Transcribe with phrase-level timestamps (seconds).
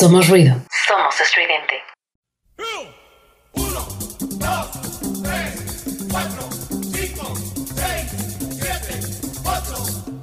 [0.00, 0.56] Somos ruido.
[0.88, 1.74] Somos estridente.
[3.52, 3.86] Uno,
[4.38, 4.70] dos,
[5.22, 6.48] tres, cuatro,
[6.90, 7.34] cinco,
[7.76, 8.10] seis,
[8.50, 8.98] siete,
[9.44, 9.76] ocho.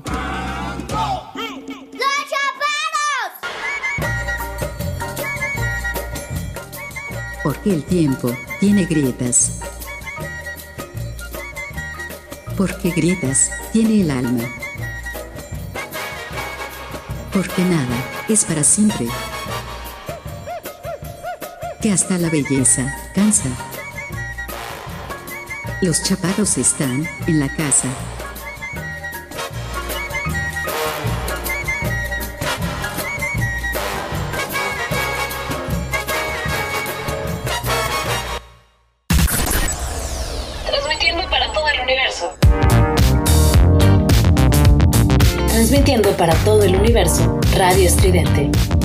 [0.09, 1.31] ¡Ando!
[1.93, 3.33] ¡Los chapados!
[7.43, 9.59] Porque el tiempo tiene grietas.
[12.57, 14.43] Porque grietas tiene el alma.
[17.31, 19.05] Porque nada es para siempre.
[21.91, 23.49] Hasta la belleza cansa.
[25.81, 27.87] Los chaparros están en la casa.
[40.67, 42.33] Transmitiendo para todo el universo.
[45.47, 48.76] Transmitiendo para todo el universo, Radio Estridente.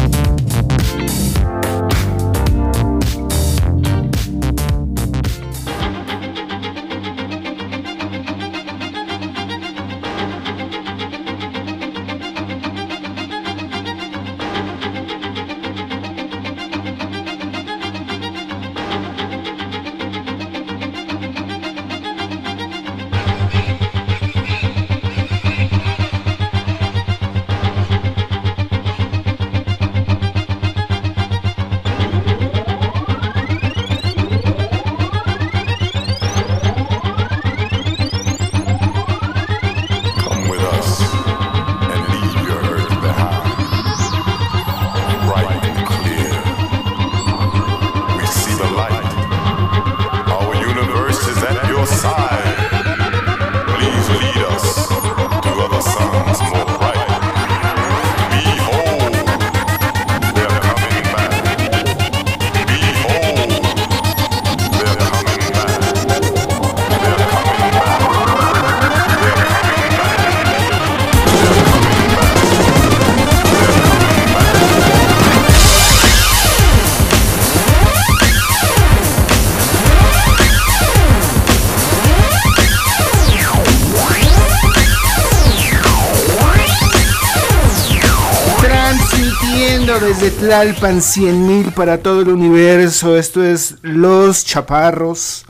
[90.42, 93.16] Tlalpan 100.000 para todo el universo.
[93.16, 95.44] Esto es Los Chaparros.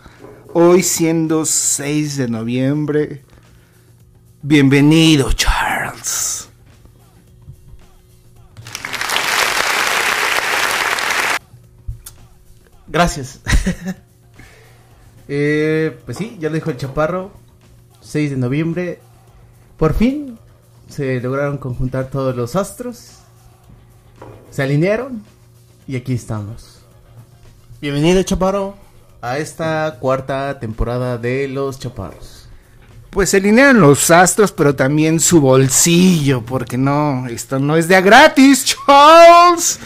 [0.52, 3.22] Hoy siendo 6 de noviembre.
[4.42, 6.46] Bienvenido, Charles.
[12.86, 13.40] Gracias.
[15.28, 17.32] Eh, pues sí, ya lo dijo el Chaparro.
[18.02, 19.00] 6 de noviembre.
[19.78, 20.36] Por fin
[20.88, 23.21] se lograron conjuntar todos los astros.
[24.52, 25.22] Se alinearon.
[25.88, 26.82] Y aquí estamos.
[27.80, 28.76] Bienvenido, Chaparro,
[29.22, 32.46] a esta cuarta temporada de Los Chaparros.
[33.08, 37.96] Pues se alinean los astros, pero también su bolsillo, porque no, esto no es de
[37.96, 39.80] a gratis, Charles.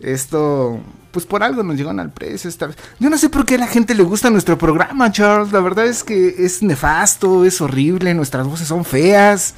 [0.00, 2.76] Esto, pues por algo nos llegan al precio esta vez.
[2.98, 5.52] Yo no sé por qué a la gente le gusta nuestro programa, Charles.
[5.52, 9.54] La verdad es que es nefasto, es horrible, nuestras voces son feas.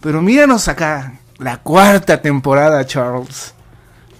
[0.00, 3.54] Pero míranos acá, la cuarta temporada, Charles.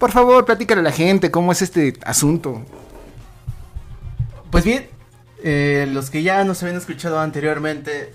[0.02, 2.60] Por favor, platícale a la gente cómo es este asunto.
[4.50, 4.88] Pues bien,
[5.44, 8.12] eh, los que ya nos habían escuchado anteriormente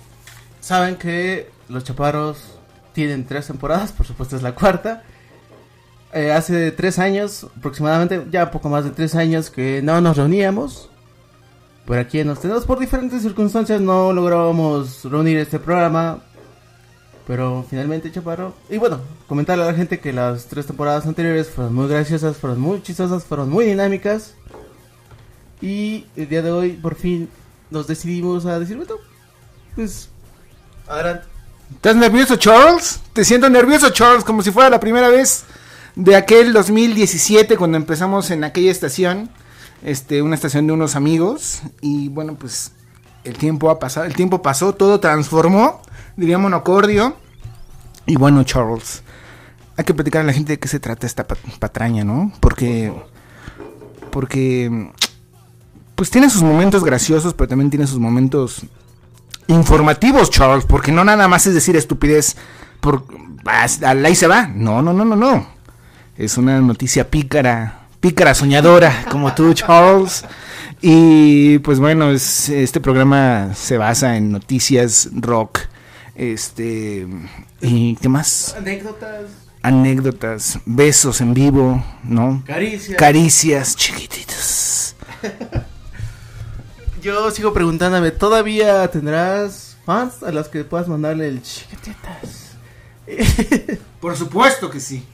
[0.59, 2.59] saben que los Chaparros
[2.91, 5.03] tienen tres temporadas, por supuesto es la cuarta.
[6.11, 10.89] Eh, hace tres años, aproximadamente, ya poco más de tres años que no nos reuníamos.
[11.85, 16.19] Por aquí en los tenemos, por diferentes circunstancias no lográbamos reunir este programa.
[17.27, 18.55] Pero finalmente, Chaparro.
[18.69, 22.59] Y bueno, comentarle a la gente que las tres temporadas anteriores fueron muy graciosas, fueron
[22.59, 24.33] muy chistosas, fueron muy dinámicas.
[25.61, 27.29] Y el día de hoy, por fin,
[27.69, 28.95] nos decidimos a decir, bueno,
[29.75, 30.09] pues,
[30.88, 31.27] adelante.
[31.75, 33.01] ¿Estás nervioso, Charles?
[33.11, 35.44] Te siento nervioso, Charles, como si fuera la primera vez
[35.95, 39.29] de aquel 2017 cuando empezamos en aquella estación,
[39.83, 42.71] este, una estación de unos amigos y bueno, pues
[43.25, 45.81] el tiempo ha pasado, el tiempo pasó, todo transformó,
[46.17, 47.15] diría monocordio.
[48.05, 49.03] Y bueno, Charles,
[49.77, 52.31] hay que platicar a la gente de qué se trata esta pat- patraña, ¿no?
[52.39, 52.91] Porque
[54.11, 54.91] porque
[55.95, 58.61] pues tiene sus momentos graciosos, pero también tiene sus momentos
[59.47, 62.35] informativos, Charles, porque no nada más es decir estupidez
[62.79, 63.03] por
[63.45, 64.47] ahí se va.
[64.47, 65.47] No, no, no, no, no.
[66.17, 70.25] Es una noticia pícara, pícara soñadora como tú, Charles.
[70.81, 75.59] Y pues bueno, es- este programa se basa en noticias rock,
[76.17, 77.07] este
[77.61, 78.55] y qué más.
[78.57, 79.25] Anécdotas.
[79.61, 82.43] anécdotas, besos en vivo, ¿no?
[82.45, 82.97] Caricias.
[82.97, 84.95] Caricias chiquititas.
[87.01, 92.55] Yo sigo preguntándome, ¿todavía tendrás fans a las que puedas mandarle el chiquititas?
[94.01, 95.05] Por supuesto que sí.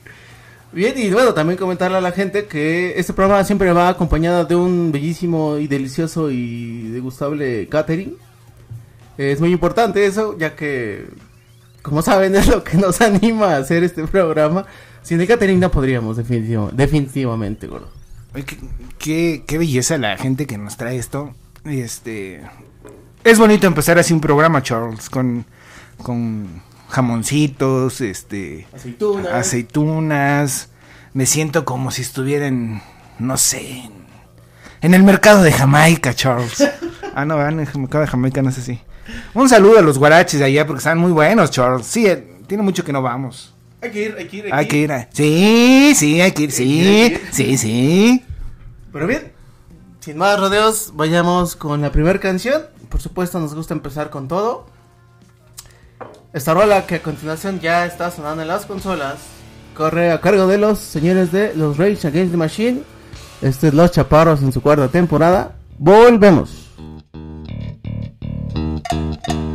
[0.71, 4.55] Bien, y bueno, también comentarle a la gente que este programa siempre va acompañado de
[4.55, 8.17] un bellísimo y delicioso y degustable catering.
[9.18, 11.07] Es muy importante eso, ya que,
[11.81, 14.65] como saben, es lo que nos anima a hacer este programa.
[15.04, 17.89] Sin el catering no podríamos, definitivamente, gordo.
[18.33, 18.57] Ay, qué,
[18.98, 21.33] qué- qué belleza la gente que nos trae esto.
[21.65, 22.42] Este
[23.24, 25.45] es bonito empezar así un programa, Charles, con,
[25.98, 29.31] con jamoncitos, este Aceitunas.
[29.33, 30.69] aceitunas.
[31.13, 32.81] Me siento como si estuviera en,
[33.19, 33.89] no sé,
[34.81, 36.68] en, el mercado de Jamaica, Charles.
[37.15, 38.80] ah, no, en el mercado de Jamaica, no sé si.
[39.33, 41.85] Un saludo a los guaraches de allá porque están muy buenos, Charles.
[41.85, 43.53] Sí, eh, tiene mucho que no vamos.
[43.81, 44.91] Hay que ir, hay que ir, Hay que ir.
[45.11, 48.25] Sí, sí, hay que ir, sí, sí, sí.
[48.91, 49.31] Pero bien,
[50.00, 52.63] sin más rodeos, vayamos con la primera canción.
[52.89, 54.67] Por supuesto, nos gusta empezar con todo.
[56.31, 59.17] Esta rola que a continuación ya está sonando en las consolas
[59.73, 62.83] corre a cargo de los señores de los Rage Against the Machine.
[63.41, 65.55] Este es Los Chaparros en su cuarta temporada.
[65.77, 66.69] Volvemos.
[68.91, 69.52] Mm-hmm.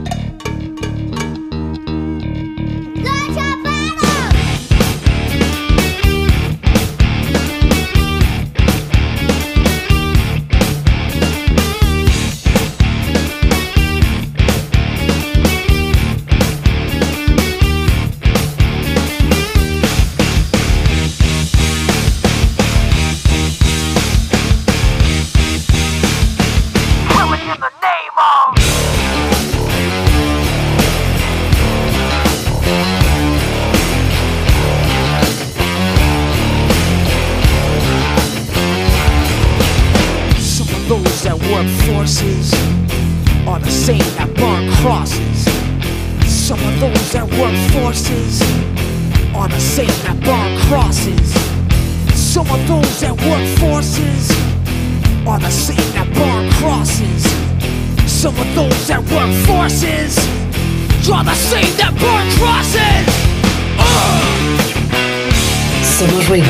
[66.28, 66.44] Ruido.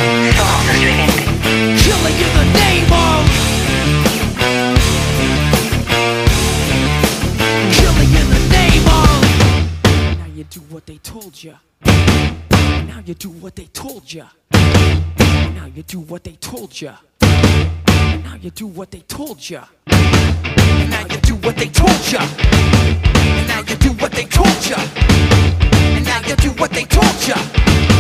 [1.78, 3.22] Killing in the name of
[7.76, 9.22] Killing in the name of
[10.18, 11.54] Now you do what they told you
[11.84, 18.34] Now you do what they told you Now you do what they told you Now
[18.42, 19.60] you do what they told you
[19.96, 22.18] Now you do what they told you
[23.46, 24.76] Now you do what they told you
[26.08, 27.97] now you do what they told you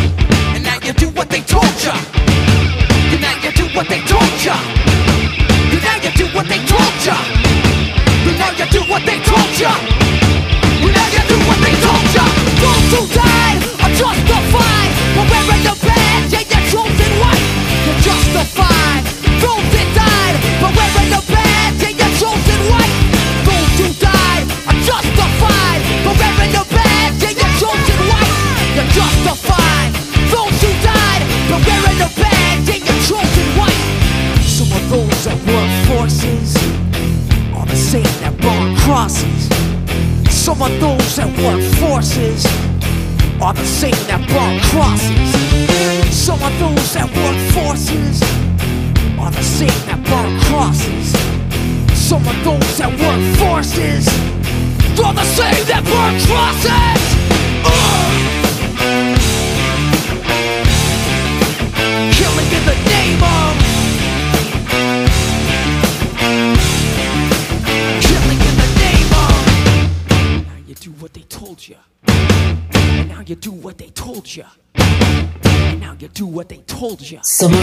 [77.22, 77.56] Summer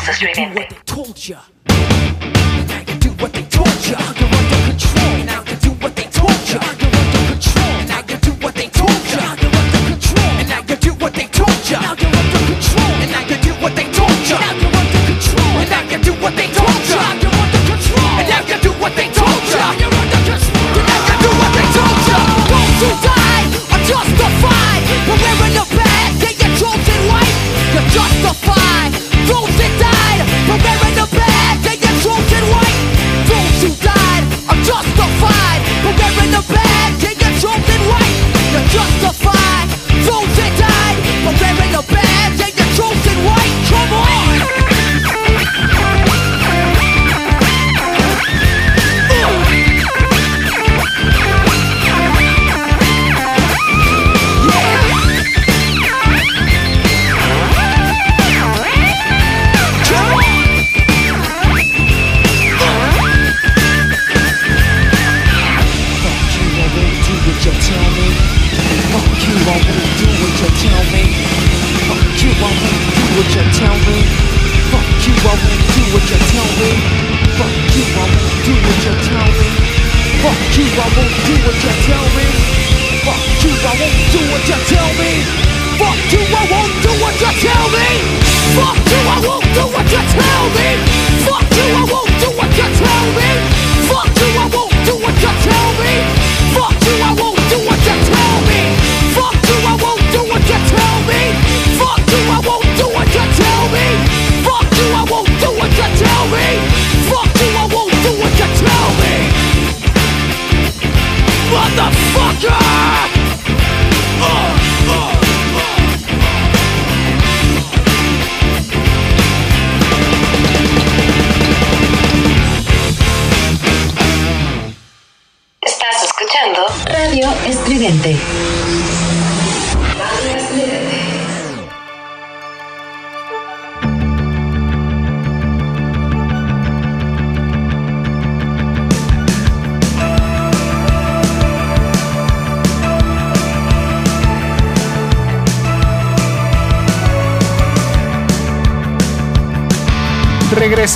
[0.00, 0.66] Streaming.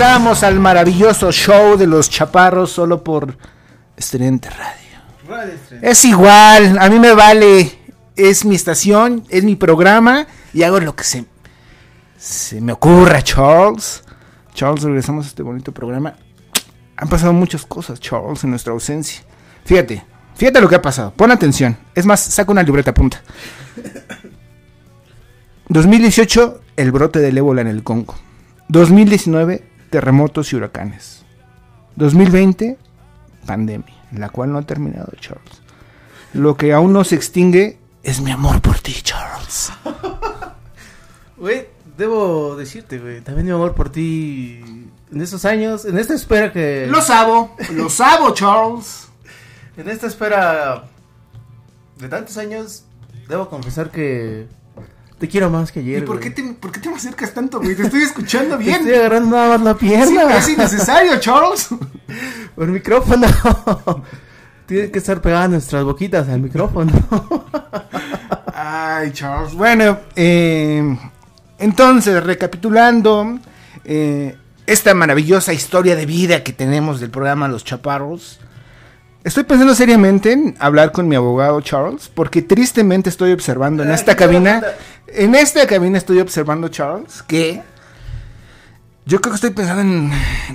[0.01, 3.37] Regresamos al maravilloso show de los chaparros solo por
[3.99, 5.53] Estridente Radio.
[5.83, 7.71] Es igual, a mí me vale.
[8.17, 11.27] Es mi estación, es mi programa y hago lo que se,
[12.17, 14.03] se me ocurra, Charles.
[14.55, 16.15] Charles, regresamos a este bonito programa.
[16.97, 19.21] Han pasado muchas cosas, Charles, en nuestra ausencia.
[19.67, 20.03] Fíjate,
[20.35, 21.13] fíjate lo que ha pasado.
[21.15, 21.77] Pon atención.
[21.95, 23.21] Es más, saca una libreta punta.
[25.69, 28.15] 2018, el brote del ébola en el Congo.
[28.69, 31.25] 2019, terremotos y huracanes.
[31.97, 32.79] 2020,
[33.47, 35.61] pandemia, la cual no ha terminado, Charles.
[36.33, 39.73] Lo que aún no se extingue es mi amor por ti, Charles.
[41.37, 44.61] Güey, debo decirte, güey, también mi amor por ti
[45.11, 46.87] en estos años, en esta espera que...
[46.87, 49.09] Lo sabo, lo sabo, Charles.
[49.79, 50.85] En esta espera
[51.97, 52.85] de tantos años,
[53.27, 54.49] debo confesar que
[55.21, 56.03] te quiero más que ayer.
[56.03, 56.33] ¿Y por güey.
[56.35, 57.77] qué, te, por qué te me acercas tanto, güey?
[57.77, 58.77] Te estoy escuchando Te bien.
[58.81, 60.37] Estoy agarrando nada más la Sí, pierna.
[60.37, 61.69] es innecesario, Charles.
[62.57, 63.27] Por el micrófono.
[64.67, 66.91] Tiene que estar pegadas nuestras boquitas al micrófono.
[68.55, 69.55] Ay, Charles.
[69.55, 70.97] Bueno, eh,
[71.59, 73.39] entonces, recapitulando
[73.85, 74.37] eh,
[74.67, 78.39] esta maravillosa historia de vida que tenemos del programa Los Chaparros,
[79.25, 84.17] estoy pensando seriamente en hablar con mi abogado Charles, porque tristemente estoy observando en esta
[84.17, 84.63] cabina,
[85.09, 87.63] en esta cabina estoy observando, Charles, que
[89.07, 90.11] yo creo que estoy pensando en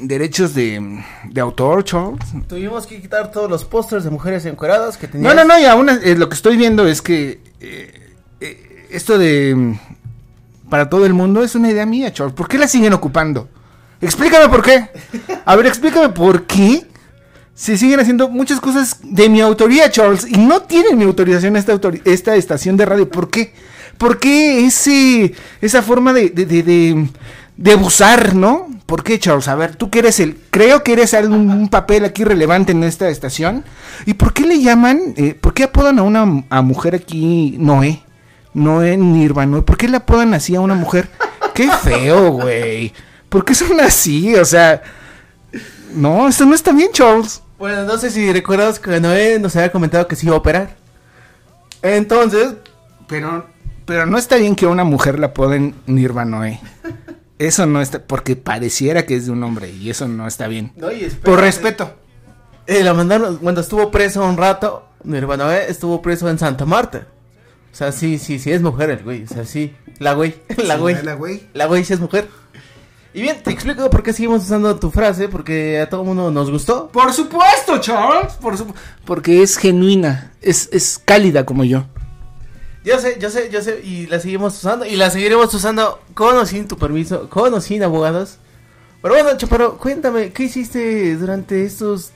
[0.07, 2.19] derechos de, de autor, Charles.
[2.47, 5.35] Tuvimos que quitar todos los pósters de mujeres encueradas que No, tenías.
[5.35, 9.53] no, no, y aún eh, lo que estoy viendo es que eh, eh, esto de
[9.55, 12.33] mm, para todo el mundo es una idea mía, Charles.
[12.35, 13.49] ¿Por qué la siguen ocupando?
[14.01, 14.89] Explícame por qué.
[15.45, 16.85] A ver, explícame por qué
[17.55, 21.79] se siguen haciendo muchas cosas de mi autoría, Charles, y no tienen mi autorización esta,
[22.03, 23.09] esta estación de radio.
[23.09, 23.53] ¿Por qué?
[23.97, 27.07] ¿Por qué ese, esa forma de, de, de, de-
[27.57, 28.67] de abusar, no?
[28.85, 29.47] ¿Por qué, Charles?
[29.47, 30.37] A ver, tú que eres el...
[30.51, 33.63] Creo que eres algún un papel aquí relevante en esta estación.
[34.05, 35.13] ¿Y por qué le llaman...
[35.15, 38.03] eh, ¿Por qué apodan a una a mujer aquí Noé?
[38.53, 39.61] Noé Nirvana.
[39.61, 41.09] ¿Por qué le apodan así a una mujer?
[41.53, 42.91] Qué feo, güey.
[43.29, 44.35] ¿Por qué son así?
[44.35, 44.81] O sea...
[45.93, 47.41] No, esto no está bien, Charles.
[47.57, 50.75] Bueno, no sé si recuerdas que Noé nos había comentado que se iba a operar.
[51.81, 52.55] Entonces,
[53.07, 53.45] Pero,
[53.85, 56.59] pero no está bien que a una mujer la apoden Nirvanoe.
[57.37, 60.71] Eso no está, porque pareciera que es de un hombre y eso no está bien.
[60.75, 61.25] No, y espérate.
[61.25, 61.95] Por respeto.
[62.67, 64.87] eh, la mandaron cuando estuvo preso un rato.
[65.03, 67.07] Nirvana Noé estuvo preso en Santa Marta.
[67.71, 69.23] O sea, sí, sí, sí es mujer el güey.
[69.23, 69.75] O sea, sí.
[69.99, 70.35] La güey.
[70.57, 71.01] La güey.
[71.03, 71.43] La güey.
[71.53, 72.27] La güey sí es mujer.
[73.15, 75.29] Y bien, te explico por qué seguimos usando tu frase.
[75.29, 76.89] Porque a todo mundo nos gustó.
[76.89, 78.33] Por supuesto, Charles.
[78.33, 81.85] Por supu- porque es genuina, es, es cálida como yo.
[82.83, 83.79] Yo sé, yo sé, yo sé.
[83.83, 84.85] Y la seguimos usando.
[84.85, 87.29] Y la seguiremos usando con o sin tu permiso.
[87.29, 88.37] Con o sin abogados.
[89.01, 92.11] Pero bueno, Chaparro, cuéntame, ¿qué hiciste durante estos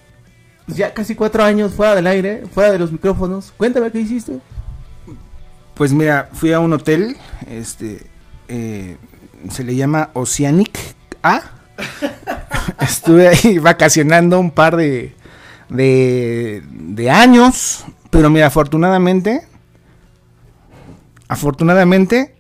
[0.68, 3.54] ya casi cuatro años fuera del aire, fuera de los micrófonos?
[3.56, 4.40] Cuéntame, ¿qué hiciste?
[5.76, 7.16] Pues mira, fui a un hotel,
[7.48, 8.06] este,
[8.48, 8.98] eh,
[9.52, 10.78] se le llama Oceanic
[11.24, 11.42] A.
[12.82, 15.16] Estuve ahí vacacionando un par de,
[15.70, 19.42] de, de años, pero mira, afortunadamente,
[21.28, 22.36] afortunadamente,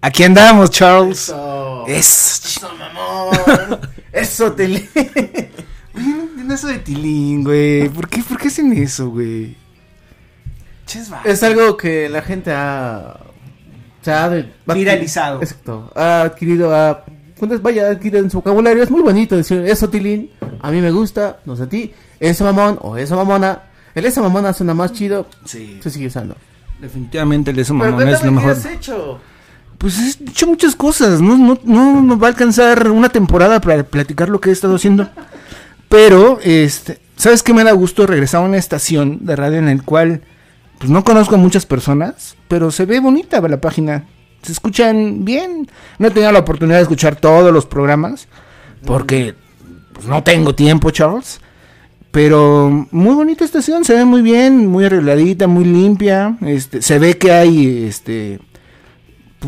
[0.00, 1.28] aquí andamos, Charles.
[1.28, 3.80] Eso, Es, eso, mamón.
[4.12, 4.88] Eso, te
[6.52, 7.88] eso de Tilín, güey.
[7.88, 9.56] ¿Por qué, ¿Por qué hacen eso, güey?
[10.84, 13.16] Ches va- Es algo que la gente ha.
[14.02, 14.28] Se ha
[14.66, 15.40] Viralizado.
[15.42, 15.90] Exacto.
[15.94, 16.74] Ha adquirido.
[16.74, 17.04] Ha,
[17.38, 18.82] ¿cuántas- vaya, adquirido en su vocabulario.
[18.82, 20.30] Es muy bonito decir eso, Tilín.
[20.60, 21.92] A mí me gusta, no sé a ti.
[22.20, 23.62] Ese mamón o esa mamona.
[23.94, 25.26] El esa mamona suena más chido.
[25.44, 25.78] Sí.
[25.82, 26.36] Se sigue usando.
[26.80, 28.50] Definitivamente el eso mamón es lo cuéntame qué mejor.
[28.52, 29.20] has hecho.
[29.78, 34.28] Pues he hecho muchas cosas, no, no, no va a alcanzar una temporada para platicar
[34.28, 35.08] lo que he estado haciendo.
[35.88, 39.82] Pero, este, ¿sabes qué me da gusto regresar a una estación de radio en el
[39.82, 40.22] cual,
[40.82, 44.08] pues no conozco a muchas personas, pero se ve bonita la página.
[44.42, 45.70] Se escuchan bien.
[46.00, 48.26] No he tenido la oportunidad de escuchar todos los programas,
[48.84, 49.36] porque
[49.92, 51.40] pues, no tengo tiempo, Charles.
[52.10, 56.36] Pero muy bonita estación, se ve muy bien, muy arregladita, muy limpia.
[56.40, 58.40] Este, se ve que hay este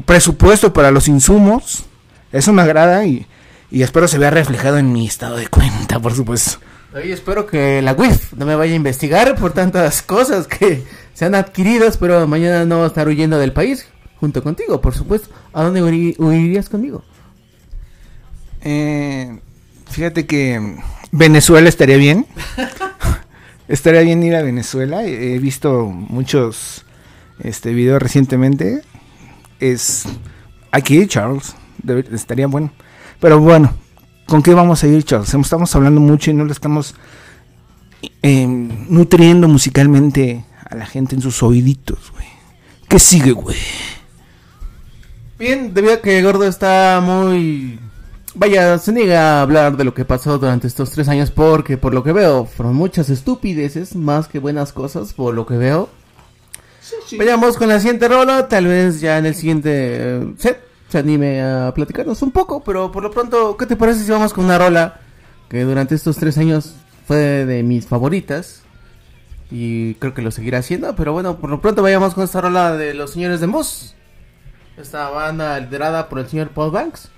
[0.07, 1.87] presupuesto para los insumos.
[2.31, 3.27] Eso me agrada y,
[3.73, 6.61] y espero se vea reflejado en mi estado de cuenta, por supuesto.
[6.95, 11.25] Oye, espero que la WIF no me vaya a investigar por tantas cosas que se
[11.25, 11.89] han adquirido.
[11.89, 13.89] Espero mañana no estar huyendo del país
[14.21, 15.29] junto contigo, por supuesto.
[15.53, 17.03] ¿A dónde huirías conmigo?
[18.61, 19.41] Eh,
[19.91, 20.77] fíjate que
[21.11, 22.27] Venezuela estaría bien.
[23.69, 25.05] estaría bien ir a Venezuela.
[25.05, 26.87] He visto muchos
[27.41, 28.83] este videos recientemente.
[29.59, 30.05] Es
[30.71, 31.57] aquí, Charles.
[32.13, 32.73] Estaría bueno.
[33.19, 33.75] Pero bueno,
[34.27, 35.33] ¿con qué vamos a ir, Charles?
[35.33, 36.95] Estamos hablando mucho y no le estamos
[38.23, 42.27] eh, nutriendo musicalmente a la gente en sus oíditos, güey.
[42.89, 43.57] ¿Qué sigue, güey?
[45.39, 47.79] Bien, debido a que Gordo está muy...
[48.37, 51.95] Vaya, se niega a hablar de lo que pasó durante estos tres años porque por
[51.95, 55.89] lo que veo fueron muchas estupideces más que buenas cosas por lo que veo.
[57.17, 60.59] Vayamos con la siguiente rola, tal vez ya en el siguiente eh, set
[60.95, 64.33] se anime a platicarnos un poco, pero por lo pronto, ¿qué te parece si vamos
[64.33, 65.01] con una rola
[65.49, 68.63] que durante estos tres años fue de mis favoritas?
[69.51, 72.77] Y creo que lo seguirá haciendo, pero bueno, por lo pronto vayamos con esta rola
[72.77, 73.97] de los señores de Moss.
[74.77, 77.11] Esta banda liderada por el señor Paul Banks.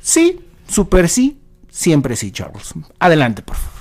[0.00, 2.72] Sí, super sí, siempre sí, Charles.
[2.98, 3.73] Adelante, por favor.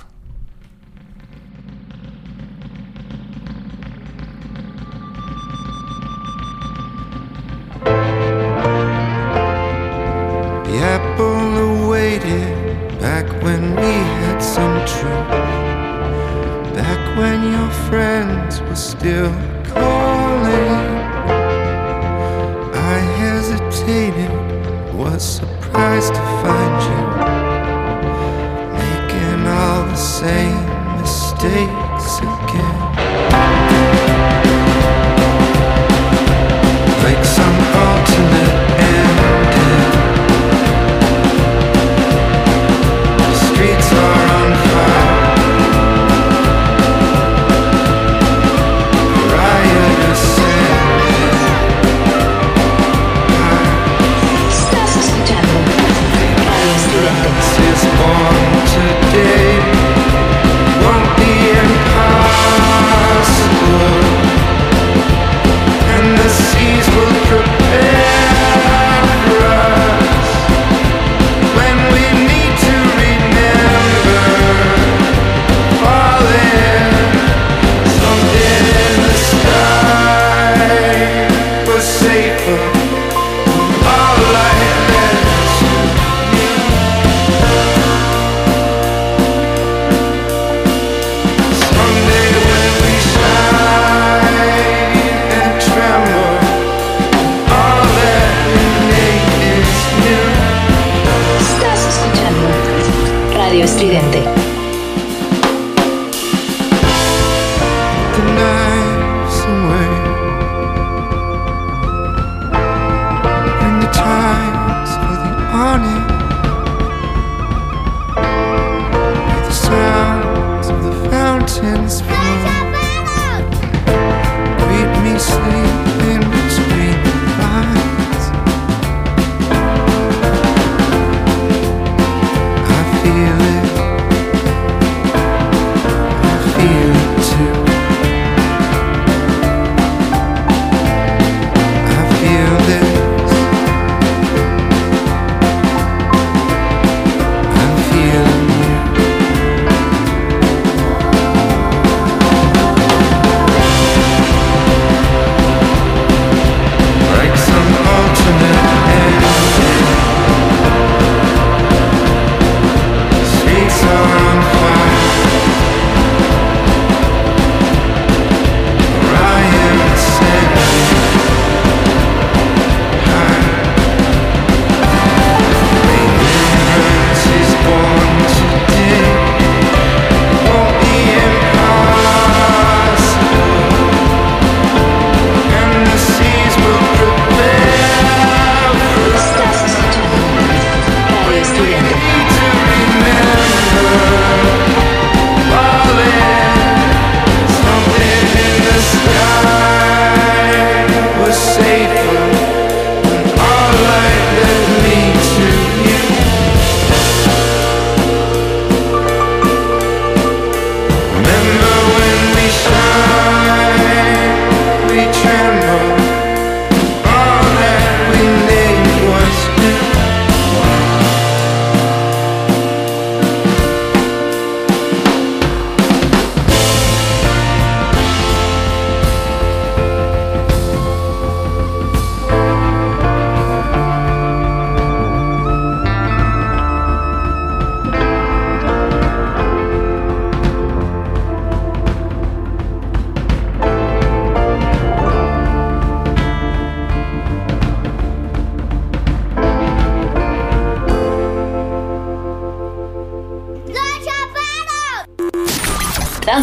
[17.94, 19.32] Friends were still
[19.66, 20.70] calling.
[22.74, 24.34] I hesitated,
[24.96, 27.02] was surprised to find you
[28.82, 30.66] making all the same
[31.00, 31.83] mistakes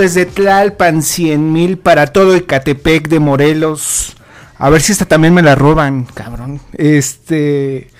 [0.00, 4.16] Desde Tlalpan 100 mil para todo Ecatepec de Morelos.
[4.56, 6.58] A ver si esta también me la roban, cabrón.
[6.72, 7.90] Este.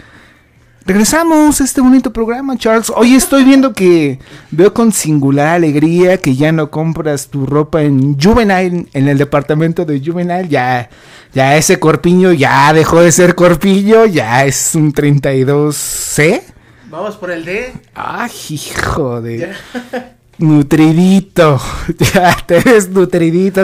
[0.87, 2.91] Regresamos a este bonito programa, Charles.
[2.97, 4.19] Hoy estoy viendo que
[4.51, 9.85] veo con singular alegría que ya no compras tu ropa en Juvenile, en el departamento
[9.85, 10.49] de Juvenile.
[10.49, 10.89] Ya,
[11.35, 16.43] ya ese corpiño ya dejó de ser corpiño, ya es un 32C.
[16.89, 17.75] Vamos por el D.
[17.95, 19.53] Ay, hijo de.
[20.41, 21.61] Nutridito.
[22.15, 23.63] Ya te ves nutridito.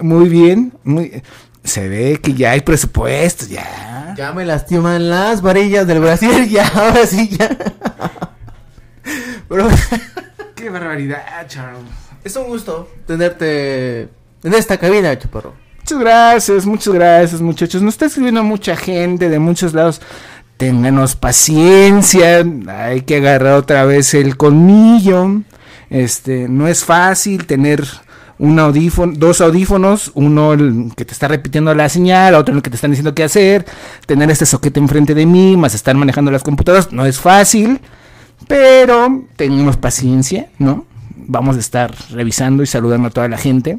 [0.00, 0.72] Muy bien.
[0.84, 1.22] Muy...
[1.64, 4.14] Se ve que ya hay presupuesto, ya.
[4.16, 7.56] Ya me lastiman las varillas del Brasil, ya, ahora sí, ya.
[10.54, 11.82] Qué barbaridad, Charles.
[12.24, 14.08] es un gusto tenerte
[14.42, 15.54] en esta cabina, chaparro.
[15.78, 17.82] Muchas gracias, muchas gracias, muchachos.
[17.82, 20.00] Nos está escribiendo mucha gente de muchos lados.
[20.56, 22.44] Ténganos paciencia.
[22.68, 25.42] Hay que agarrar otra vez el colmillo.
[25.90, 27.84] Este, no es fácil tener
[28.38, 32.70] un audífono, dos audífonos, uno el que te está repitiendo la señal, otro el que
[32.70, 33.64] te están diciendo qué hacer,
[34.06, 37.80] tener este soquete enfrente de mí, más estar manejando las computadoras, no es fácil,
[38.46, 40.84] pero tengamos paciencia, ¿no?
[41.16, 43.78] Vamos a estar revisando y saludando a toda la gente.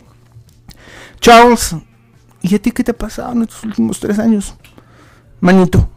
[1.19, 1.75] Charles,
[2.41, 4.55] ¿y a ti qué te ha pasado en estos últimos tres años?
[5.39, 5.89] Manito.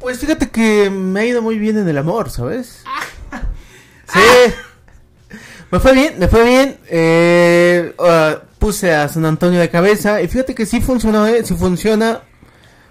[0.00, 2.84] Pues fíjate que me ha ido muy bien en el amor, ¿sabes?
[4.12, 4.54] Sí.
[5.70, 6.76] Me fue bien, me fue bien.
[6.88, 11.54] Eh, ah, puse a San Antonio de cabeza y fíjate que sí funcionó, eh, sí
[11.54, 12.22] funciona.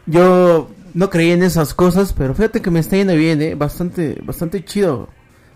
[0.06, 4.20] Yo no creí en esas cosas, pero fíjate que me está yendo bien, eh, bastante,
[4.24, 5.10] bastante chido.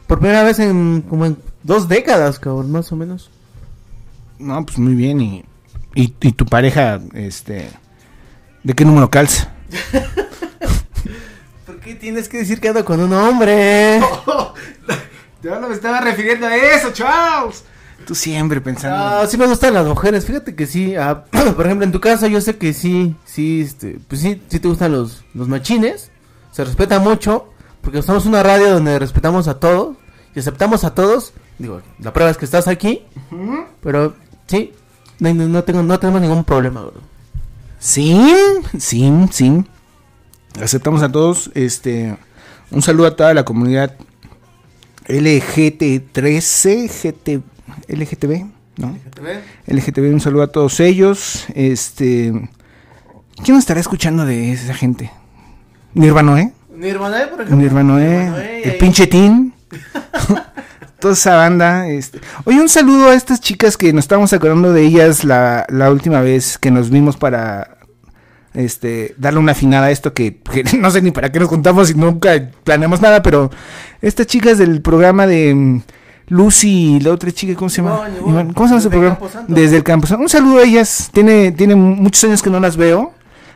[0.07, 3.29] Por primera vez en como en dos décadas, cabrón, más o menos.
[4.39, 5.21] No, pues muy bien.
[5.21, 5.45] Y,
[5.93, 7.69] y, y tu pareja, este.
[8.63, 9.51] ¿De qué número calza?
[11.65, 13.99] ¿Por qué tienes que decir que ando con un hombre?
[15.41, 17.63] Yo no me estaba refiriendo a eso, Charles.
[18.05, 18.95] Tú siempre pensando.
[18.97, 20.95] Ah, sí me gustan las mujeres, fíjate que sí.
[20.95, 21.23] ah,
[21.55, 24.67] por ejemplo, en tu casa yo sé que sí, sí, este, pues sí, sí te
[24.67, 26.11] gustan los, los machines.
[26.51, 27.49] Se respeta mucho,
[27.81, 29.97] porque somos una radio donde respetamos a todos
[30.35, 31.33] y aceptamos a todos.
[31.57, 33.03] Digo, la prueba es que estás aquí,
[33.83, 34.15] pero
[34.47, 34.73] sí,
[35.19, 37.01] no, no- no tengo, no tenemos ningún problema, bro.
[37.79, 38.35] Sí,
[38.77, 39.63] sí, sí.
[40.61, 41.51] Aceptamos a todos.
[41.53, 42.17] Este.
[42.71, 43.95] Un saludo a toda la comunidad
[45.09, 47.41] LGT13, GT,
[47.87, 48.45] LGTB,
[48.77, 48.97] ¿no?
[49.67, 51.45] LGTB, un saludo a todos ellos.
[51.55, 52.31] Este.
[53.43, 55.11] ¿Quién nos estará escuchando de esa gente?
[55.93, 56.53] Nirvanoe.
[56.75, 57.57] Nirvana, por ejemplo.
[57.57, 58.19] Nirvanoe.
[58.19, 58.77] Nirvanoe, El ahí.
[58.79, 59.53] pinche Tin.
[60.99, 61.87] toda esa banda.
[61.87, 62.19] Este.
[62.45, 66.21] Oye, un saludo a estas chicas que nos estábamos acordando de ellas la, la última
[66.21, 67.77] vez que nos vimos para
[68.53, 71.89] este darle una afinada a esto que, que no sé ni para qué nos juntamos
[71.91, 73.49] y nunca planeamos nada, pero
[74.01, 75.81] estas chicas del programa de mm,
[76.27, 78.07] Lucy y la otra chica, ¿cómo se llama?
[78.19, 79.19] ¿Cómo se llama ese Desde programa?
[79.47, 80.23] Desde el Camposanto.
[80.23, 81.09] Un saludo a ellas.
[81.13, 83.13] Tiene, tiene muchos años que no las veo,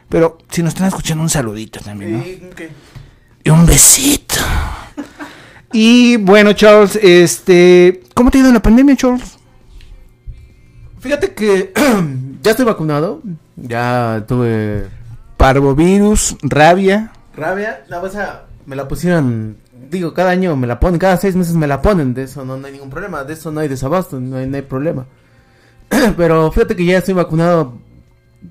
[0.09, 2.23] pero si nos están escuchando, un saludito también, ¿no?
[2.23, 2.41] Sí.
[3.43, 4.35] Y un besito.
[5.71, 9.37] Y bueno, Charles, este, ¿cómo te ha ido en la pandemia, Charles?
[10.99, 11.73] Fíjate que
[12.41, 13.21] ya estoy vacunado.
[13.55, 14.85] Ya tuve
[15.37, 17.11] Parvovirus, rabia.
[17.35, 17.83] rabia.
[17.87, 19.57] La cosa me la pusieron.
[19.89, 20.99] Digo, cada año me la ponen.
[20.99, 22.13] Cada seis meses me la ponen.
[22.13, 23.23] De eso no, no hay ningún problema.
[23.23, 24.19] De eso no hay desabasto.
[24.19, 25.05] No hay, no hay problema.
[26.17, 27.77] Pero fíjate que ya estoy vacunado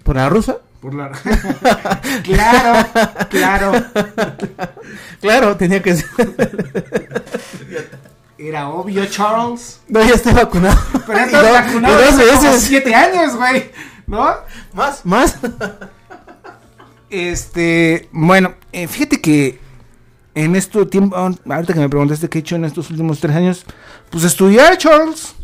[0.02, 0.58] por la rusa.
[0.80, 1.10] Por la...
[2.24, 2.88] claro,
[3.30, 3.84] claro.
[5.20, 6.08] Claro, tenía que ser.
[8.38, 9.80] Era obvio, Charles.
[9.86, 10.76] No, ya estoy vacunado.
[11.06, 13.70] Pero ya estás vacunado dos hace como siete años, güey.
[14.08, 14.34] ¿No?
[14.72, 15.36] Más, más.
[17.08, 19.60] Este, bueno, eh, fíjate que
[20.34, 23.64] en este tiempo, ahorita que me preguntaste qué he hecho en estos últimos tres años,
[24.10, 25.34] pues estudiar, Charles.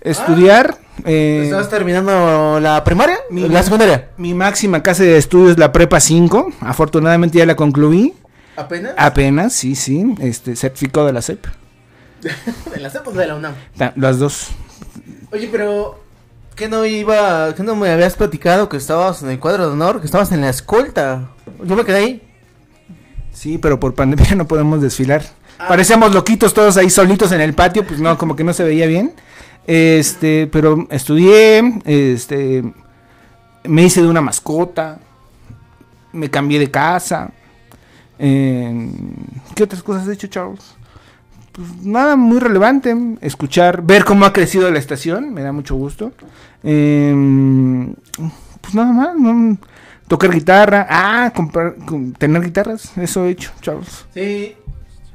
[0.00, 0.78] Estudiar.
[1.04, 3.16] eh, ¿Estás terminando la primaria?
[3.30, 4.10] Mi- la secundaria.
[4.18, 6.52] Mi máxima casa de estudios es la Prepa 5.
[6.60, 8.12] Afortunadamente ya la concluí.
[8.56, 8.92] ¿Apenas?
[8.98, 10.14] Apenas, sí, sí.
[10.20, 11.46] Este, certificado de la CEP.
[12.74, 13.54] En la CEP o de la UNAM.
[13.96, 14.48] Las dos.
[15.32, 16.00] Oye, pero.
[16.54, 17.52] ¿Qué no iba.
[17.54, 20.00] ¿Qué no me habías platicado que estabas en el cuadro de honor?
[20.00, 21.30] Que estabas en la escolta.
[21.64, 22.22] Yo me quedé ahí.
[23.34, 25.22] Sí, pero por pandemia no podemos desfilar.
[25.58, 28.86] Parecíamos loquitos todos ahí solitos en el patio, pues no, como que no se veía
[28.86, 29.12] bien.
[29.66, 32.64] Este, pero estudié, este,
[33.64, 34.98] me hice de una mascota,
[36.12, 37.30] me cambié de casa.
[38.18, 38.90] eh,
[39.54, 40.74] ¿Qué otras cosas has hecho, Charles?
[41.52, 42.96] Pues nada muy relevante.
[43.20, 46.12] Escuchar, ver cómo ha crecido la estación, me da mucho gusto.
[46.64, 47.14] Eh,
[48.60, 49.56] pues nada más, no-
[50.08, 54.04] tocar guitarra, ah, comprar, com- tener guitarras, eso he hecho, Charles.
[54.14, 54.56] Sí.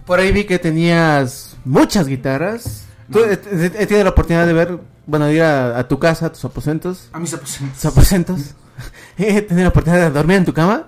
[0.06, 2.86] Por ahí vi que tenías muchas guitarras.
[3.12, 4.80] Tú he, he- he tenido la oportunidad de ver.
[5.06, 7.10] Bueno, de ir a, a tu casa, a tus aposentos.
[7.13, 7.75] A mis aposentos.
[7.75, 8.39] Tus aposentos.
[9.17, 10.86] He tenido la oportunidad de dormir en tu cama.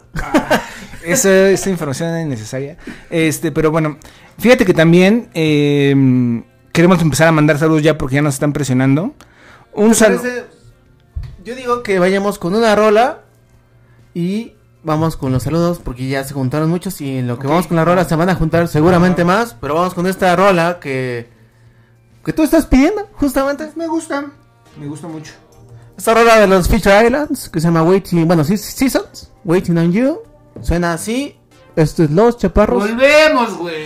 [1.04, 2.78] Esa, esa información es innecesaria.
[3.10, 3.98] Este, pero bueno,
[4.38, 9.14] fíjate que también eh, queremos empezar a mandar saludos ya porque ya nos están presionando.
[9.74, 10.22] Un ¿Te saludo.
[11.44, 13.22] Yo digo que vayamos con una rola
[14.14, 17.68] y vamos con los saludos porque ya se juntaron muchos y en lo que vamos
[17.68, 21.30] con la rola se van a juntar seguramente más, pero vamos con esta rola que
[22.24, 23.72] que tú estás pidiendo justamente.
[23.76, 24.26] Me gusta,
[24.80, 25.34] me gusta mucho.
[25.98, 30.20] Esta rola de los Feature Islands que se llama Waiting, bueno, Seasons, Waiting on You.
[30.62, 31.36] Suena así.
[31.76, 32.88] Esto es Los Chaparros.
[32.90, 33.86] Volvemos, güey.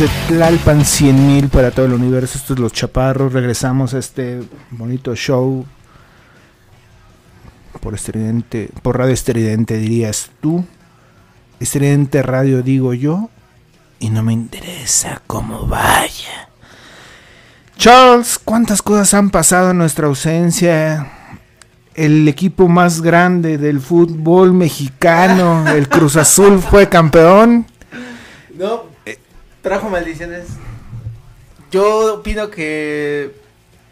[0.00, 2.38] Desde Tlalpan 100.000 para todo el universo.
[2.38, 3.34] Estos Los Chaparros.
[3.34, 5.66] Regresamos a este bonito show.
[7.80, 10.64] Por estridente, por radio estridente dirías tú.
[11.58, 13.28] Estridente radio digo yo.
[13.98, 16.48] Y no me interesa cómo vaya.
[17.76, 21.12] Charles, ¿cuántas cosas han pasado en nuestra ausencia?
[21.94, 27.66] El equipo más grande del fútbol mexicano, el Cruz Azul, fue campeón.
[28.56, 28.89] No,
[29.62, 30.48] trajo maldiciones.
[31.70, 33.34] Yo opino que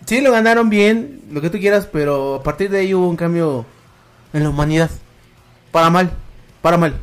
[0.07, 3.17] sí lo ganaron bien, lo que tú quieras, pero a partir de ahí hubo un
[3.17, 3.67] cambio
[4.33, 4.91] en la humanidad.
[5.71, 6.11] Para mal,
[6.63, 6.97] para mal.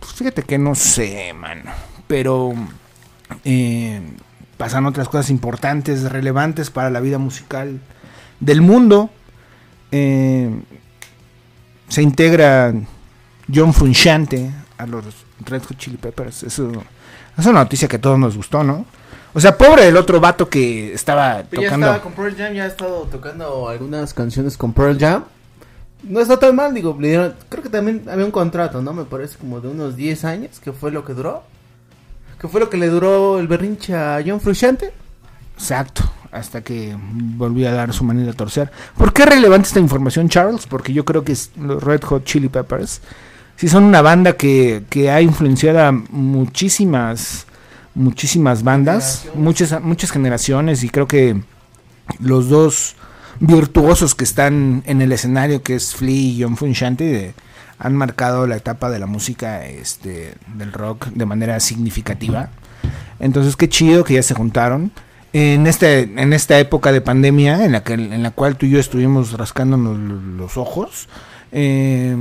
[0.00, 1.70] Pues fíjate que no sé, mano.
[2.06, 2.52] Pero
[3.44, 4.00] eh,
[4.56, 7.80] pasan otras cosas importantes, relevantes para la vida musical
[8.40, 9.10] del mundo.
[9.92, 10.50] Eh,
[11.88, 12.74] se integra
[13.52, 15.04] John Frusciante a los
[15.44, 16.42] Red Hot Chili Peppers.
[16.42, 16.72] Eso
[17.38, 18.84] es una noticia que a todos nos gustó, ¿no?
[19.34, 21.86] O sea, pobre del otro vato que estaba Pero ya tocando.
[21.88, 25.24] estaba con Pearl Jam, ya ha estado tocando algunas canciones con Pearl Jam.
[26.02, 28.92] No está tan mal, digo, le dieron, creo que también había un contrato, ¿no?
[28.94, 31.42] Me parece como de unos 10 años, que fue lo que duró.
[32.40, 34.92] Que fue lo que le duró el berrinche a John Frusciante.
[35.54, 38.70] Exacto, hasta que volvió a dar su manera de torcer.
[38.96, 40.66] ¿Por qué es relevante esta información, Charles?
[40.66, 43.00] Porque yo creo que es- los Red Hot Chili Peppers
[43.56, 47.46] sí son una banda que, que ha influenciado a muchísimas,
[47.94, 51.40] muchísimas bandas, muchas, muchas generaciones y creo que
[52.20, 52.94] los dos
[53.40, 57.34] virtuosos que están en el escenario, que es Flea y John Frusciante, eh,
[57.78, 62.48] han marcado la etapa de la música este, del rock de manera significativa.
[63.20, 64.92] Entonces, qué chido que ya se juntaron.
[65.34, 68.70] En, este, en esta época de pandemia, en la, que, en la cual tú y
[68.70, 71.08] yo estuvimos rascándonos lo- los ojos,
[71.52, 72.16] eh,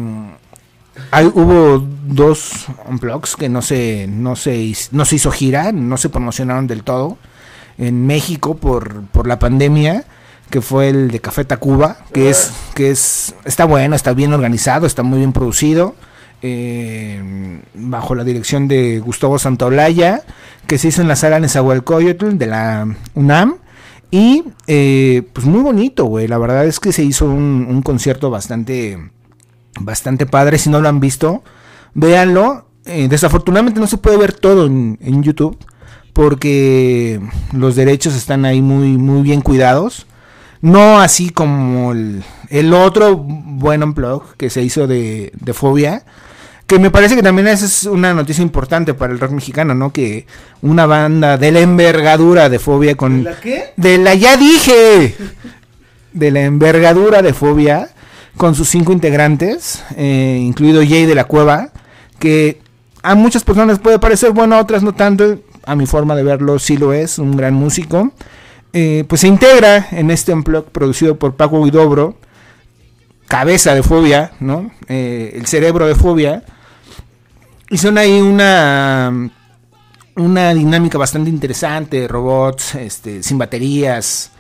[1.12, 6.10] hay- hubo dos unplugs que no se, no, se, no se hizo gira, no se
[6.10, 7.18] promocionaron del todo
[7.78, 10.06] en México por, por la pandemia,
[10.50, 14.86] que fue el de Café Tacuba, que es, que es, está bueno, está bien organizado,
[14.86, 15.96] está muy bien producido,
[16.42, 20.22] eh, bajo la dirección de Gustavo Santaolalla,
[20.68, 23.56] que se hizo en la sala Nezahualcóyotl de la UNAM.
[24.12, 26.28] Y eh, pues muy bonito, güey.
[26.28, 29.10] La verdad es que se hizo un concierto bastante,
[29.80, 30.58] bastante padre.
[30.58, 31.44] Si no lo han visto,
[31.94, 32.68] véanlo.
[32.86, 35.58] Eh, desafortunadamente no se puede ver todo en, en YouTube
[36.14, 37.20] porque
[37.52, 40.06] los derechos están ahí muy, muy bien cuidados.
[40.62, 46.06] No así como el, el otro buen unplug que se hizo de, de Fobia.
[46.68, 49.92] Que me parece que también esa es una noticia importante para el rock mexicano, ¿no?
[49.92, 50.26] Que
[50.64, 53.24] una banda de la envergadura de Fobia con...
[53.24, 53.74] ¿La qué?
[53.78, 55.16] De la, ya dije,
[56.14, 57.90] de la envergadura de Fobia,
[58.38, 61.70] con sus cinco integrantes, eh, incluido Jay de la Cueva,
[62.20, 62.62] que
[63.02, 66.60] a muchas personas puede parecer bueno, a otras no tanto, a mi forma de verlo
[66.60, 68.12] sí lo es, un gran músico.
[68.74, 72.18] Eh, pues se integra en este unplug producido por Paco Guidobro,
[73.28, 74.70] cabeza de Fobia, ¿no?
[74.90, 76.44] Eh, el cerebro de Fobia.
[77.70, 79.32] Y son ahí una
[80.18, 84.32] una dinámica bastante interesante, robots, este, sin baterías,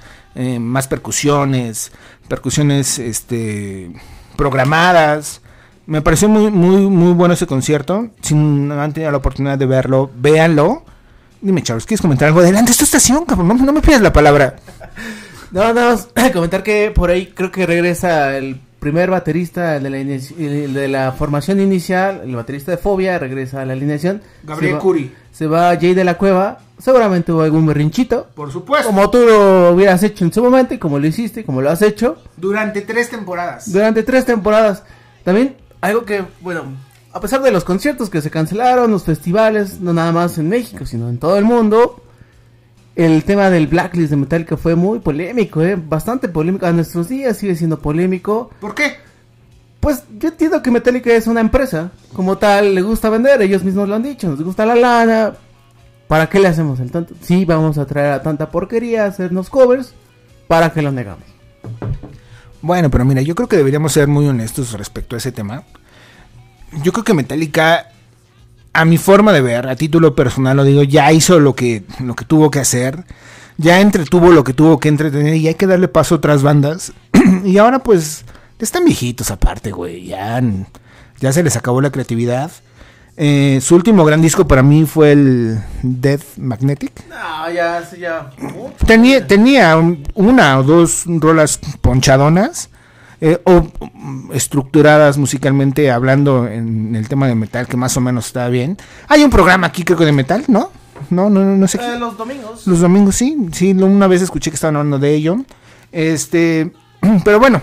[0.60, 1.92] más percusiones,
[2.28, 3.92] percusiones, este,
[4.36, 5.42] programadas.
[5.86, 8.10] Me pareció muy, muy, muy bueno ese concierto.
[8.22, 10.84] Si no han tenido la oportunidad de verlo, véanlo.
[11.42, 12.40] Dime, Charles, ¿quieres comentar algo?
[12.40, 13.48] Adelante, es tu estación, cabrón.
[13.48, 14.56] No, no me pidas la palabra.
[15.52, 20.74] No, más comentar que por ahí creo que regresa el primer baterista de la, el
[20.76, 24.22] de la formación inicial, el baterista de Fobia, regresa a la alineación.
[24.44, 25.12] Gabriel Se va- Curi.
[25.32, 28.28] Se va Jay de la Cueva, seguramente hubo algún berrinchito.
[28.36, 28.88] Por supuesto.
[28.88, 31.82] Como tú lo hubieras hecho en su momento y como lo hiciste, como lo has
[31.82, 33.74] hecho Durante tres temporadas.
[33.74, 34.84] durante tres temporadas.
[35.24, 36.66] También algo que, bueno,
[37.12, 40.86] a pesar de los conciertos que se cancelaron, los festivales, no nada más en México,
[40.86, 42.04] sino en todo el mundo,
[42.96, 45.76] el tema del blacklist de Metallica fue muy polémico, ¿eh?
[45.76, 46.66] bastante polémico.
[46.66, 48.50] A nuestros días sigue siendo polémico.
[48.60, 49.06] ¿Por qué?
[49.86, 53.88] pues yo entiendo que Metallica es una empresa, como tal, le gusta vender, ellos mismos
[53.88, 55.34] lo han dicho, nos gusta la lana.
[56.08, 57.14] ¿Para qué le hacemos el tanto?
[57.22, 59.94] Sí, vamos a traer a tanta porquería, hacernos covers,
[60.48, 61.26] ¿para qué lo negamos?
[62.64, 65.66] Bueno, pero mira, yo creo que deberíamos ser muy honestos respecto a ese tema.
[66.82, 67.92] Yo creo que Metallica,
[68.80, 72.16] a mi forma de ver, a título personal lo digo, ya hizo lo que, lo
[72.16, 73.04] que tuvo que hacer.
[73.58, 76.92] Ya entretuvo lo que tuvo que entretener y hay que darle paso a otras bandas.
[77.46, 78.26] y ahora pues
[78.60, 80.06] están viejitos aparte, güey.
[80.06, 80.42] Ya,
[81.20, 82.52] ya se les acabó la creatividad.
[83.18, 86.92] Eh, su último gran disco para mí fue el Death Magnetic.
[87.08, 88.30] No, ya, sí, ya.
[88.86, 92.70] Tenía, tenía un- una o dos rolas ponchadonas
[93.28, 98.28] eh, o mm, estructuradas musicalmente hablando en el tema de metal que más o menos
[98.28, 98.78] estaba bien.
[99.08, 100.70] Hay un programa aquí creo que de metal, ¿no?
[101.10, 101.80] No, no, no, no sé.
[101.82, 102.68] Eh, los domingos.
[102.68, 105.38] Los domingos sí, sí, una vez escuché que estaban hablando de ello.
[105.92, 106.72] Este,
[107.26, 107.62] pero bueno,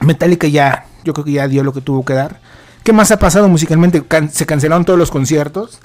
[0.00, 2.40] Metallica ya, yo creo que ya dio lo que tuvo que dar.
[2.82, 4.02] ¿Qué más ha pasado musicalmente?
[4.04, 5.80] Can- se cancelaron todos los conciertos.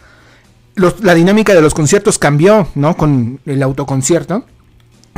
[0.76, 2.96] Los- la dinámica de los conciertos cambió, ¿no?
[2.96, 4.46] Con el autoconcierto.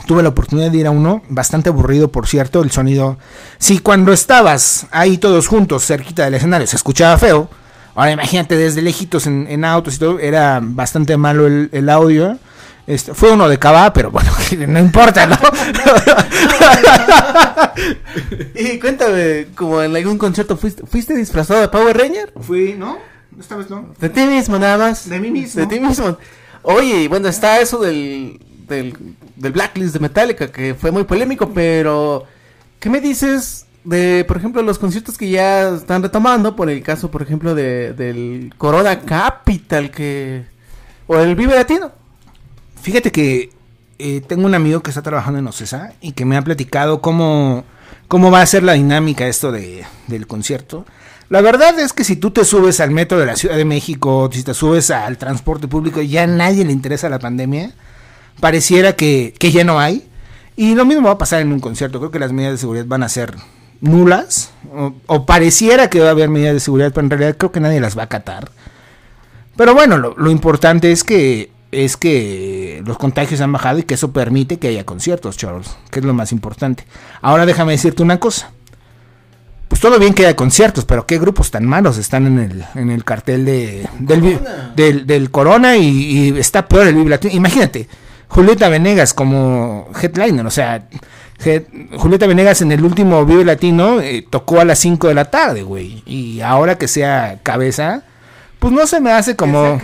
[0.07, 3.17] Tuve la oportunidad de ir a uno, bastante aburrido, por cierto, el sonido.
[3.57, 7.49] Si cuando estabas ahí todos juntos, cerquita del escenario, se escuchaba feo,
[7.95, 12.37] ahora imagínate desde lejitos en, en autos y todo, era bastante malo el, el audio.
[12.87, 14.31] Este, fue uno de Cabá, pero bueno,
[14.67, 15.37] no importa, ¿no?
[18.55, 22.33] Y cuéntame, como en algún concierto, ¿fuiste, ¿fuiste disfrazado de Power Ranger?
[22.39, 22.97] Fui, ¿no?
[23.39, 23.93] Esta vez no.
[23.99, 25.09] De ti mismo, nada más.
[25.09, 25.61] De mí mismo.
[25.61, 26.17] De ti mismo.
[26.61, 28.97] Oye, y bueno, está eso del, del,
[29.35, 32.25] del blacklist de Metallica, que fue muy polémico, pero
[32.79, 36.55] ¿qué me dices de, por ejemplo, los conciertos que ya están retomando?
[36.55, 40.45] Por el caso, por ejemplo, de, del Corona Capital, que...
[41.07, 41.91] O el Vive Latino.
[42.81, 43.51] Fíjate que
[43.99, 47.63] eh, tengo un amigo que está trabajando en Ocesa y que me ha platicado cómo,
[48.07, 50.85] cómo va a ser la dinámica esto de, del concierto.
[51.29, 54.29] La verdad es que si tú te subes al metro de la Ciudad de México,
[54.31, 57.73] si te subes al transporte público, ya a nadie le interesa la pandemia.
[58.39, 60.07] Pareciera que, que ya no hay.
[60.55, 61.99] Y lo mismo va a pasar en un concierto.
[61.99, 63.35] Creo que las medidas de seguridad van a ser
[63.81, 64.51] nulas.
[64.73, 67.59] O, o pareciera que va a haber medidas de seguridad, pero en realidad creo que
[67.59, 68.51] nadie las va a acatar.
[69.55, 73.95] Pero bueno, lo, lo importante es que es que los contagios han bajado y que
[73.95, 76.85] eso permite que haya conciertos, Charles, que es lo más importante.
[77.21, 78.51] Ahora déjame decirte una cosa.
[79.67, 82.91] Pues todo bien que haya conciertos, pero qué grupos tan malos están en el, en
[82.91, 84.39] el cartel de, del, vi-
[84.75, 85.87] del, del Corona y,
[86.29, 87.33] y está peor el Vive Latino.
[87.33, 87.89] Imagínate,
[88.35, 90.89] Julieta Venegas como headliner, o sea,
[91.95, 95.63] Julieta Venegas en el último Vive Latino eh, tocó a las 5 de la tarde,
[95.63, 96.03] güey.
[96.05, 98.03] Y ahora que sea cabeza,
[98.59, 99.79] pues no se me hace como...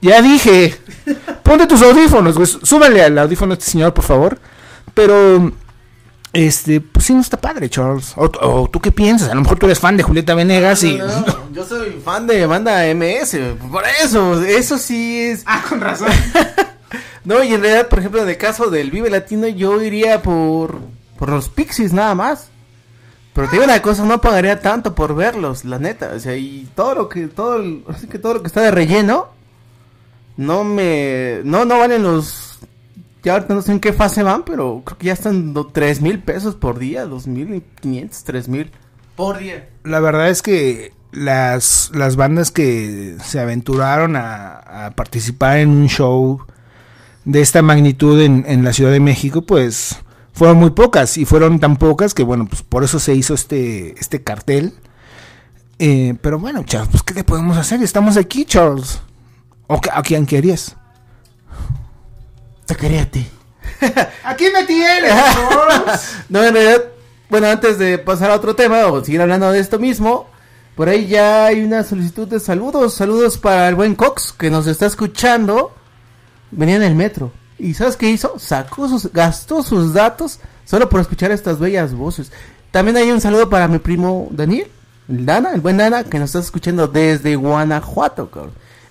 [0.00, 0.74] Ya dije,
[1.42, 2.46] ponte tus audífonos, güey.
[2.46, 4.38] Súbele al audífono a este señor, por favor.
[4.94, 5.52] Pero,
[6.32, 8.14] este, pues sí, no está padre, Charles.
[8.16, 9.28] O, o tú qué piensas?
[9.28, 10.96] A lo mejor tú eres fan de Julieta Venegas y.
[10.96, 13.36] No, no, yo soy fan de banda MS,
[13.70, 15.42] por eso, eso sí es...
[15.44, 16.08] Ah, con razón.
[17.26, 20.78] No, y en realidad, por ejemplo, en el caso del Vive Latino, yo iría por,
[21.18, 22.48] por los Pixies nada más.
[23.34, 26.12] Pero te digo una cosa, no pagaría tanto por verlos, la neta.
[26.16, 28.70] O sea, y todo lo que, todo, el- así que todo lo que está de
[28.70, 29.26] relleno,
[30.38, 32.58] no me, no, no valen los,
[33.22, 36.20] ya ahorita no sé en qué fase van, pero creo que ya están tres mil
[36.22, 38.70] pesos por día, dos mil quinientos, tres mil
[39.16, 39.68] por día.
[39.84, 45.88] La verdad es que las, las bandas que se aventuraron a, a participar en un
[45.88, 46.40] show
[47.26, 49.96] de esta magnitud en, en la Ciudad de México, pues
[50.32, 53.94] fueron muy pocas y fueron tan pocas que bueno, pues por eso se hizo este,
[54.00, 54.72] este cartel.
[55.78, 57.82] Eh, pero bueno, Charles, pues ¿qué le podemos hacer?
[57.82, 59.00] Estamos aquí, Charles.
[59.66, 60.74] ¿O qué- a quién querías?
[62.64, 63.26] Te quería a ti.
[64.24, 65.12] Aquí me tienes,
[66.28, 66.84] No, en realidad,
[67.28, 70.28] bueno, antes de pasar a otro tema o seguir hablando de esto mismo,
[70.76, 72.94] por ahí ya hay una solicitud de saludos.
[72.94, 75.72] Saludos para el buen Cox que nos está escuchando.
[76.50, 77.32] Venía en el metro.
[77.58, 78.38] ¿Y sabes qué hizo?
[78.38, 82.30] Sacó sus, gastó sus datos solo por escuchar estas bellas voces.
[82.70, 84.68] También hay un saludo para mi primo Daniel,
[85.08, 88.30] el Dana, el buen Dana, que nos está escuchando desde Guanajuato.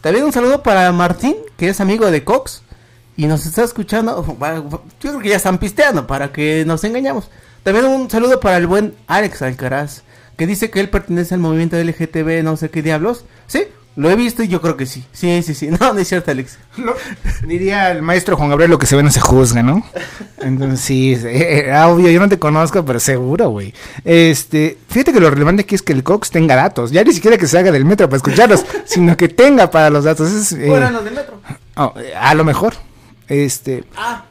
[0.01, 2.63] También un saludo para Martín, que es amigo de Cox.
[3.17, 4.25] Y nos está escuchando.
[4.99, 7.29] Yo creo que ya están pisteando para que nos engañamos.
[7.63, 10.03] También un saludo para el buen Alex Alcaraz.
[10.37, 13.23] Que dice que él pertenece al movimiento LGTB, no sé qué diablos.
[13.47, 13.63] Sí,
[13.95, 15.05] lo he visto y yo creo que sí.
[15.13, 15.69] Sí, sí, sí.
[15.79, 16.57] No, no es cierto, Alex.
[17.47, 19.85] Diría el maestro Juan Gabriel, lo que se ve no se juzga, ¿no?
[20.41, 23.73] Entonces, sí, eh, eh, ah, obvio, yo no te conozco, pero seguro, güey.
[24.03, 26.91] Este, fíjate que lo relevante aquí es que el Cox tenga datos.
[26.91, 30.03] Ya ni siquiera que se haga del metro para escucharlos, sino que tenga para los
[30.03, 30.31] datos.
[30.31, 31.39] Es, eh, los del metro.
[31.77, 32.73] Oh, a lo mejor.
[33.27, 33.85] Este.
[33.95, 34.25] Ah,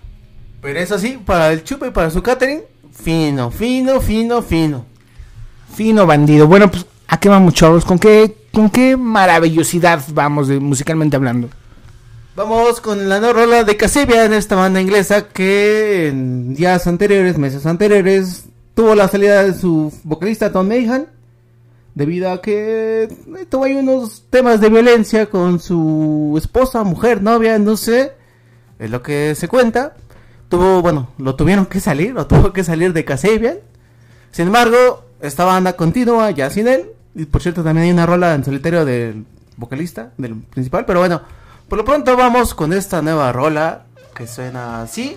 [0.60, 2.62] pero eso sí, para el chupa y para su catering,
[2.92, 4.84] fino, fino, fino, fino.
[5.74, 6.46] Fino bandido.
[6.46, 7.84] Bueno, pues, ¿a qué vamos, chavos?
[7.84, 11.48] ¿Con qué ¿Con qué maravillosidad vamos musicalmente hablando?
[12.36, 17.36] Vamos con la nueva rola de Casebia en esta banda inglesa que en días anteriores,
[17.36, 18.44] meses anteriores,
[18.76, 21.09] tuvo la salida de su vocalista Tom Mahan
[21.96, 27.59] debido a que eh, tuvo ahí unos temas de violencia con su esposa, mujer, novia,
[27.59, 28.12] no sé,
[28.78, 29.96] es lo que se cuenta.
[30.48, 33.59] Tuvo, bueno, lo tuvieron que salir, lo tuvo que salir de Casabian.
[34.30, 36.90] Sin embargo, esta banda continúa ya sin él.
[37.14, 39.24] Y por cierto, también hay una rola en solitario del
[39.56, 40.84] vocalista, del principal.
[40.84, 41.22] Pero bueno,
[41.68, 43.84] por lo pronto vamos con esta nueva rola
[44.14, 45.16] que suena así.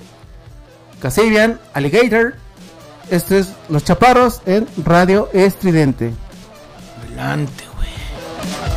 [1.02, 2.36] Casabian, Alligator.
[3.10, 6.14] Esto es Los Chaparros en Radio Estridente.
[7.06, 8.77] Adelante, güey.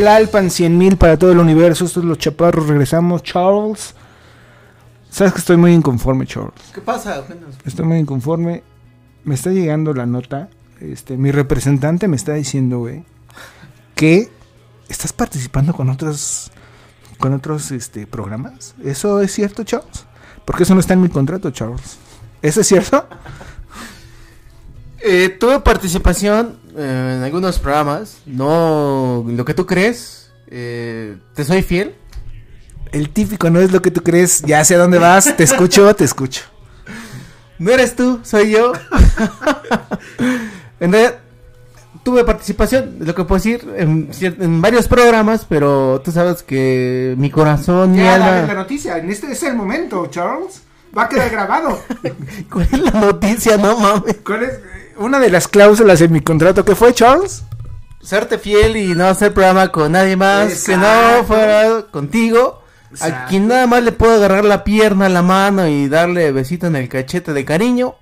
[0.00, 1.84] Tlalpan 100.000 para todo el universo.
[1.84, 2.66] Estos los chaparros.
[2.66, 3.94] Regresamos, Charles.
[5.10, 6.54] Sabes que estoy muy inconforme, Charles.
[6.72, 7.22] ¿Qué pasa?
[7.66, 8.62] Estoy muy inconforme.
[9.24, 10.48] Me está llegando la nota.
[10.80, 13.04] Este, mi representante me está diciendo, güey,
[13.94, 14.30] que
[14.88, 16.50] estás participando con otros
[17.18, 18.74] con otros este, programas.
[18.82, 20.06] ¿Eso es cierto, Charles?
[20.46, 21.98] Porque eso no está en mi contrato, Charles.
[22.40, 23.06] ¿Eso es cierto?
[25.02, 28.99] Eh, tuve participación eh, en algunos programas, no
[29.36, 30.30] lo que tú crees.
[30.48, 31.94] Eh, te soy fiel.
[32.92, 34.42] El típico no es lo que tú crees.
[34.42, 35.36] Ya sé a dónde vas.
[35.36, 36.42] Te escucho, te escucho.
[37.58, 38.72] No eres tú, soy yo.
[40.80, 41.18] en realidad,
[42.02, 47.94] tuve participación, lo que puedo decir, en, varios programas, pero tú sabes que mi corazón,
[47.94, 48.54] Ya, la, alma.
[48.54, 48.96] la noticia.
[48.96, 50.62] En este es el momento, Charles.
[50.96, 51.82] Va a quedar grabado.
[52.50, 53.58] ¿Cuál es la noticia?
[53.58, 54.16] No mames.
[54.24, 54.58] ¿Cuál es
[54.96, 57.42] una de las cláusulas en mi contrato que fue, Charles?
[58.02, 62.62] Serte fiel y no hacer programa con nadie más que no fuera contigo.
[63.00, 66.76] A quien nada más le puedo agarrar la pierna, la mano y darle besito en
[66.76, 67.94] el cachete de cariño.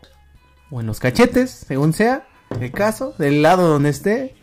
[0.70, 2.26] O en los cachetes, según sea
[2.60, 4.34] el caso, del lado donde esté.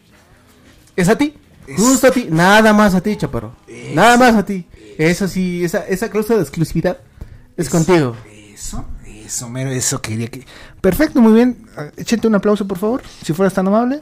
[0.95, 1.35] Es a ti.
[1.77, 2.27] Justo a ti.
[2.29, 3.55] Nada más a ti, chaparro.
[3.93, 4.67] Nada más a ti.
[4.97, 6.99] Eso sí, esa, esa cláusula de exclusividad
[7.57, 8.15] es contigo.
[8.53, 10.45] Eso, eso, mero, eso quería que.
[10.81, 11.65] Perfecto, muy bien.
[11.75, 14.01] Ah, Échate un aplauso, por favor, si fueras tan amable.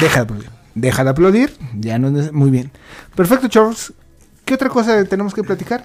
[0.00, 0.50] Deja de aplaudir.
[0.74, 1.56] Deja de aplaudir.
[1.78, 2.70] Ya no es muy bien.
[3.14, 3.92] Perfecto, Charles.
[4.44, 5.84] ¿Qué otra cosa tenemos que platicar?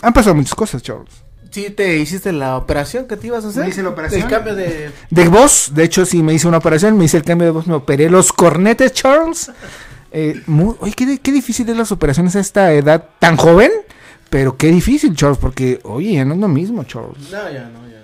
[0.00, 1.10] Han pasado muchas cosas, Charles.
[1.50, 3.64] Sí, te hiciste la operación que te ibas a hacer.
[3.64, 4.22] Me hice la operación.
[4.22, 4.90] El cambio de.
[5.10, 7.66] De voz, de hecho, sí me hice una operación, me hice el cambio de voz,
[7.66, 9.50] me operé los cornetes, Charles.
[10.12, 13.70] Eh, muy- oye, qué, qué difícil es las operaciones a esta edad tan joven,
[14.30, 17.18] pero qué difícil, Charles, porque, oye, ya no es lo mismo, Charles.
[17.30, 18.01] No, ya no, ya.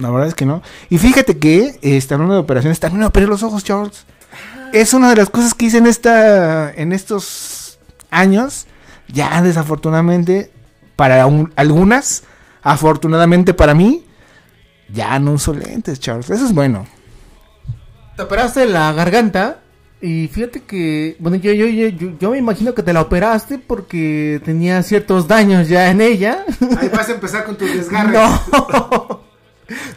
[0.00, 0.62] La verdad es que no.
[0.90, 4.04] Y fíjate que, está hablando de operaciones, también me operé los ojos, Charles.
[4.72, 7.78] Es una de las cosas que hice en esta, en estos
[8.10, 8.66] años,
[9.08, 10.50] ya desafortunadamente,
[10.96, 12.22] para un- algunas,
[12.62, 14.04] afortunadamente para mí,
[14.92, 16.30] ya no uso lentes, Charles.
[16.30, 16.86] Eso es bueno.
[18.16, 19.58] Te operaste la garganta
[20.00, 23.58] y fíjate que, bueno, yo, yo, yo, yo, yo me imagino que te la operaste
[23.58, 26.44] porque tenía ciertos daños ya en ella.
[26.78, 29.20] Ahí vas a empezar con tus No.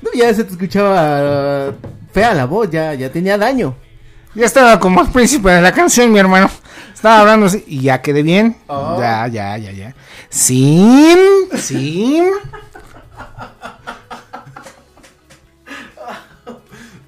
[0.02, 1.74] No, ya se te escuchaba uh,
[2.12, 3.76] fea la voz, ya, ya tenía daño.
[4.34, 6.50] Ya estaba como el príncipe de la canción, mi hermano.
[6.94, 8.58] Estaba hablando así y ya quedé bien.
[8.68, 8.98] Oh.
[9.00, 9.96] Ya, ya, ya, ya.
[10.30, 11.18] Sin,
[11.58, 12.26] sin.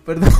[0.05, 0.31] Perdón.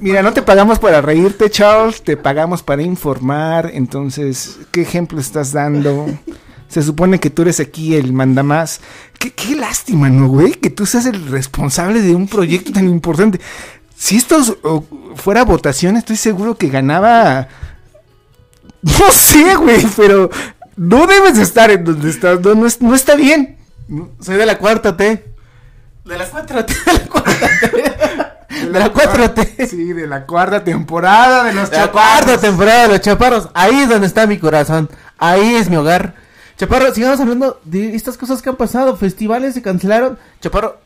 [0.00, 3.70] Mira, no te pagamos para reírte, Charles, te pagamos para informar.
[3.74, 6.06] Entonces, ¿qué ejemplo estás dando?
[6.68, 8.80] Se supone que tú eres aquí el mandamás.
[9.24, 10.52] Qué, qué lástima, ¿no, güey?
[10.52, 13.40] Que tú seas el responsable de un proyecto tan importante.
[13.96, 14.42] Si esto
[15.16, 17.48] fuera votación, estoy seguro que ganaba.
[18.82, 20.28] No sé, güey, pero
[20.76, 22.38] no debes de estar en donde estás.
[22.42, 23.56] No, no es- no está bien.
[24.20, 25.24] Soy de la cuarta T.
[26.04, 26.74] De la cuarta T.
[26.74, 28.60] De la cuarta T.
[28.66, 29.66] De la 4T.
[29.70, 32.24] Sí, de la cuarta temporada de los La chaparros.
[32.24, 33.48] cuarta temporada de los chaparros.
[33.54, 34.90] Ahí es donde está mi corazón.
[35.16, 36.14] Ahí es mi hogar.
[36.56, 38.96] Chaparro, sigamos hablando de estas cosas que han pasado.
[38.96, 40.18] Festivales se cancelaron.
[40.40, 40.78] Chaparro,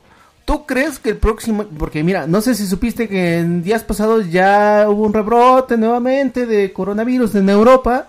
[0.44, 1.64] ¿tú crees que el próximo...
[1.78, 6.46] Porque mira, no sé si supiste que en días pasados ya hubo un rebrote nuevamente
[6.46, 8.08] de coronavirus en Europa.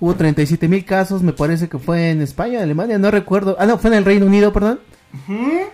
[0.00, 3.56] Hubo 37 mil casos, me parece que fue en España, Alemania, no recuerdo.
[3.58, 4.80] Ah, no, fue en el Reino Unido, perdón.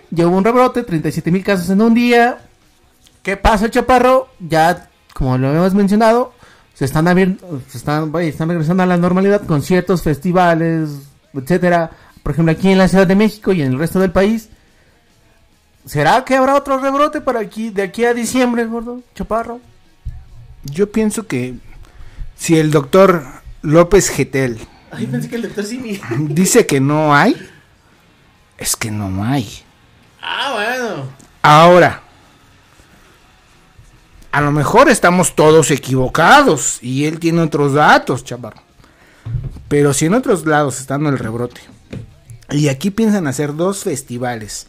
[0.09, 2.39] Ya hubo un rebrote, 37 mil casos en un día.
[3.21, 4.27] ¿Qué pasa, Chaparro?
[4.39, 6.33] Ya, como lo hemos mencionado,
[6.75, 10.89] se están abriendo, se están, vaya, están regresando a la normalidad, conciertos, festivales,
[11.33, 11.89] etcétera.
[12.21, 14.49] Por ejemplo, aquí en la Ciudad de México y en el resto del país.
[15.85, 19.01] ¿Será que habrá otro rebrote para aquí, de aquí a diciembre, gordo?
[19.15, 19.61] Chaparro.
[20.63, 21.55] Yo pienso que
[22.35, 23.23] si el doctor
[23.61, 24.59] López Getel
[24.91, 25.99] Ay, pensé que el doctor Simi.
[26.29, 27.35] dice que no hay,
[28.57, 29.63] es que no hay.
[30.21, 31.09] Ah, bueno.
[31.41, 32.01] Ahora,
[34.35, 38.61] a lo mejor estamos todos equivocados y él tiene otros datos, chaparro.
[39.69, 41.61] Pero si en otros lados está el rebrote
[42.51, 44.67] y aquí piensan hacer dos festivales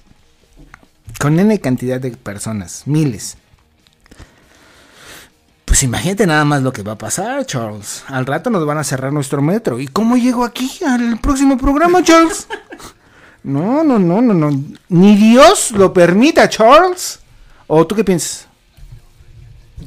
[1.19, 3.39] con N cantidad de personas, miles.
[5.65, 8.05] Pues imagínate nada más lo que va a pasar, Charles.
[8.07, 9.81] Al rato nos van a cerrar nuestro metro.
[9.81, 12.47] ¿Y cómo llego aquí al próximo programa, Charles?
[13.43, 14.63] No, no, no, no, no.
[14.91, 17.19] Ni Dios lo permita, Charles.
[17.67, 18.47] ¿O tú qué piensas?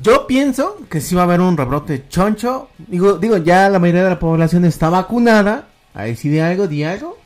[0.02, 2.70] Yo pienso que sí va a haber un rebrote choncho.
[2.78, 5.68] Digo, digo, ya la mayoría de la población está vacunada.
[5.94, 7.18] Ahí sí di algo, di algo.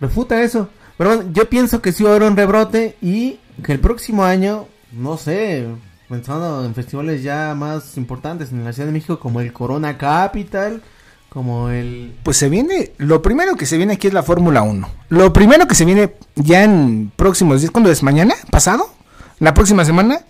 [0.00, 0.68] Refuta eso.
[0.98, 4.24] Pero bueno, yo pienso que sí va a haber un rebrote y que el próximo
[4.24, 5.66] año, no sé,
[6.08, 10.82] pensando en festivales ya más importantes en la Ciudad de México como el Corona Capital,
[11.28, 12.14] Como el...
[12.22, 14.88] Pues se viene, lo primero que se viene aquí es la Fórmula 1.
[15.08, 18.04] Lo primero que se viene ya en próximos días, ¿cuándo es?
[18.04, 18.34] ¿Mañana?
[18.52, 18.88] ¿Pasado?
[19.40, 20.20] ¿La próxima semana?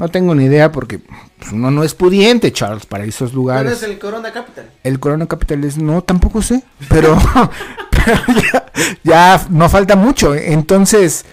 [0.00, 3.70] No tengo ni idea porque pues, uno no es pudiente, Charles, para esos lugares.
[3.70, 4.70] ¿Cuál es el Corona Capital?
[4.82, 7.18] El Corona Capital es, no, tampoco sé, pero,
[7.90, 8.72] pero ya,
[9.04, 10.34] ya no falta mucho.
[10.34, 11.26] Entonces,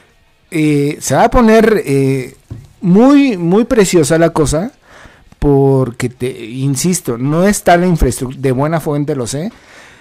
[0.52, 2.36] eh, se va a poner eh,
[2.82, 4.74] muy, muy preciosa la cosa,
[5.40, 9.50] porque te insisto, no está la infraestructura de buena fuente, lo sé.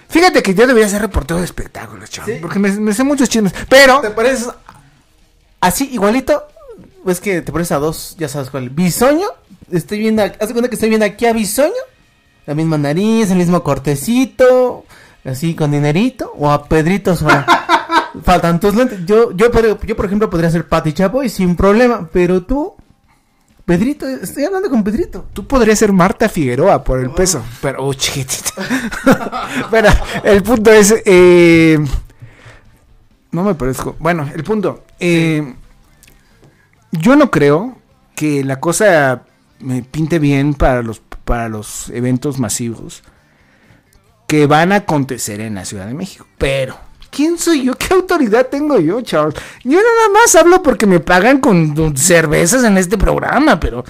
[0.09, 3.55] Fíjate que yo debería ser reportero de espectáculos, Charles, porque me, me sé muchos chismes,
[3.69, 4.49] pero ¿Te pareces
[5.61, 6.43] así, igualito?
[7.07, 8.71] Es que te pareces a dos, ya sabes cuál.
[8.71, 9.27] Bisoño,
[9.71, 11.73] estoy viendo, haz de cuenta que estoy viendo aquí a Bisoño,
[12.47, 14.85] la misma nariz, el mismo cortecito,
[15.25, 17.47] así con dinerito, o a Pedrito Sola.
[18.25, 19.05] Faltan tus lentes.
[19.07, 22.75] Yo, yo, por- yo, por ejemplo, podría ser Pati Chapo y sin problema, pero tú,
[23.65, 25.27] Pedrito, estoy hablando con Pedrito.
[25.33, 28.53] Tú podrías ser Marta Figueroa por el peso, pero oh, chiquitita.
[29.71, 29.91] pero
[30.25, 31.79] el punto es, eh,
[33.31, 33.95] no me parezco.
[33.99, 35.55] Bueno, el punto, eh,
[36.93, 37.79] yo no creo
[38.15, 39.23] que la cosa
[39.59, 43.03] me pinte bien para los para los eventos masivos
[44.29, 46.27] que van a acontecer en la Ciudad de México.
[46.39, 46.79] Pero
[47.11, 47.75] ¿Quién soy yo?
[47.75, 49.37] ¿Qué autoridad tengo yo, Charles?
[49.65, 53.85] Yo nada más hablo porque me pagan con cervezas en este programa, pero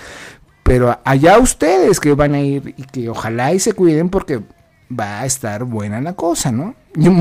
[0.63, 4.43] pero allá ustedes que van a ir y que ojalá y se cuiden porque
[4.91, 6.75] va a estar buena la cosa, ¿no?
[6.95, 7.13] Yo,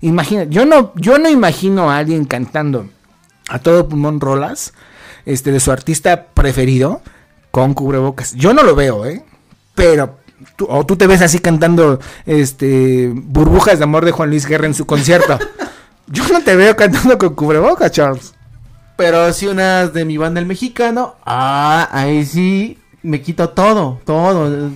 [0.00, 2.88] imagina, yo no, yo no imagino a alguien cantando
[3.48, 4.74] a todo pulmón rolas,
[5.28, 7.02] este, de su artista preferido
[7.50, 8.34] con cubrebocas.
[8.34, 9.22] Yo no lo veo, ¿eh?
[9.74, 10.18] Pero
[10.56, 14.66] tú, o tú te ves así cantando, este, burbujas de amor de Juan Luis Guerra
[14.66, 15.38] en su concierto.
[16.06, 18.34] Yo no te veo cantando con cubrebocas, Charles.
[18.96, 24.70] Pero si unas de mi banda el mexicano, ah, ahí sí me quito todo, todo.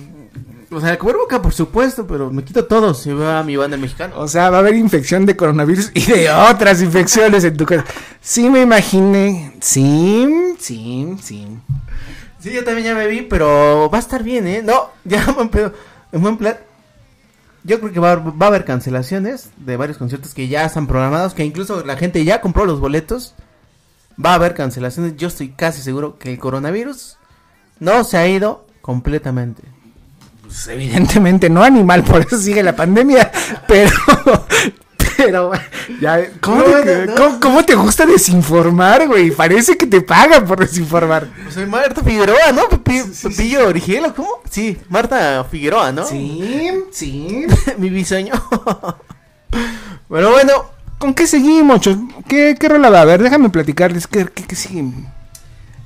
[0.73, 3.81] O sea, boca por supuesto, pero me quito todo si veo a mi banda el
[3.81, 4.15] mexicano.
[4.17, 7.85] O sea, va a haber infección de coronavirus y de otras infecciones en tu casa.
[8.21, 9.55] Sí, me imaginé.
[9.61, 11.47] Sí, sí, sí.
[12.39, 14.61] Sí, yo también ya me vi, pero va a estar bien, ¿eh?
[14.63, 15.73] No, ya buen pedo.
[16.11, 16.57] En buen plan.
[17.63, 21.33] Yo creo que va, va a haber cancelaciones de varios conciertos que ya están programados,
[21.33, 23.35] que incluso la gente ya compró los boletos.
[24.23, 25.15] Va a haber cancelaciones.
[25.15, 27.17] Yo estoy casi seguro que el coronavirus
[27.79, 29.72] no se ha ido completamente.
[30.53, 33.31] Pues evidentemente no animal, por eso sigue la pandemia.
[33.67, 33.91] Pero,
[35.17, 35.51] pero,
[35.99, 37.39] ya, ¿cómo, No, te, no, no.
[37.39, 39.31] ¿cómo- te gusta desinformar, güey?
[39.31, 41.27] Parece que te pagan por desinformar.
[41.49, 42.67] Soy Marta Figueroa, ¿no?
[42.69, 44.29] Pepi- Pepillo original, ¿o ¿cómo?
[44.49, 46.05] Sí, Marta Figueroa, ¿no?
[46.05, 47.45] Sí, sí.
[47.77, 48.33] Mi bisoño.
[50.09, 50.53] Pero bueno,
[50.99, 51.81] ¿Con qué seguimos?
[52.27, 53.01] ¿Qué, qué rola va?
[53.01, 54.07] A ver, déjame platicarles.
[54.07, 54.85] ¿Qué, qué, qué sigue?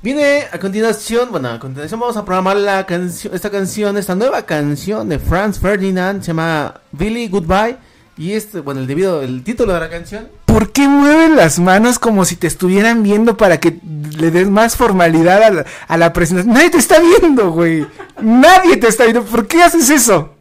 [0.02, 4.42] Viene a continuación, bueno, a continuación vamos a programar la canción, esta canción, esta nueva
[4.42, 7.76] canción de Franz Ferdinand, se llama Billy Goodbye.
[8.16, 10.28] Y este, bueno, el debido, el título de la canción.
[10.44, 13.78] ¿Por qué mueven las manos como si te estuvieran viendo para que
[14.18, 16.52] le des más formalidad a la, a la presentación?
[16.52, 17.86] Nadie te está viendo, güey.
[18.20, 19.22] Nadie te está viendo.
[19.22, 20.34] ¿Por qué haces eso?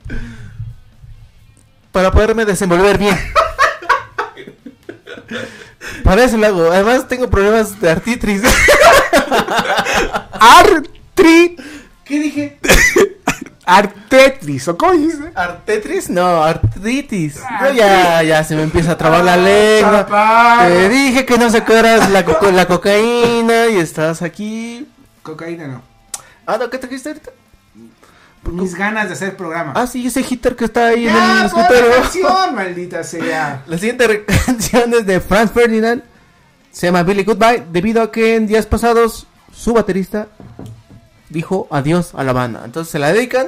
[1.91, 3.15] Para poderme desenvolver bien.
[6.03, 6.71] Para eso lo hago.
[6.71, 8.41] Además tengo problemas de artritris.
[10.31, 11.57] Artri...
[12.05, 12.59] ¿Qué dije?
[13.65, 15.19] Artetris, ¿o cómo dices?
[15.35, 16.09] ¿Artetris?
[16.09, 17.41] No, artritis.
[17.59, 19.91] No, ya, ya se me empieza a trabar la lengua.
[19.91, 20.73] chaparro.
[20.73, 22.23] Te dije que no sacaras la,
[22.53, 24.88] la cocaína y estás aquí.
[25.21, 25.81] Cocaína no.
[26.45, 27.31] Ah, no, ¿qué te dijiste ahorita?
[28.51, 29.73] Mis ganas de hacer programa.
[29.75, 31.91] Ah, sí, ese hitter que está ahí en el escritorio.
[32.01, 33.63] canción, maldita sea.
[33.67, 36.03] La siguiente canción es de Franz Ferdinand.
[36.71, 37.63] Se llama Billy Goodbye.
[37.71, 40.27] Debido a que en días pasados su baterista
[41.29, 42.61] dijo adiós a la banda.
[42.65, 43.47] Entonces se la dedican.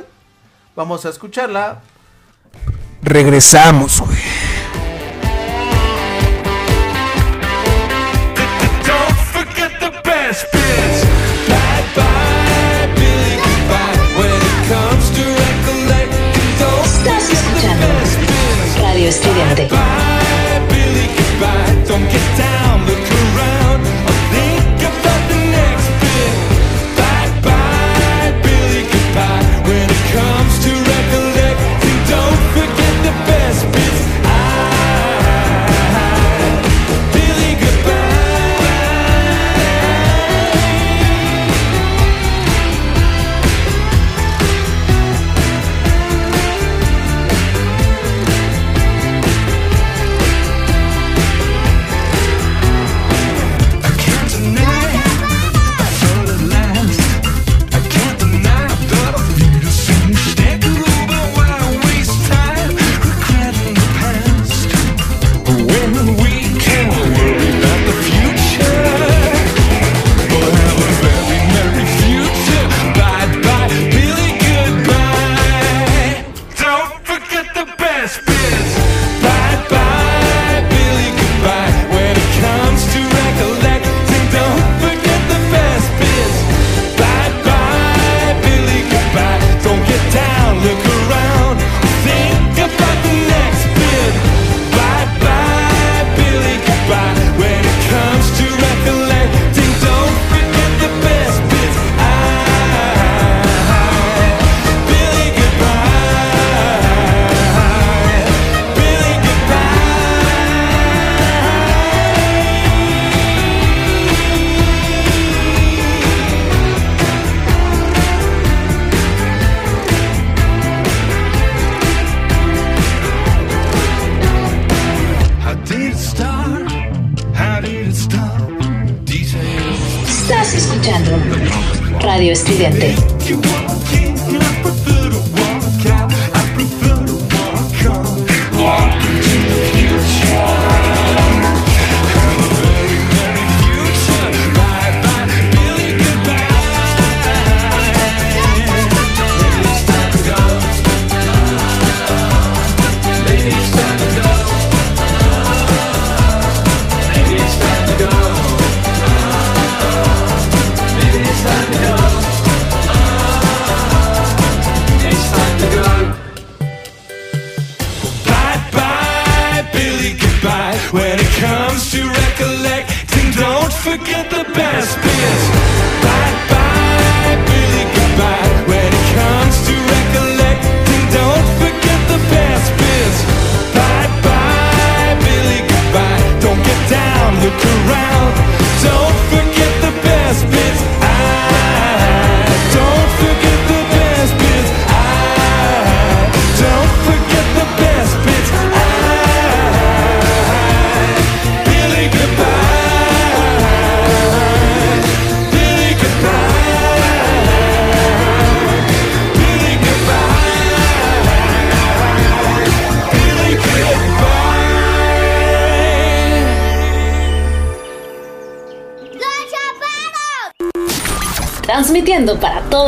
[0.76, 1.82] Vamos a escucharla.
[3.02, 4.18] Regresamos, güey.
[8.86, 10.45] Don't forget the best.
[19.10, 19.26] Bits.
[19.26, 19.68] Radio Estridente.
[19.68, 22.69] Bye, Billy, goodbye.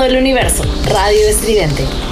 [0.02, 0.64] Todo el universo.
[0.86, 2.11] Radio Estridente.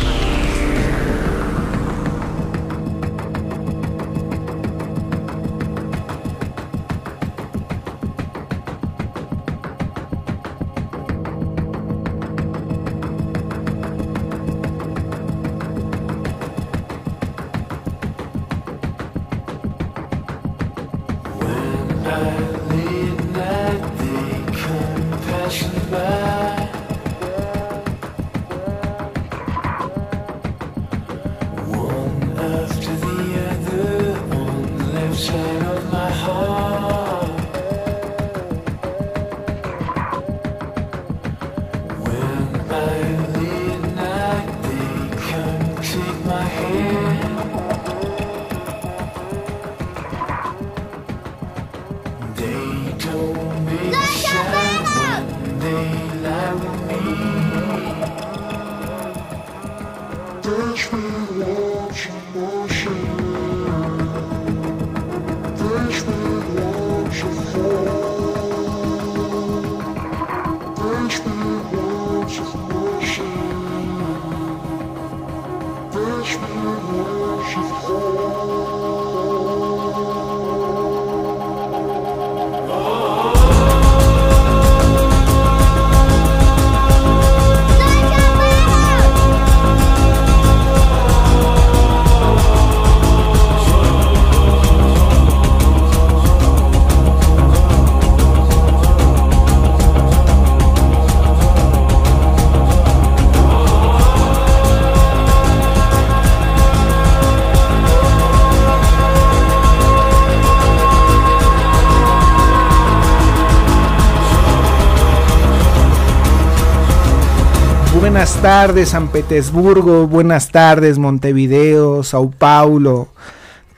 [118.40, 123.10] Buenas tardes San Petersburgo, buenas tardes Montevideo, Sao Paulo,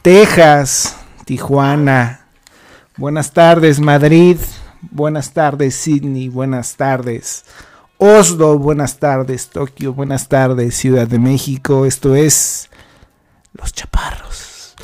[0.04, 2.28] Texas, Tijuana,
[2.96, 4.38] buenas tardes Madrid,
[4.82, 7.46] buenas tardes Sydney, buenas tardes
[7.98, 12.70] Oslo, buenas tardes Tokio, buenas tardes Ciudad de México, esto es
[13.54, 14.76] Los Chaparros.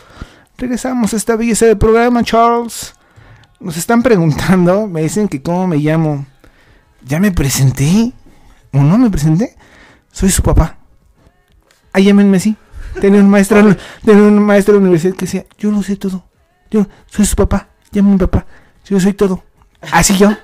[0.58, 2.96] Regresamos a esta belleza del programa, Charles.
[3.60, 6.26] Nos están preguntando, me dicen que cómo me llamo.
[7.06, 8.12] ¿Ya me presenté?
[8.74, 9.56] ¿O no me presenté?
[10.18, 10.76] Soy su papá.
[11.94, 12.58] Ahí llámenme así.
[13.00, 16.24] Tenía un maestro, tenía un maestro de la universidad que decía, yo lo sé todo.
[16.72, 17.68] Yo soy su papá.
[17.92, 18.48] Llámenme papá.
[18.86, 19.44] Yo soy todo.
[19.80, 20.36] Así yo.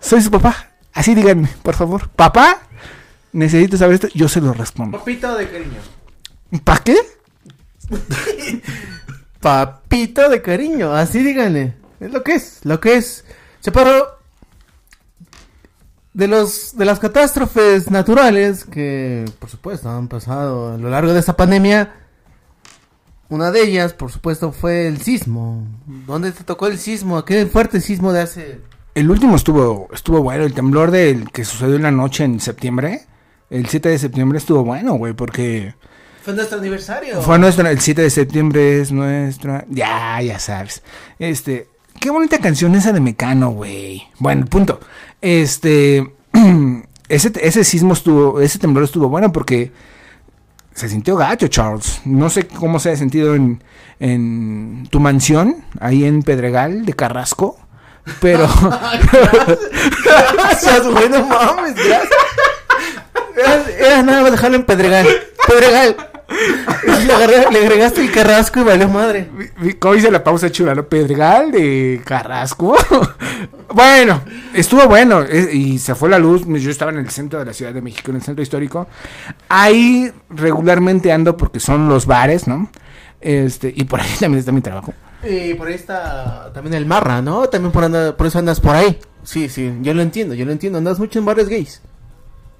[0.00, 0.72] Soy su papá.
[0.92, 2.10] Así díganme, por favor.
[2.10, 2.58] Papá,
[3.32, 4.08] necesito saber esto.
[4.12, 4.98] Yo se lo respondo.
[4.98, 5.80] Papito de cariño.
[6.62, 6.98] ¿Para qué?
[9.40, 11.72] Papito de cariño, así díganle.
[12.00, 13.24] Es lo que es, lo que es.
[13.62, 14.15] Chaparro,
[16.16, 21.20] de los de las catástrofes naturales que por supuesto han pasado a lo largo de
[21.20, 21.92] esta pandemia,
[23.28, 25.66] una de ellas, por supuesto, fue el sismo.
[26.06, 27.18] ¿Dónde te tocó el sismo?
[27.18, 28.60] Aquel fuerte sismo de hace
[28.94, 30.44] El último estuvo, estuvo bueno.
[30.44, 33.02] El temblor del que sucedió en la noche en septiembre.
[33.50, 35.74] El 7 de septiembre estuvo bueno, güey, porque
[36.26, 37.20] fue nuestro aniversario.
[37.22, 40.82] fue nuestra, el 7 de septiembre es nuestra, ya, ya sabes.
[41.20, 41.68] Este,
[42.00, 44.06] ¿qué bonita canción esa de Mecano, güey.
[44.18, 44.80] Bueno, punto.
[45.20, 46.12] Este.
[47.08, 48.40] ese, ese sismo estuvo.
[48.40, 49.72] Ese temblor estuvo bueno porque.
[50.74, 52.02] Se sintió gacho, Charles.
[52.04, 53.62] No sé cómo se ha sentido en,
[53.98, 57.58] en tu mansión, ahí en Pedregal de Carrasco.
[58.20, 58.46] Pero.
[60.34, 62.08] Gracias, güey, no mames, gracias.
[63.36, 65.06] Era, era nada más dejarlo en Pedregal.
[65.46, 65.96] Pedregal.
[66.28, 69.28] Le, agarré- le agregaste el carrasco y valió madre.
[69.78, 70.74] ¿Cómo dice la pausa chula?
[70.74, 70.84] ¿no?
[70.88, 72.76] Pedregal de Carrasco.
[73.72, 74.22] bueno,
[74.54, 75.22] estuvo bueno.
[75.22, 76.42] eh, Y se fue la luz.
[76.46, 78.88] Yo estaba en el centro de la Ciudad de México, en el centro histórico.
[79.48, 82.70] Ahí regularmente ando porque son los bares, ¿no?
[83.20, 84.94] Este, y por ahí también está mi trabajo.
[85.22, 87.48] Y por ahí está también el Marra, ¿no?
[87.48, 88.98] También por, anda- por eso andas por ahí.
[89.22, 90.78] Sí, sí, yo lo entiendo, yo lo entiendo.
[90.78, 91.80] Andas mucho en bares gays.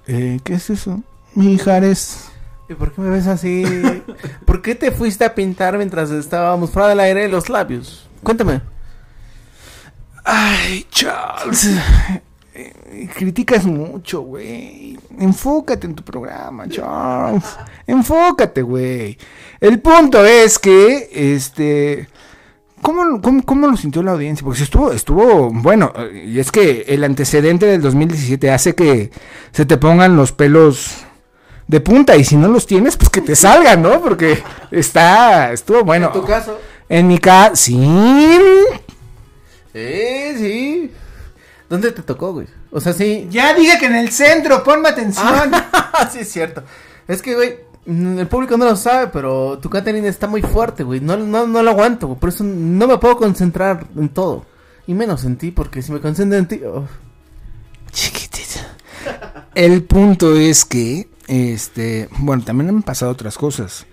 [0.07, 1.01] Eh, ¿Qué es eso?
[1.35, 2.29] Mijares.
[2.69, 3.63] ¿Y por qué me ves así?
[4.45, 8.09] ¿Por qué te fuiste a pintar mientras estábamos fuera del aire los labios?
[8.23, 8.61] Cuéntame.
[10.25, 11.69] Ay, Charles.
[13.15, 14.97] Criticas mucho, güey.
[15.17, 17.45] Enfócate en tu programa, Charles.
[17.85, 19.17] Enfócate, güey.
[19.61, 22.09] El punto es que, este...
[22.81, 24.43] ¿Cómo, cómo, cómo lo sintió la audiencia?
[24.43, 29.09] Porque si estuvo, estuvo, bueno, y es que el antecedente del 2017 hace que
[29.51, 31.06] se te pongan los pelos
[31.67, 34.01] de punta y si no los tienes, pues que te salgan, ¿no?
[34.01, 34.41] Porque
[34.71, 36.07] está, estuvo bueno.
[36.07, 36.59] En tu caso.
[36.89, 38.39] En mi caso, sí.
[39.73, 40.91] Sí, sí.
[41.69, 42.47] ¿Dónde te tocó, güey?
[42.71, 43.27] O sea, sí.
[43.29, 45.51] Ya dije que en el centro, ponme atención.
[45.99, 46.61] Ah, sí, es cierto.
[47.07, 47.55] Es que, güey,
[47.87, 50.99] mm, el público no lo sabe, pero tu Catherine está muy fuerte, güey.
[50.99, 52.19] No, no, no lo aguanto, güey.
[52.19, 54.45] Por eso no me puedo concentrar en todo.
[54.85, 56.61] Y menos en ti, porque si me concentro en ti.
[56.63, 56.85] oh.
[59.55, 63.85] El punto es que, este, bueno, también han pasado otras cosas.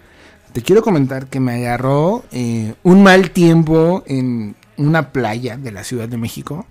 [0.53, 5.82] Te quiero comentar que me agarró eh, un mal tiempo en una playa de la
[5.85, 6.64] Ciudad de México.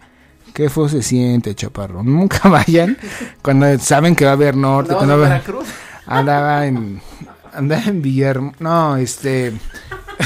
[0.54, 2.02] Qué fue se siente, chaparro.
[2.04, 2.98] Nunca vayan
[3.42, 4.94] cuando saben que va a haber norte.
[4.98, 5.66] ¿Andabas cuando va-?
[6.06, 7.02] Andaba en,
[7.54, 8.56] andaba en Villahermosa.
[8.60, 9.52] No, este,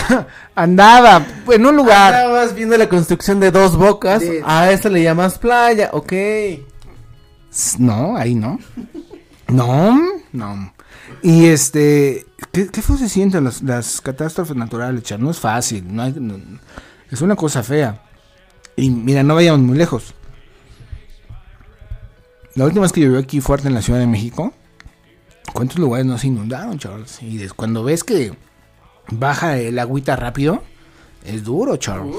[0.56, 2.14] andaba en un lugar.
[2.14, 4.22] Estabas viendo la construcción de dos bocas.
[4.22, 6.14] De- A eso le llamas playa, ok.
[7.80, 8.60] No, ahí no.
[9.50, 9.98] No,
[10.34, 10.74] no.
[11.24, 15.20] Y este, ¿qué, qué fue se sienten las, las catástrofes naturales, Char?
[15.20, 16.40] No es fácil, no hay- no-
[17.10, 18.02] es una cosa fea.
[18.76, 20.14] Y mira, no vayamos muy lejos.
[22.56, 24.52] La última vez que llovió aquí fuerte en la Ciudad de México,
[25.54, 27.22] ¿cuántos lugares no se inundaron, Charles?
[27.22, 28.34] Y des- cuando ves que
[29.10, 30.64] baja el agüita rápido,
[31.24, 32.16] es duro, Charles.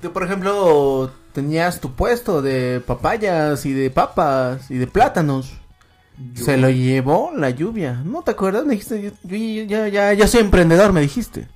[0.00, 5.57] Tú, por ejemplo, tenías tu puesto de papayas y de papas y de plátanos.
[6.34, 8.00] Se lo llevó la lluvia.
[8.04, 8.64] ¿No te acuerdas?
[8.64, 11.46] Me dijiste, yo, yo- ya, ya, ya soy emprendedor, me dijiste.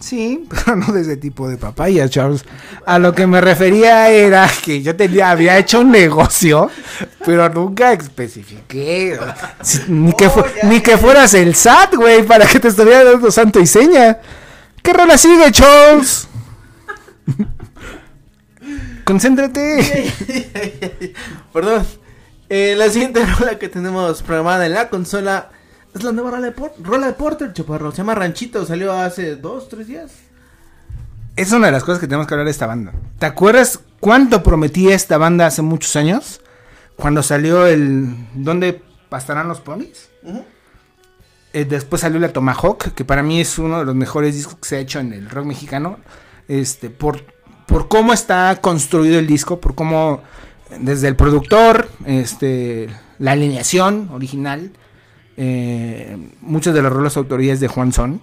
[0.00, 2.44] Sí, pero no de ese tipo de papaya, Charles.
[2.86, 6.70] A lo que me refería era que yo tenía, había hecho un negocio,
[7.26, 9.18] pero nunca especifiqué.
[9.88, 13.58] Ni que, fu- ni que fueras el SAT, güey, para que te estuviera dando santo
[13.58, 14.18] y seña.
[14.82, 16.28] ¿Qué rola sigue, Charles?
[19.04, 20.12] Concéntrate.
[21.52, 21.84] Perdón.
[22.48, 25.50] Eh, la siguiente rola que tenemos programada en la consola
[25.94, 27.90] es la nueva rola de, Por- rola de Porter, chaparro.
[27.90, 30.12] Se llama Ranchito, salió hace dos, tres días.
[31.36, 32.92] Es una de las cosas que tenemos que hablar de esta banda.
[33.18, 36.40] ¿Te acuerdas cuánto prometía esta banda hace muchos años?
[36.96, 40.08] Cuando salió el ¿Dónde pastarán los ponis?
[41.52, 44.68] Eh, después salió la Tomahawk, que para mí es uno de los mejores discos que
[44.68, 45.98] se ha hecho en el rock mexicano.
[46.48, 47.22] Este, por,
[47.66, 50.22] por cómo está construido el disco, por cómo
[50.80, 52.88] desde el productor, este,
[53.18, 54.72] la alineación original,
[55.36, 58.20] eh, muchas de las rolas autorías de Juan Son.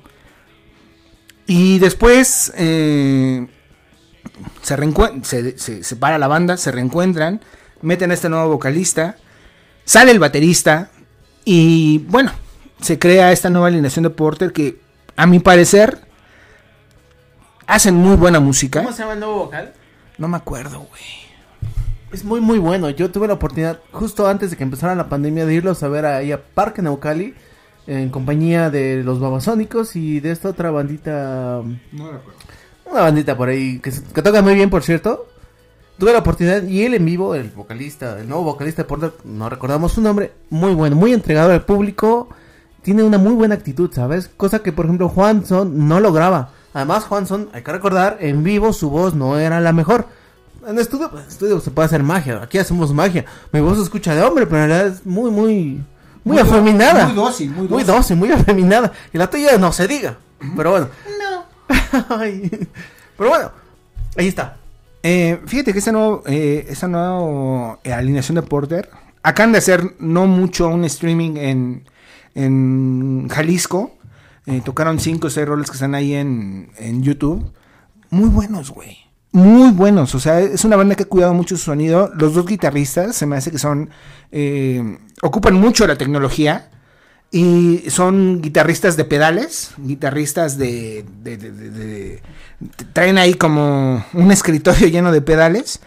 [1.47, 3.47] Y después eh,
[4.61, 4.75] se,
[5.23, 7.41] se, se separa la banda, se reencuentran,
[7.81, 9.17] meten a este nuevo vocalista,
[9.83, 10.89] sale el baterista
[11.43, 12.31] y bueno,
[12.81, 14.79] se crea esta nueva alineación de Porter que
[15.15, 15.99] a mi parecer
[17.67, 18.81] hacen muy buena música.
[18.81, 19.73] ¿Cómo se llama el nuevo vocal?
[20.17, 21.24] No me acuerdo, güey.
[22.15, 22.89] Es muy muy bueno.
[22.91, 26.05] Yo tuve la oportunidad justo antes de que empezara la pandemia de irlos a ver
[26.05, 27.33] ahí a Parque Naucali
[27.87, 31.61] en compañía de los Babasónicos y de esta otra bandita,
[32.89, 35.27] una bandita por ahí que, que toca muy bien, por cierto.
[35.97, 39.49] Tuve la oportunidad y él en vivo, el vocalista, el nuevo vocalista de Porter, no
[39.49, 42.29] recordamos su nombre, muy bueno, muy entregado al público,
[42.81, 44.29] tiene una muy buena actitud, ¿sabes?
[44.37, 46.51] Cosa que por ejemplo Juanson no lograba.
[46.73, 50.07] Además Juanson, hay que recordar, en vivo su voz no era la mejor.
[50.67, 52.41] En estudio, pues, en estudio se puede hacer magia.
[52.41, 53.25] Aquí hacemos magia.
[53.51, 55.83] Mi voz se escucha de hombre, pero en realidad es muy, muy,
[56.23, 57.05] muy, afeminada.
[57.07, 57.87] muy dócil, muy Muy dócil.
[57.87, 58.91] dócil, muy afeminada.
[59.13, 60.17] Y la tuya no se diga.
[60.55, 60.87] Pero bueno.
[62.09, 62.67] Ay.
[63.17, 63.51] Pero bueno.
[64.17, 64.57] Ahí está.
[65.03, 68.89] Eh, fíjate que esta, nuevo, eh, esta nueva eh, alineación de Porter
[69.21, 71.83] acaban de hacer no mucho un streaming en,
[72.33, 73.91] en Jalisco.
[74.47, 77.51] Eh, tocaron 5 o 6 roles que están ahí en, en YouTube.
[78.09, 78.97] Muy buenos, güey.
[79.35, 80.15] Muy buenos.
[80.15, 82.09] O sea, es una banda que ha cuidado mucho su sonido.
[82.15, 83.89] Los dos guitarristas se me hace que son.
[84.31, 86.69] eh, ocupan mucho la tecnología.
[87.31, 92.21] Y son guitarristas de pedales, guitarristas de, de-
[92.93, 95.81] Traen ahí como un escritorio lleno de pedales,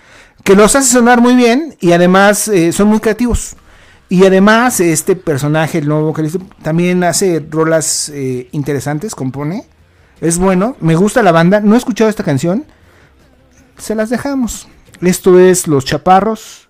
[0.44, 3.56] que los hace sonar muy bien y además eh, son muy creativos.
[4.10, 9.64] Y además este personaje, el nuevo vocalista, también hace rolas eh, interesantes, compone.
[10.20, 12.66] Es bueno, me gusta la banda, no he escuchado esta canción,
[13.78, 14.68] se las dejamos.
[15.00, 16.68] Esto es Los Chaparros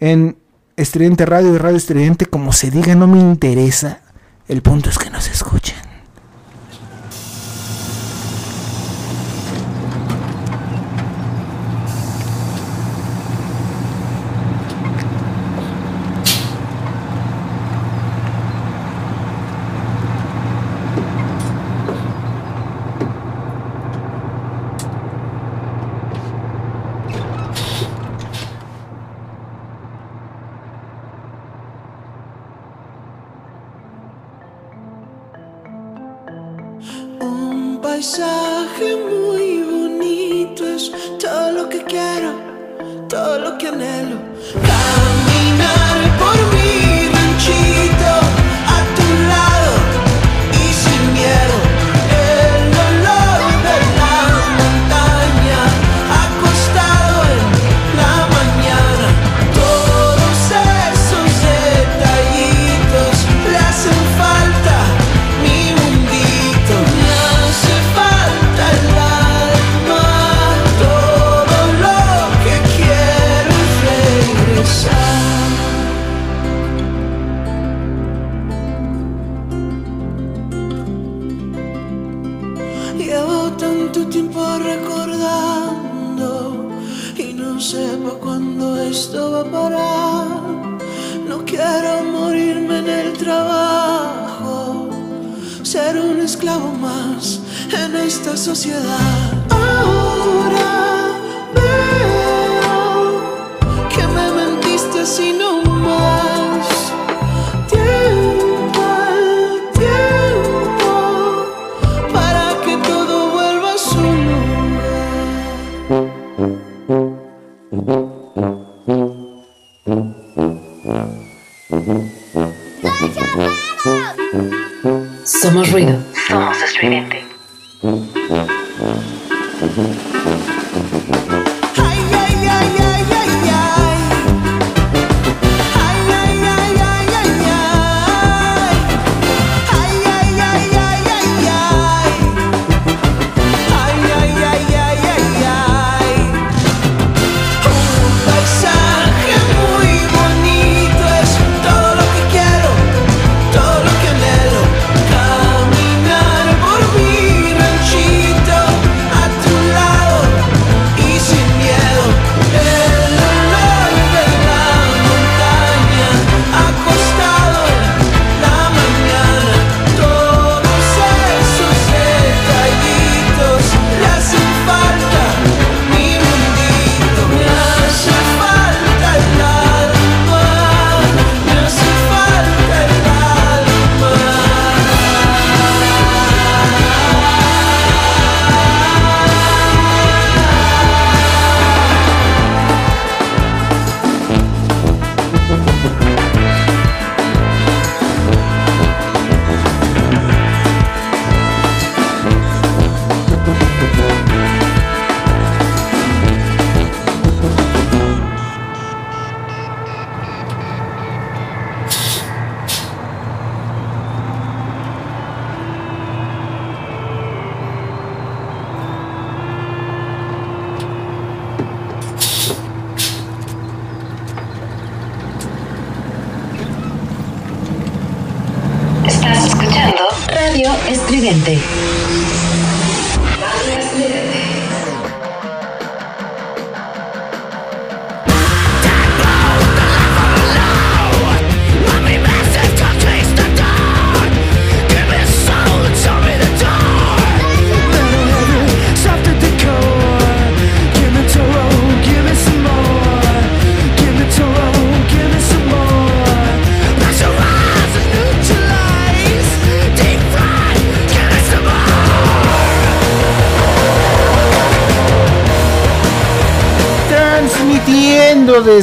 [0.00, 0.38] en
[0.76, 4.00] Estridente Radio y Radio Estridente, como se diga, no me interesa.
[4.46, 5.87] El punto es que nos escuchen.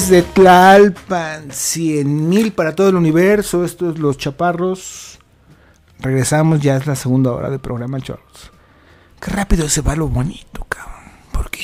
[0.07, 3.65] Desde Tlalpan, 100 mil para todo el universo.
[3.65, 5.17] Estos los chaparros.
[5.99, 8.51] Regresamos, ya es la segunda hora del programa, Charles.
[9.19, 11.11] Qué rápido se va lo bonito, cabrón.
[11.31, 11.61] Porque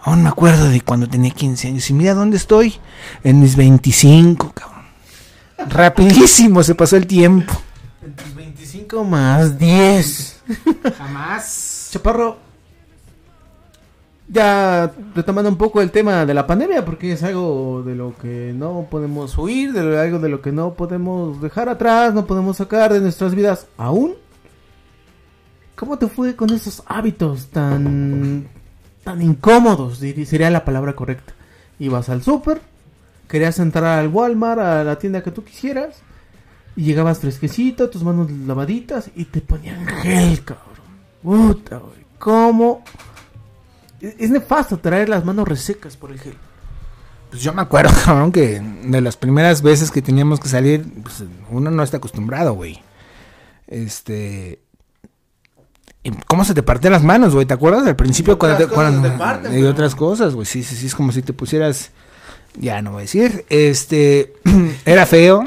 [0.00, 1.90] aún me acuerdo de cuando tenía 15 años.
[1.90, 2.76] Y mira dónde estoy.
[3.22, 4.86] En mis 25, cabrón.
[5.68, 7.52] Rapidísimo se pasó el tiempo.
[8.34, 10.42] 25 más 10.
[10.96, 11.88] Jamás.
[11.92, 12.38] Chaparro,
[14.28, 18.52] ya retomando un poco el tema de la pandemia, porque es algo de lo que
[18.54, 22.56] no podemos huir, de lo- algo de lo que no podemos dejar atrás, no podemos
[22.56, 24.14] sacar de nuestras vidas aún.
[25.76, 28.48] ¿Cómo te fue con esos hábitos tan
[29.04, 29.98] tan incómodos?
[29.98, 31.34] Sería la palabra correcta.
[31.78, 32.60] Ibas al súper,
[33.28, 35.98] querías entrar al Walmart, a la tienda que tú quisieras,
[36.74, 40.64] y llegabas fresquecito, tus manos lavaditas, y te ponían gel, cabrón.
[41.22, 42.06] Puta, güey.
[42.18, 42.82] ¿Cómo?
[44.00, 46.34] Es nefasto traer las manos resecas por el gel.
[47.30, 51.24] Pues yo me acuerdo, cabrón, que de las primeras veces que teníamos que salir, pues
[51.50, 52.80] uno no está acostumbrado, güey.
[53.66, 54.60] Este.
[56.28, 57.46] ¿Cómo se te parten las manos, güey?
[57.46, 57.84] ¿Te acuerdas?
[57.86, 58.74] Al principio Y cuando otras te.
[58.74, 59.66] cosas cuando- te parten, y güey.
[59.68, 60.46] otras cosas, güey.
[60.46, 60.86] Sí, sí, sí.
[60.86, 61.90] Es como si te pusieras.
[62.58, 63.44] Ya no voy a decir.
[63.48, 64.34] Este.
[64.84, 65.44] era feo.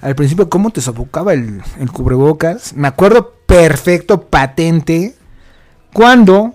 [0.00, 2.72] Al principio, ¿cómo te sofocaba el, el cubrebocas?
[2.74, 5.14] Me acuerdo perfecto, patente.
[5.92, 6.54] Cuando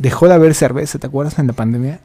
[0.00, 2.00] dejó de haber cerveza, ¿te acuerdas en la pandemia?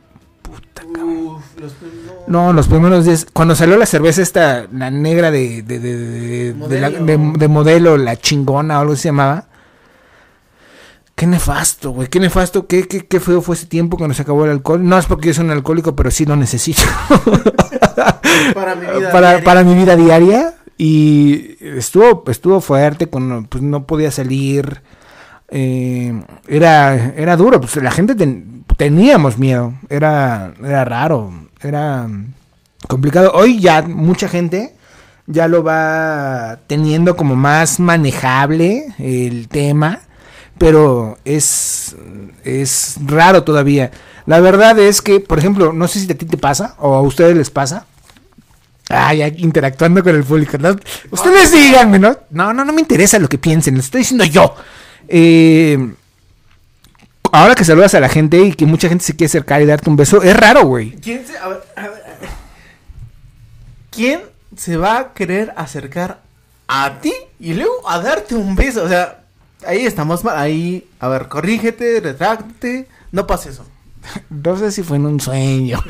[2.28, 3.26] No, los primeros días.
[3.32, 7.06] Cuando salió la cerveza esta, la negra de, de, de, de- de la- Modelo.
[7.06, 9.46] de- de modelo, la chingona o algo así se llamaba.
[11.16, 12.10] Qué nefasto, güey.
[12.10, 12.68] Qué nefasto.
[12.68, 14.86] Qué, qué, qué feo fue ese tiempo cuando se acabó el alcohol.
[14.88, 16.82] No es porque yo soy un alcohólico, pero sí lo necesito.
[18.54, 19.12] Para mi vida.
[19.12, 20.56] para, para mi vida diaria.
[20.78, 23.08] Y estuvo, estuvo fuerte.
[23.08, 24.82] Cuando pues, no podía salir.
[25.50, 26.14] Eh,
[26.48, 27.60] era, era duro.
[27.62, 29.74] Pues la gente ten- teníamos miedo.
[29.90, 31.32] Era, era raro.
[31.62, 32.08] Era
[32.88, 33.32] complicado.
[33.34, 34.76] Hoy ya mucha gente
[35.28, 40.00] ya lo va teniendo como más manejable el tema.
[40.58, 41.96] Pero es,
[42.46, 43.92] es raro todavía.
[44.26, 47.02] La verdad es que, por ejemplo, no sé si a ti te pasa o a
[47.02, 47.86] ustedes les pasa.
[48.88, 50.58] Ya interactuando con el público.
[50.58, 50.76] ¿no?
[51.12, 52.16] Ustedes díganme, ¿no?
[52.30, 54.56] No, no, no me interesa lo que piensen, lo estoy diciendo yo.
[55.08, 55.94] Eh,
[57.32, 59.90] ahora que saludas a la gente y que mucha gente se quiere acercar y darte
[59.90, 60.92] un beso, es raro, güey.
[60.98, 62.30] ¿Quién se, a ver, a ver, a ver.
[63.92, 64.22] ¿Quién
[64.56, 66.22] se va a querer acercar
[66.68, 68.84] a ti y luego a darte un beso?
[68.84, 69.22] O sea,
[69.66, 70.38] ahí estamos mal.
[70.38, 72.88] Ahí, a ver, corrígete, retráctate.
[73.12, 73.66] No pasa eso.
[74.30, 75.82] No sé si fue en un sueño.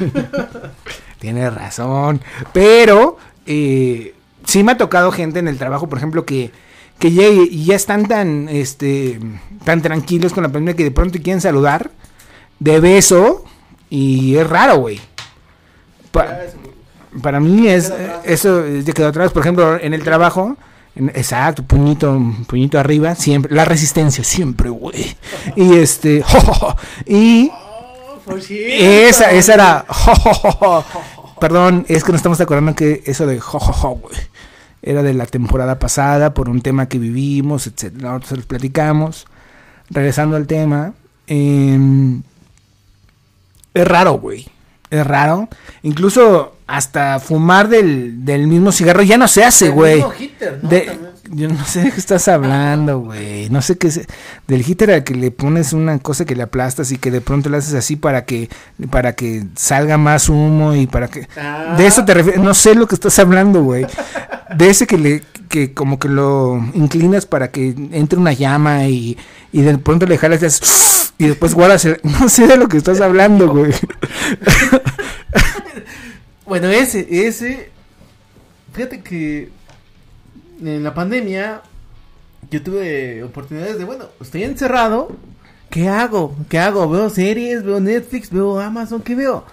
[1.19, 2.21] Tienes razón.
[2.53, 4.13] Pero eh,
[4.45, 6.51] sí me ha tocado gente en el trabajo, por ejemplo, que,
[6.99, 9.19] que llegue y ya están tan, este,
[9.63, 11.91] tan tranquilos con la pandemia que de pronto quieren saludar
[12.59, 13.43] de beso
[13.89, 14.99] y es raro, güey.
[16.11, 16.39] Pa-
[17.21, 17.93] para mí es
[18.25, 20.57] eso es de quedó atrás, por ejemplo, en el trabajo,
[20.95, 25.15] en- exacto, puñito, puñito arriba, siempre, la resistencia siempre, güey.
[25.55, 26.23] Y este,
[27.05, 27.51] y
[29.07, 29.85] esa, esa era.
[31.39, 34.15] Perdón, es que nos estamos acordando que eso de jojojo, güey.
[34.87, 37.91] Era de la temporada pasada por un tema que vivimos, etc.
[37.95, 39.25] Nosotros los platicamos.
[39.89, 40.93] Regresando al tema.
[41.27, 42.21] em,
[43.73, 44.47] es raro, güey.
[44.91, 45.49] Es raro.
[45.83, 49.99] Incluso hasta fumar del, del mismo cigarro ya no se hace, güey.
[49.99, 50.11] ¿no?
[51.31, 53.49] Yo no sé de qué estás hablando, güey.
[53.49, 54.01] No sé qué es.
[54.47, 57.57] Del hitter que le pones una cosa que le aplastas y que de pronto le
[57.57, 58.49] haces así para que
[58.89, 61.27] para que salga más humo y para que.
[61.77, 62.41] De eso te refieres.
[62.41, 63.85] No sé lo que estás hablando, güey.
[64.55, 69.17] De ese que le que como que lo inclinas para que entre una llama y,
[69.51, 72.77] y de pronto le jalas y haces y después guardas no sé de lo que
[72.77, 73.73] estás hablando, güey.
[76.45, 77.71] Bueno, ese, ese.
[78.71, 79.49] Fíjate que
[80.61, 81.61] en la pandemia
[82.49, 85.11] yo tuve oportunidades de, bueno, estoy encerrado.
[85.69, 86.35] ¿Qué hago?
[86.47, 86.89] ¿Qué hago?
[86.89, 87.63] ¿Veo series?
[87.63, 88.29] ¿Veo Netflix?
[88.29, 89.01] ¿Veo Amazon?
[89.01, 89.43] ¿Qué veo?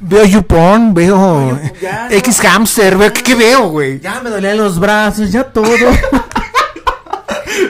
[0.00, 4.00] Veo YouPorn, veo ya, X Hamster, veo ¿qué, qué veo, güey?
[4.00, 5.66] Ya me dolían los brazos, ya todo.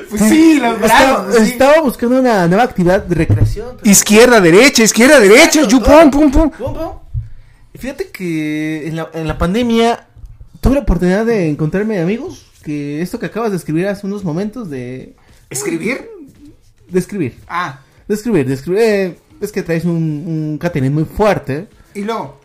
[0.09, 1.51] Pues sí, los estaba, brazos, sí.
[1.51, 3.78] estaba buscando una nueva actividad de recreación.
[3.82, 6.51] Izquierda, derecha, izquierda, derecha, YouPorn, pum, pum.
[6.51, 6.74] Pum,
[7.74, 10.06] Fíjate que en la, en la pandemia
[10.60, 14.70] tuve la oportunidad de encontrarme amigos que esto que acabas de escribir hace unos momentos
[14.70, 15.15] de...
[15.51, 16.09] ¿Escribir?
[16.89, 17.36] De escribir.
[17.49, 17.81] Ah.
[18.09, 18.81] De escribir, de escribir.
[18.82, 19.93] eh, es que traes un,
[20.27, 21.69] un catering muy fuerte.
[21.95, 22.41] Y luego.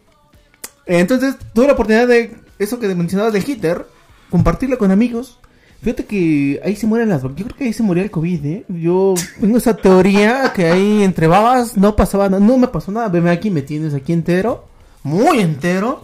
[0.85, 3.85] Eh, Entonces tuve la oportunidad de eso que mencionabas de Hitter,
[4.29, 5.39] compartirlo con amigos.
[5.81, 7.21] Fíjate que ahí se mueren las...
[7.21, 8.65] Yo creo que ahí se moría el COVID, ¿eh?
[8.67, 12.43] Yo tengo esa teoría que ahí entre babas no pasaba nada.
[12.45, 13.07] No me pasó nada.
[13.07, 14.65] Veme aquí, me tienes aquí entero.
[15.03, 16.03] Muy entero.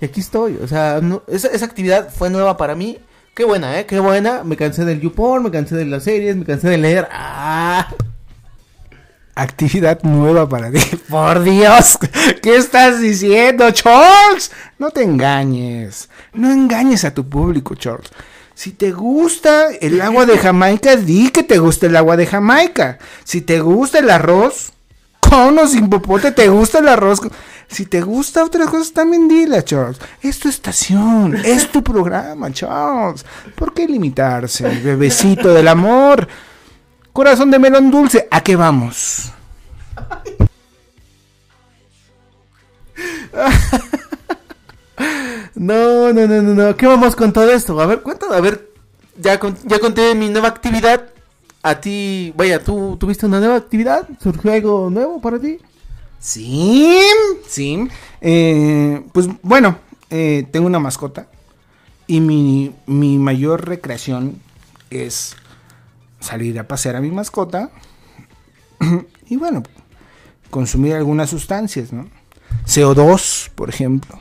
[0.00, 0.56] Y aquí estoy.
[0.62, 2.98] O sea, no- esa, esa actividad fue nueva para mí.
[3.34, 3.86] Qué buena, ¿eh?
[3.86, 4.44] Qué buena.
[4.44, 7.08] Me cansé del YouPorn, me cansé de las series, me cansé de leer.
[7.10, 7.88] ¡Ah!
[9.34, 10.80] Actividad nueva para ti.
[11.08, 11.98] Por Dios,
[12.42, 14.52] ¿qué estás diciendo, Charles?
[14.78, 16.10] No te engañes.
[16.34, 18.10] No engañes a tu público, Charles.
[18.54, 22.98] Si te gusta el agua de Jamaica, di que te gusta el agua de Jamaica.
[23.24, 24.74] Si te gusta el arroz,
[25.32, 27.20] con o sin popote, te gusta el arroz.
[27.66, 29.98] Si te gusta otras cosas, también dila, Charles.
[30.20, 33.24] Es tu estación, es tu programa, Charles.
[33.54, 36.28] ¿Por qué limitarse, bebecito del amor?
[37.14, 39.32] Corazón de melón dulce, ¿a qué vamos?
[45.54, 46.76] No, no, no, no, no.
[46.76, 47.78] ¿Qué vamos con todo esto?
[47.80, 48.68] A ver, cuéntame, a ver.
[49.16, 51.12] Ya, ya conté mi nueva actividad.
[51.62, 54.08] A ti, vaya, ¿tú tuviste una nueva actividad?
[54.20, 55.58] ¿Surgió algo nuevo para ti?
[56.18, 57.00] Sí,
[57.46, 57.88] sí.
[58.20, 59.78] Eh, pues bueno,
[60.10, 61.28] eh, tengo una mascota.
[62.08, 64.40] Y mi, mi mayor recreación
[64.90, 65.36] es
[66.18, 67.70] salir a pasear a mi mascota.
[69.28, 69.62] y bueno,
[70.50, 72.08] consumir algunas sustancias, ¿no?
[72.66, 74.18] CO2, por ejemplo.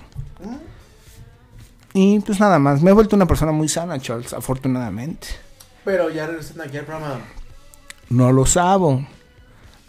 [1.94, 5.28] Y pues nada más, me he vuelto una persona muy sana, Charles, afortunadamente.
[5.84, 7.22] Pero ya regresando aquí al programa.
[8.10, 9.06] No lo sabo.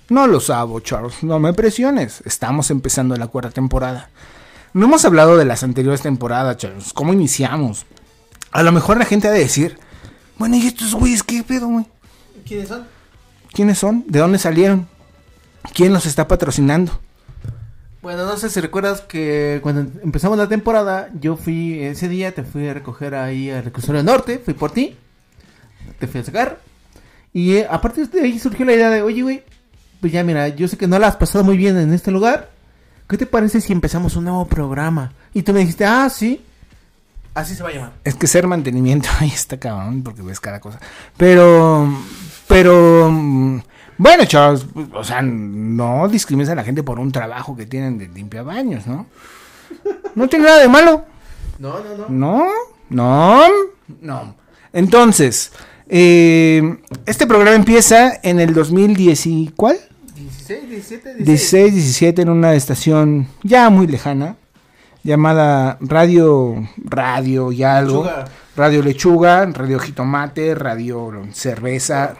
[0.09, 1.23] No lo sabo, Charles.
[1.23, 2.23] No me presiones.
[2.25, 4.11] Estamos empezando la cuarta temporada.
[4.75, 6.93] No hemos hablado de las anteriores temporadas, Charles.
[6.93, 7.85] ¿Cómo iniciamos?
[8.53, 9.79] A lo mejor la gente ha de decir,
[10.39, 11.87] bueno, ¿y estos güeyes qué pedo, güey?
[12.47, 12.87] ¿Quiénes son?
[13.53, 14.05] ¿Quiénes son?
[14.07, 14.89] ¿De dónde salieron?
[15.75, 16.99] ¿Quién los está patrocinando?
[18.03, 22.43] Bueno, no sé si recuerdas que cuando empezamos la temporada, yo fui, ese día te
[22.43, 24.97] fui a recoger ahí al reclusorio norte, fui por ti,
[25.99, 26.61] te fui a sacar,
[27.33, 29.43] y eh, a partir de ahí surgió la idea de, oye, güey,
[30.01, 32.51] pues ya mira, yo sé que no la has pasado muy bien en este lugar,
[33.09, 35.13] ¿qué te parece si empezamos un nuevo programa?
[35.33, 36.45] Y tú me dijiste, ah, sí,
[37.35, 37.93] así se va a llamar.
[38.05, 40.79] Es que ser mantenimiento ahí está cabrón, porque ves cada cosa.
[41.17, 41.89] Pero,
[42.47, 43.61] pero, mm,
[43.97, 48.09] bueno, Charles, o sea, no discrimines a la gente por un trabajo que tienen de
[48.09, 49.07] limpiabaños, ¿no?
[50.15, 51.05] No tiene nada de malo.
[51.59, 52.09] No, no, no.
[52.09, 52.49] No,
[52.91, 53.49] no,
[54.01, 54.35] no.
[54.73, 55.53] Entonces,
[55.95, 59.77] eh, este programa empieza en el 2010 y ¿cuál?
[60.17, 61.27] 16, 17, 16.
[61.27, 64.37] 16, 17 en una estación ya muy lejana
[65.03, 68.05] llamada Radio Radio y algo.
[68.05, 68.25] Lechuga.
[68.57, 72.15] Radio Lechuga, Radio Jitomate, Radio Cerveza,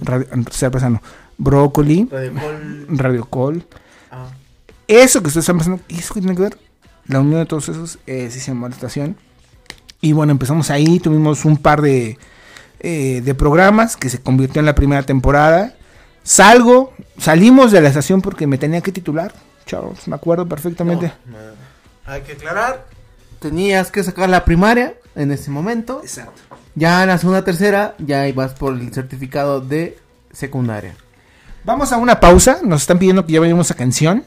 [0.00, 1.02] radio, cerveza no,
[1.38, 2.86] Brócoli, Radio Col.
[2.88, 3.66] Radio Col.
[4.10, 4.28] Ah.
[4.86, 6.58] Eso que ustedes están pensando, ¿y eso qué tiene que ver?
[7.06, 9.16] La unión de todos esos eh, sí se llamó la estación.
[10.02, 12.18] Y bueno, empezamos ahí, tuvimos un par de,
[12.80, 15.74] eh, de programas que se convirtió en la primera temporada.
[16.22, 19.32] Salgo, salimos de la estación porque me tenía que titular.
[19.66, 21.12] Charles, me acuerdo perfectamente.
[22.06, 22.86] Hay que aclarar.
[23.38, 26.00] Tenías que sacar la primaria en ese momento.
[26.02, 26.40] Exacto.
[26.74, 29.98] Ya en la segunda tercera, ya ibas por el certificado de
[30.32, 30.94] secundaria.
[31.64, 34.24] Vamos a una pausa, nos están pidiendo que ya vayamos a canción.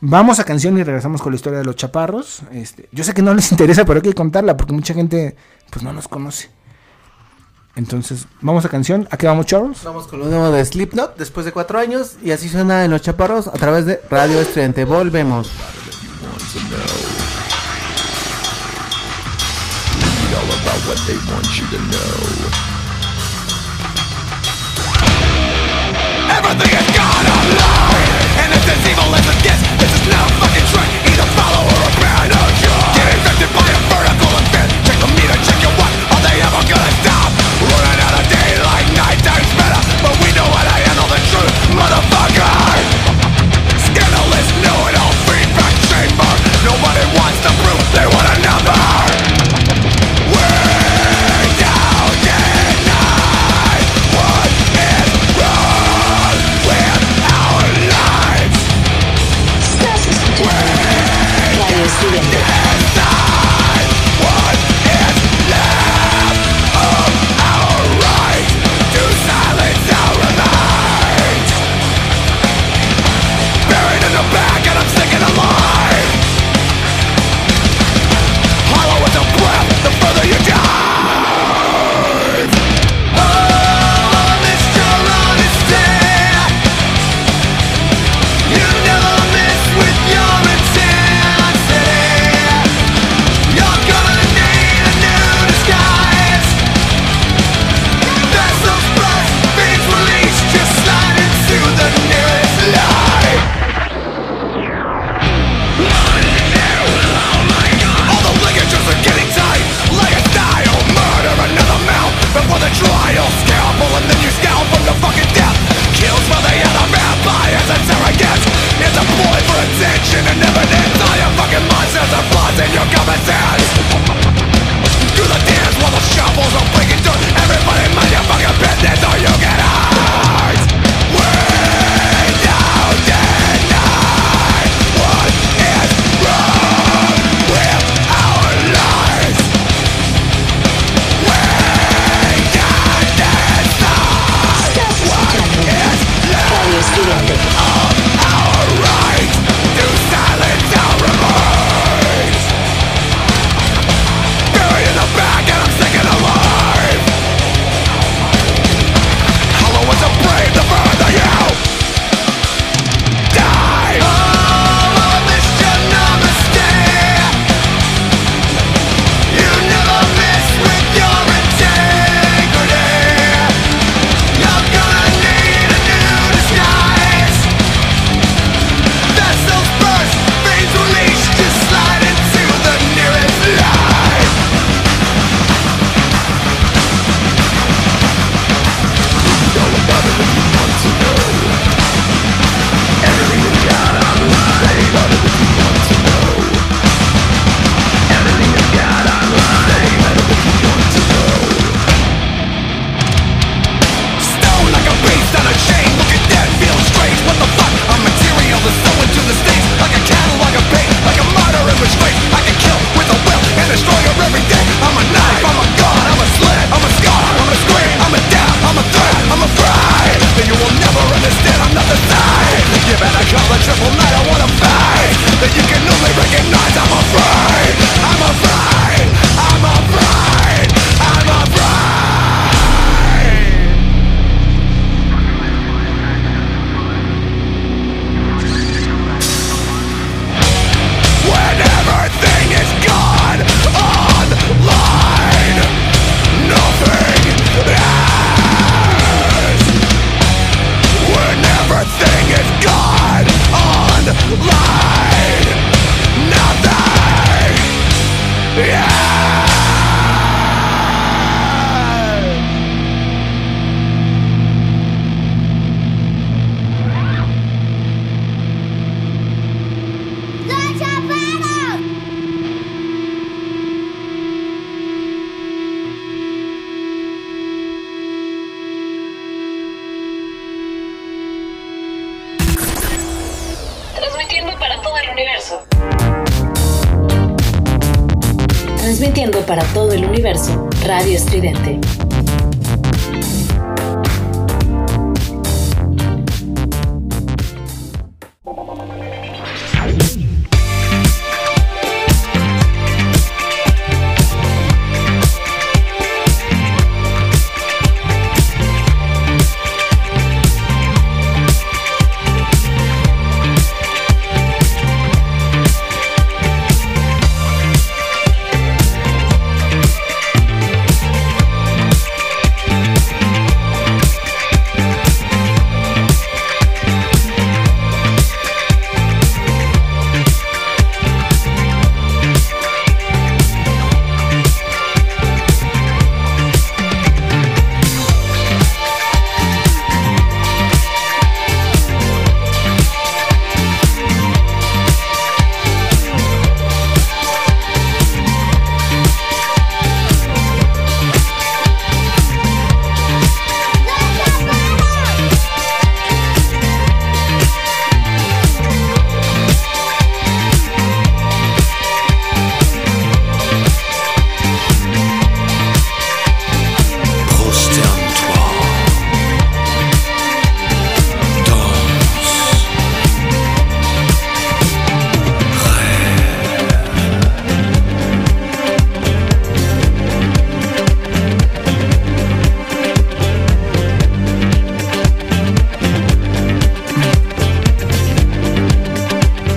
[0.00, 2.42] Vamos a canción y regresamos con la historia de los chaparros.
[2.52, 5.36] Este, yo sé que no les interesa, pero hay que contarla porque mucha gente
[5.70, 6.48] pues no nos conoce.
[7.76, 9.08] Entonces, vamos a canción.
[9.10, 9.82] ¿A qué vamos, Charles?
[9.84, 12.16] Vamos con lo nuevo de Slipknot después de cuatro años.
[12.22, 14.84] Y así suena en Los Chaparros a través de Radio Estudiante.
[14.84, 15.50] Volvemos.
[20.40, 22.70] all about what they want you to know.
[26.36, 29.69] Everything is gone online And it's as evil as it gets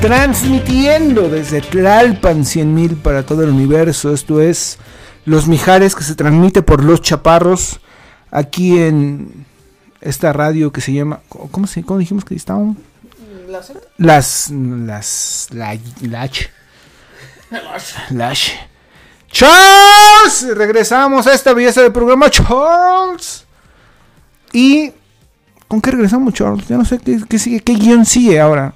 [0.03, 4.13] Transmitiendo desde Tlalpan 100.000 para todo el universo.
[4.13, 4.77] Esto es
[5.23, 7.79] Los Mijares que se transmite por Los Chaparros
[8.29, 9.45] aquí en
[10.01, 11.21] esta radio que se llama.
[11.29, 12.75] ¿Cómo, se, cómo dijimos que estaba?
[13.97, 14.51] Las.
[14.51, 15.47] Las.
[15.51, 16.49] La, Lach.
[18.09, 18.51] Lash.
[19.31, 23.45] Charles, regresamos a esta belleza del programa, Charles.
[24.51, 24.91] Y.
[25.69, 26.67] ¿Con qué regresamos, Charles?
[26.67, 28.73] Ya no sé qué, qué sigue, qué guion sigue ahora.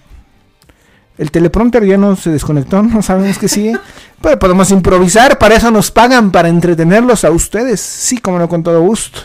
[1.18, 3.78] El teleprompter ya no se desconectó, no sabemos qué sigue.
[4.22, 7.80] Pero podemos improvisar, para eso nos pagan, para entretenerlos a ustedes.
[7.80, 9.20] Sí, como no, con todo gusto.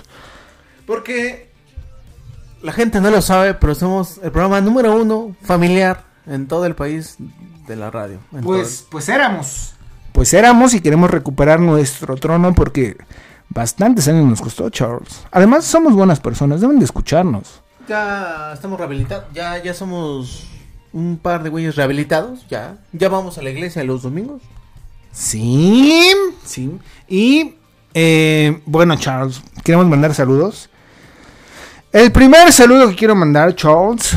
[0.86, 1.50] Porque
[2.62, 6.74] la gente no lo sabe, pero somos el programa número uno familiar en todo el
[6.74, 7.16] país
[7.66, 8.18] de la radio.
[8.42, 9.74] Pues, pues éramos.
[10.12, 12.96] Pues éramos y queremos recuperar nuestro trono porque
[13.48, 15.22] bastantes años nos costó, Charles.
[15.30, 17.62] Además, somos buenas personas, deben de escucharnos.
[17.88, 20.51] Ya estamos rehabilitados, ya, ya somos
[20.92, 22.76] un par de güeyes rehabilitados, ya.
[22.92, 24.42] Ya vamos a la iglesia los domingos.
[25.12, 26.12] Sí,
[26.44, 26.78] sí.
[27.08, 27.54] Y
[27.94, 30.68] eh, bueno, Charles, queremos mandar saludos.
[31.92, 34.16] El primer saludo que quiero mandar, Charles,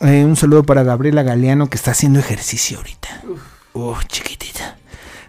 [0.00, 3.22] eh, un saludo para Gabriela Galeano que está haciendo ejercicio ahorita.
[3.74, 4.78] Uf, chiquitita.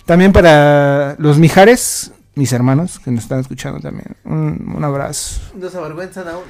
[0.06, 4.15] También para los Mijares, mis hermanos que nos están escuchando también.
[4.23, 5.41] Un, un abrazo.
[5.56, 6.43] ¿No se avergüenzan aún?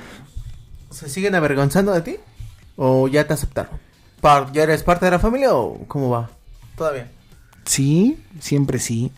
[0.92, 2.18] ¿Se siguen avergonzando de ti?
[2.76, 3.85] ¿O ya te aceptaron?
[4.54, 6.32] ¿Ya eres parte de la familia o cómo va?
[6.76, 7.12] Todavía.
[7.64, 9.12] Sí, siempre sí.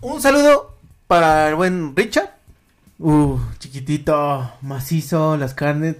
[0.00, 0.74] Un saludo
[1.06, 2.30] para el buen Richard.
[2.98, 5.96] Uh, chiquitito, macizo, las carnes.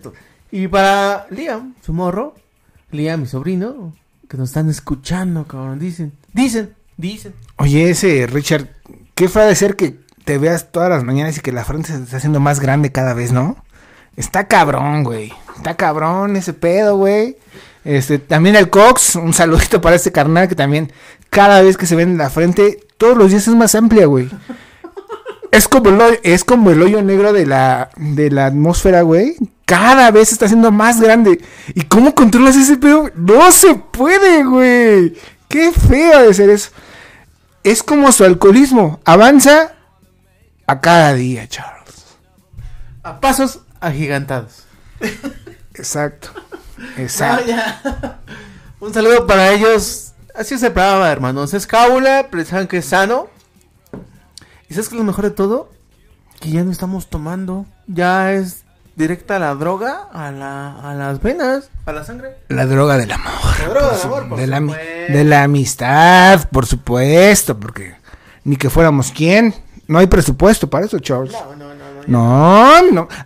[0.51, 2.35] Y para Liam, su morro.
[2.91, 3.95] Liam, mi sobrino.
[4.29, 5.79] Que nos están escuchando, cabrón.
[5.79, 7.35] Dicen, dicen, dicen.
[7.57, 8.69] Oye, ese Richard,
[9.15, 12.03] qué fue de ser que te veas todas las mañanas y que la frente se
[12.03, 13.64] está haciendo más grande cada vez, ¿no?
[14.17, 15.33] Está cabrón, güey.
[15.57, 17.37] Está cabrón ese pedo, güey.
[17.85, 20.93] Este, también el Cox, un saludito para este carnal que también
[21.31, 24.29] cada vez que se ve en la frente, todos los días es más amplia, güey.
[25.51, 29.37] Es como el hoyo, es como el hoyo negro de la, de la atmósfera, güey.
[29.67, 31.41] Cada vez está haciendo más grande.
[31.75, 33.11] ¿Y cómo controlas ese pedo?
[33.15, 35.15] No se puede, güey.
[35.49, 36.71] Qué feo de ser eso.
[37.63, 39.01] Es como su alcoholismo.
[39.05, 39.75] Avanza
[40.67, 42.05] a cada día, Charles.
[43.03, 44.65] A pasos agigantados.
[45.75, 46.29] Exacto.
[46.97, 47.43] Exacto.
[47.45, 48.21] No, ya.
[48.81, 50.13] Un saludo para ellos.
[50.35, 51.55] Así se programa, hermanos.
[51.55, 53.29] Es cábula, pensaban que es sano.
[54.69, 55.71] ¿Y sabes qué es lo mejor de todo?
[56.41, 57.67] Que ya no estamos tomando.
[57.87, 58.65] Ya es
[58.97, 62.37] directa la droga a, la, a las venas, a la sangre.
[62.49, 63.33] La droga del amor.
[63.61, 67.97] La droga por del su- amor, por de, la, de la amistad, por supuesto, porque
[68.45, 69.55] ni que fuéramos quién.
[69.87, 71.33] No hay presupuesto para eso, Charles.
[71.33, 71.84] No, no.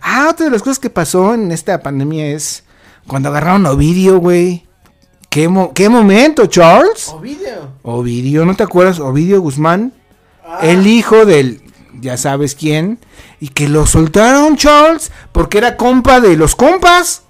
[0.01, 2.63] Ah, otra de las cosas que pasó en esta pandemia es
[3.07, 4.65] cuando agarraron a Ovidio, güey.
[5.29, 7.09] ¿Qué, mo- ¿Qué momento, Charles?
[7.09, 7.73] Ovidio.
[7.83, 8.99] Ovidio, ¿no te acuerdas?
[8.99, 9.93] Ovidio Guzmán,
[10.61, 11.61] el hijo del,
[12.01, 12.97] ya sabes quién,
[13.39, 17.23] y que lo soltaron, Charles, porque era compa de los compas.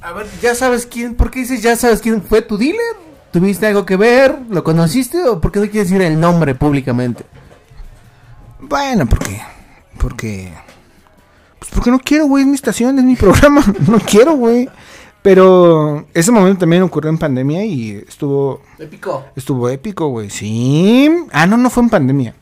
[0.00, 1.14] A ver, ya sabes quién.
[1.14, 2.80] ¿Por qué dices ya sabes quién fue tu dealer?
[3.32, 4.36] ¿Tuviste algo que ver?
[4.50, 5.22] ¿Lo conociste?
[5.24, 7.24] ¿O por qué no quieres decir el nombre públicamente?
[8.60, 9.40] Bueno, porque,
[9.98, 10.52] porque,
[11.62, 14.68] pues porque no quiero, güey, es mi estación, es mi programa, no quiero, güey.
[15.22, 19.24] Pero ese momento también ocurrió en pandemia y estuvo, Épico.
[19.36, 21.08] estuvo épico, güey, sí.
[21.30, 22.34] Ah, no, no fue en pandemia.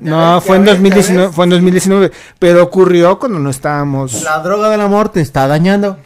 [0.00, 1.34] No, fue en ves, ya 2019, ves.
[1.34, 4.22] fue en 2019, pero ocurrió cuando no estábamos.
[4.22, 5.96] La droga del amor te está dañando.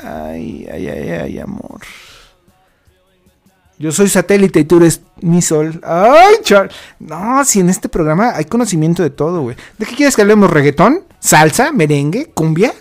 [0.00, 1.78] Ay, ay, ay, ay, amor.
[3.78, 5.80] Yo soy satélite y tú eres mi sol.
[5.84, 6.70] Ay, Char.
[7.00, 9.56] No, si en este programa hay conocimiento de todo, güey.
[9.78, 10.50] ¿De qué quieres que hablemos?
[10.50, 11.02] ¿Reggaetón?
[11.18, 11.72] ¿Salsa?
[11.72, 12.26] ¿Merengue?
[12.34, 12.72] ¿Cumbia?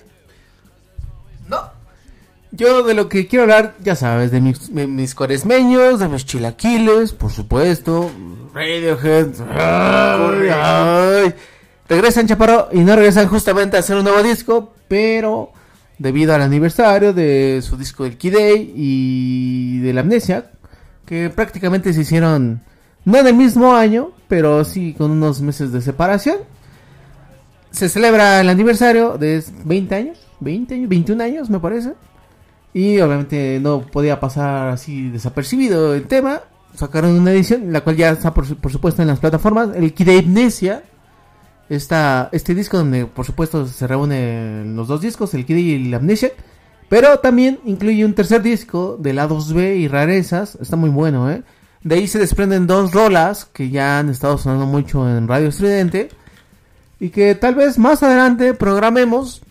[2.56, 6.24] Yo de lo que quiero hablar, ya sabes, de mis, de mis cuaresmeños, de mis
[6.24, 8.12] chilaquiles, por supuesto,
[8.54, 9.30] Radiohead.
[9.50, 11.34] Ay, ay.
[11.90, 15.52] Regresan Chaparro y no regresan justamente a hacer un nuevo disco, pero
[15.98, 20.52] debido al aniversario de su disco del Key Day y de la Amnesia,
[21.06, 22.62] que prácticamente se hicieron
[23.06, 26.38] no en el mismo año, pero sí con unos meses de separación.
[27.72, 31.94] Se celebra el aniversario de 20 años, 20 años, 21 años me parece.
[32.74, 36.42] Y obviamente no podía pasar así desapercibido el tema.
[36.76, 39.70] Sacaron una edición, la cual ya está por, por supuesto en las plataformas.
[39.76, 40.84] El Kid Amnesia.
[41.70, 45.94] Esta, este disco donde por supuesto se reúnen los dos discos, el Kid y el
[45.94, 46.32] Amnesia.
[46.94, 50.60] Pero también incluye un tercer disco de lados B y rarezas.
[50.62, 51.42] Está muy bueno, ¿eh?
[51.82, 56.10] De ahí se desprenden dos rolas que ya han estado sonando mucho en Radio Estridente.
[57.00, 59.42] Y que tal vez más adelante programemos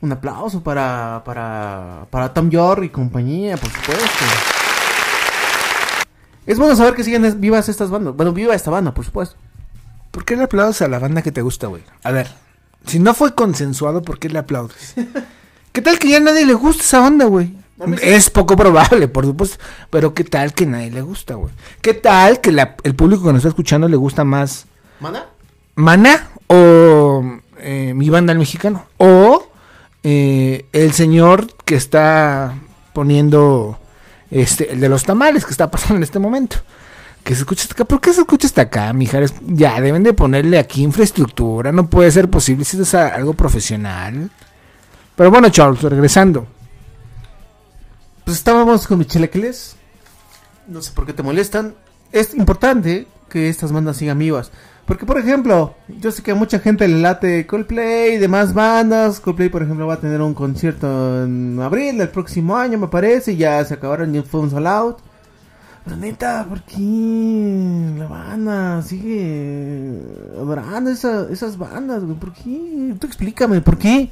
[0.00, 4.24] un aplauso para, para, para Tom York y compañía, por supuesto.
[6.46, 8.14] Es bueno saber que siguen vivas estas bandas.
[8.14, 9.34] Bueno, viva esta banda, por supuesto.
[10.12, 11.82] ¿Por qué le aplaudes a la banda que te gusta, güey?
[12.04, 12.28] A ver,
[12.86, 14.94] si no fue consensuado, ¿por qué le aplaudes?
[15.72, 17.54] ¿Qué tal que ya a nadie le gusta esa banda, güey?
[18.02, 19.56] Es poco probable, por supuesto.
[19.90, 21.52] Pero ¿qué tal que nadie le gusta, güey?
[21.80, 24.66] ¿Qué tal que la- el público que nos está escuchando le gusta más
[25.00, 25.24] ¿Mana?
[25.74, 27.24] Mana o
[27.58, 28.84] eh, mi banda el mexicano?
[28.98, 29.48] O
[30.04, 32.54] eh, el señor que está
[32.92, 33.78] poniendo
[34.30, 36.58] este, el de los tamales que está pasando en este momento.
[37.24, 37.84] Que se escucha hasta acá.
[37.84, 39.32] ¿Por qué se escucha hasta acá, mijares?
[39.46, 41.72] Ya, deben de ponerle aquí infraestructura.
[41.72, 44.30] No puede ser posible si es algo profesional.
[45.16, 46.46] Pero bueno, Charles, regresando.
[48.24, 49.76] Pues estábamos con Michelequiles.
[50.68, 51.74] No sé por qué te molestan.
[52.12, 54.50] Es importante que estas bandas sigan vivas.
[54.86, 59.20] Porque, por ejemplo, yo sé que a mucha gente le late Coldplay y demás bandas.
[59.20, 63.32] Coldplay, por ejemplo, va a tener un concierto en abril del próximo año, me parece.
[63.32, 64.98] y Ya se acabaron fue un sold out.
[65.84, 69.98] Pero neta, ¿por qué la banda sigue
[70.36, 72.02] adorando esa- esas bandas?
[72.20, 72.94] ¿Por qué?
[73.00, 74.10] Tú explícame, ¿por qué?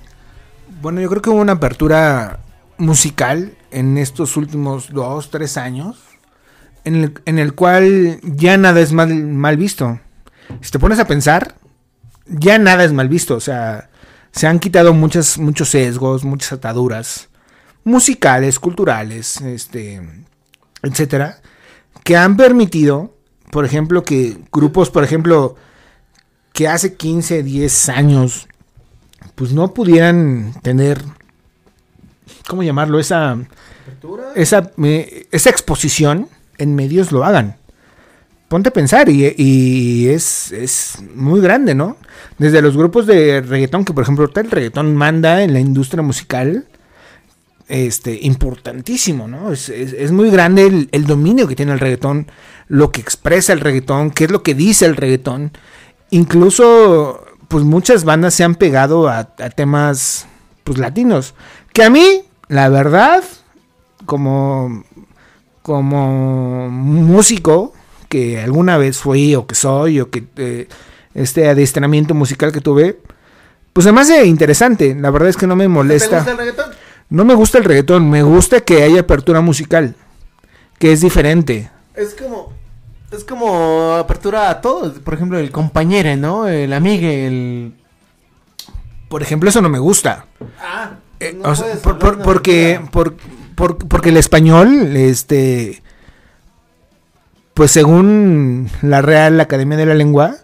[0.80, 2.40] Bueno, yo creo que hubo una apertura
[2.78, 5.98] musical en estos últimos dos, tres años,
[6.84, 10.00] en el, en el cual ya nada es mal, mal visto.
[10.62, 11.56] Si te pones a pensar,
[12.24, 13.34] ya nada es mal visto.
[13.34, 13.90] O sea,
[14.32, 17.28] se han quitado muchas, muchos sesgos, muchas ataduras
[17.84, 20.00] musicales, culturales, este,
[20.82, 21.42] etcétera,
[22.04, 23.18] que han permitido,
[23.50, 25.56] por ejemplo, que grupos, por ejemplo,
[26.54, 28.48] que hace 15, 10 años
[29.40, 31.00] pues no pudieran tener,
[32.46, 32.98] ¿cómo llamarlo?
[33.00, 33.38] Esa,
[34.36, 37.56] esa, eh, esa exposición en medios lo hagan.
[38.48, 41.96] Ponte a pensar y, y es, es muy grande, ¿no?
[42.36, 46.02] Desde los grupos de reggaetón, que por ejemplo ahorita el reggaetón manda en la industria
[46.02, 46.66] musical,
[47.66, 49.52] este, importantísimo, ¿no?
[49.52, 52.26] Es, es- es muy grande el, el dominio que tiene el reggaetón,
[52.68, 55.52] lo que expresa el reggaetón, qué es lo que dice el reggaetón.
[56.10, 60.26] Incluso, pues muchas bandas se han pegado a, a temas,
[60.62, 61.34] pues latinos.
[61.72, 63.24] Que a mí, la verdad,
[64.06, 64.84] como,
[65.60, 67.72] como músico,
[68.08, 70.68] que alguna vez fui o que soy, o que eh,
[71.14, 73.00] este adiestramiento musical que tuve,
[73.72, 76.18] pues además de interesante, la verdad es que no me ¿Te molesta.
[76.18, 76.70] gusta el reggaetón?
[77.08, 79.96] No me gusta el reggaetón, me gusta que haya apertura musical,
[80.78, 81.68] que es diferente.
[81.96, 82.52] Es como.
[83.10, 84.92] Es como apertura a todo.
[84.94, 86.46] Por ejemplo, el compañero, ¿no?
[86.48, 87.74] El amigue, el.
[89.08, 90.26] Por ejemplo, eso no me gusta.
[90.62, 92.90] Ah, Eh, no o sea, por- por- porque, apertura.
[92.92, 93.16] por-
[93.56, 95.82] por- porque el español, este,
[97.54, 100.36] pues según la Real Academia de la Lengua,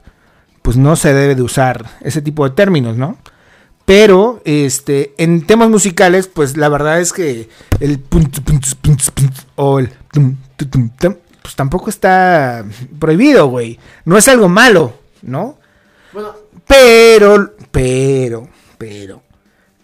[0.62, 3.16] pues no se debe de usar ese tipo de términos, ¿no?
[3.86, 7.48] Pero, este, en temas musicales, pues la verdad es que
[7.80, 11.14] el punt, punt, punt, punt, o el tum, tu, tum, tum,
[11.46, 12.64] pues tampoco está
[12.98, 13.78] prohibido, güey.
[14.04, 15.58] No es algo malo, ¿no?
[16.12, 16.32] Bueno,
[16.66, 18.48] Pero, pero,
[18.78, 19.22] pero,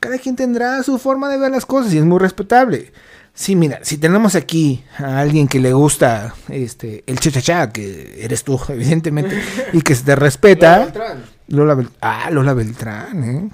[0.01, 2.93] cada quien tendrá su forma de ver las cosas y es muy respetable.
[3.33, 8.43] Sí, mira, si tenemos aquí a alguien que le gusta este el chachachá, que eres
[8.43, 9.41] tú, evidentemente,
[9.73, 10.79] y que se te respeta.
[10.79, 11.25] Lola Beltrán.
[11.49, 13.49] Lola Bel- ah, Lola Beltrán, ¿eh?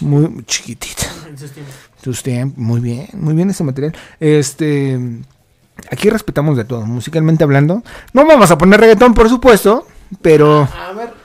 [0.00, 1.06] Muy chiquitita.
[1.28, 1.74] en sus tiempos.
[2.02, 3.94] Tus tiempos, muy bien, muy bien ese material.
[4.20, 4.98] Este,
[5.90, 7.82] aquí respetamos de todo, musicalmente hablando.
[8.12, 9.86] No vamos a poner reggaetón, por supuesto,
[10.22, 11.24] pero A ver.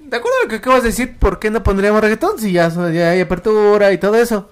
[0.00, 2.66] De acuerdo a lo que acabas de decir, ¿por qué no pondríamos reggaetón si ya,
[2.68, 4.48] hay apertura y todo eso?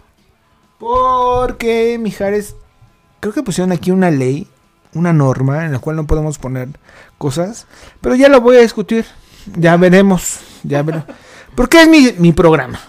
[0.79, 2.57] Porque, Mijares,
[3.21, 4.49] creo que pusieron aquí una ley,
[4.95, 6.69] una norma en la cual no podemos poner
[7.19, 7.67] cosas,
[8.01, 9.07] pero ya lo voy a discutir.
[9.57, 11.07] Ya veremos, ya veremos.
[11.55, 12.81] Porque es mi, mi programa.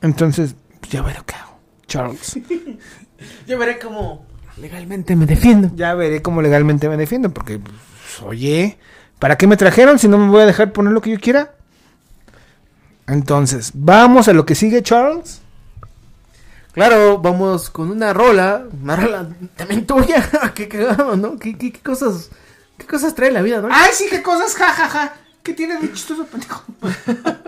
[0.00, 0.54] Entonces,
[0.88, 1.58] ya veré qué hago.
[1.86, 2.38] Charles.
[3.46, 4.26] Yo veré cómo
[4.56, 5.70] legalmente me defiendo.
[5.74, 8.78] Ya veré cómo legalmente me defiendo, porque, pues, oye,
[9.18, 11.54] ¿para qué me trajeron si no me voy a dejar poner lo que yo quiera?
[13.06, 15.40] Entonces, vamos a lo que sigue, Charles.
[16.72, 20.28] Claro, vamos con una rola, una rola también tuya.
[20.54, 21.38] qué cagado, ¿no?
[21.38, 22.30] ¿Qué, qué, qué cosas,
[22.78, 23.68] qué cosas trae la vida, no?
[23.70, 24.88] Ay, sí, qué cosas, jajaja.
[24.88, 25.21] Ja, ja.
[25.42, 26.62] ¿Qué tiene de chistoso, pendejo?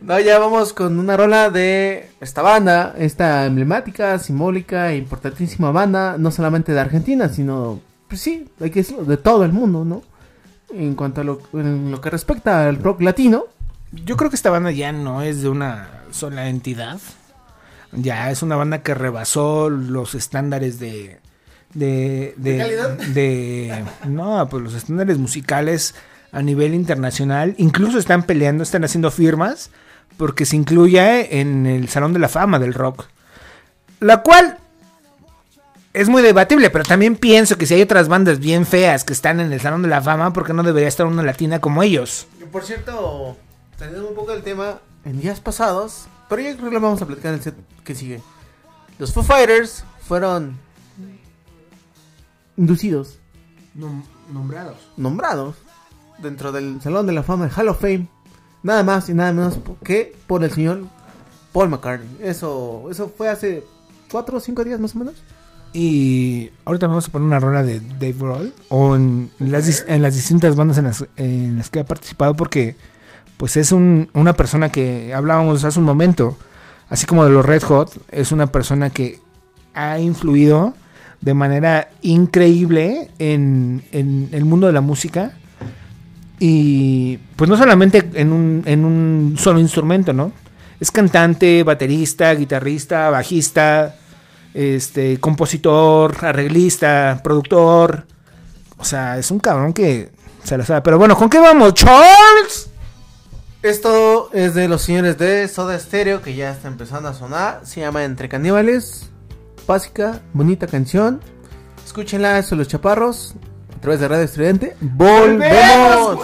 [0.00, 6.16] No, ya vamos con una rola de esta banda, esta emblemática, simbólica e importantísima banda,
[6.18, 10.02] no solamente de Argentina, sino, pues sí, hay que decirlo, de todo el mundo, ¿no?
[10.76, 13.44] En cuanto a lo, en lo que respecta al rock latino,
[13.92, 16.98] Yo creo que esta banda ya no es de una sola entidad.
[17.92, 21.20] Ya es una banda que rebasó los estándares de.
[21.74, 22.90] De, de, ¿De calidad?
[22.98, 25.94] de- no, pues los estándares musicales
[26.34, 27.54] a nivel internacional.
[27.58, 29.70] Incluso están peleando, están haciendo firmas
[30.16, 33.06] porque se incluya en el Salón de la Fama del Rock.
[34.00, 34.58] La cual
[35.92, 39.40] es muy debatible, pero también pienso que si hay otras bandas bien feas que están
[39.40, 42.26] en el Salón de la Fama, ¿por qué no debería estar una latina como ellos?
[42.52, 43.36] por cierto,
[43.78, 47.06] teniendo un poco el tema en días pasados, pero yo creo que lo vamos a
[47.06, 48.20] platicar en el set que sigue.
[48.98, 50.56] Los Foo Fighters fueron
[52.56, 53.18] inducidos,
[54.32, 54.76] nombrados.
[54.96, 55.56] nombrados
[56.24, 58.08] dentro del Salón de la Fama, el Hall of Fame,
[58.64, 60.82] nada más y nada menos que por el señor
[61.52, 62.08] Paul McCartney.
[62.20, 63.62] Eso, eso fue hace
[64.10, 65.14] cuatro o cinco días más o menos.
[65.72, 70.02] Y ahorita vamos a poner una rola de Dave Grohl o en las, dis- en
[70.02, 72.76] las distintas bandas en las, en las que ha participado porque
[73.36, 76.36] pues es un- una persona que hablábamos hace un momento,
[76.88, 79.18] así como de los Red Hot, es una persona que
[79.74, 80.74] ha influido
[81.20, 85.36] de manera increíble en, en el mundo de la música
[86.38, 90.32] y pues no solamente en un, en un solo instrumento, ¿no?
[90.80, 93.96] Es cantante, baterista, guitarrista, bajista,
[94.52, 98.06] este, compositor, arreglista, productor.
[98.76, 100.10] O sea, es un cabrón que
[100.42, 100.82] se la sabe.
[100.82, 102.70] Pero bueno, ¿con qué vamos, Charles?
[103.62, 107.62] Esto es de los señores de Soda Stereo que ya está empezando a sonar.
[107.64, 109.08] Se llama Entre Caníbales.
[109.66, 111.22] Básica, bonita canción.
[111.86, 113.34] Escúchenla, son los chaparros.
[113.84, 114.76] A través de Radio Estudiante.
[114.80, 116.18] ¡Volvemos!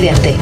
[0.00, 0.39] Radio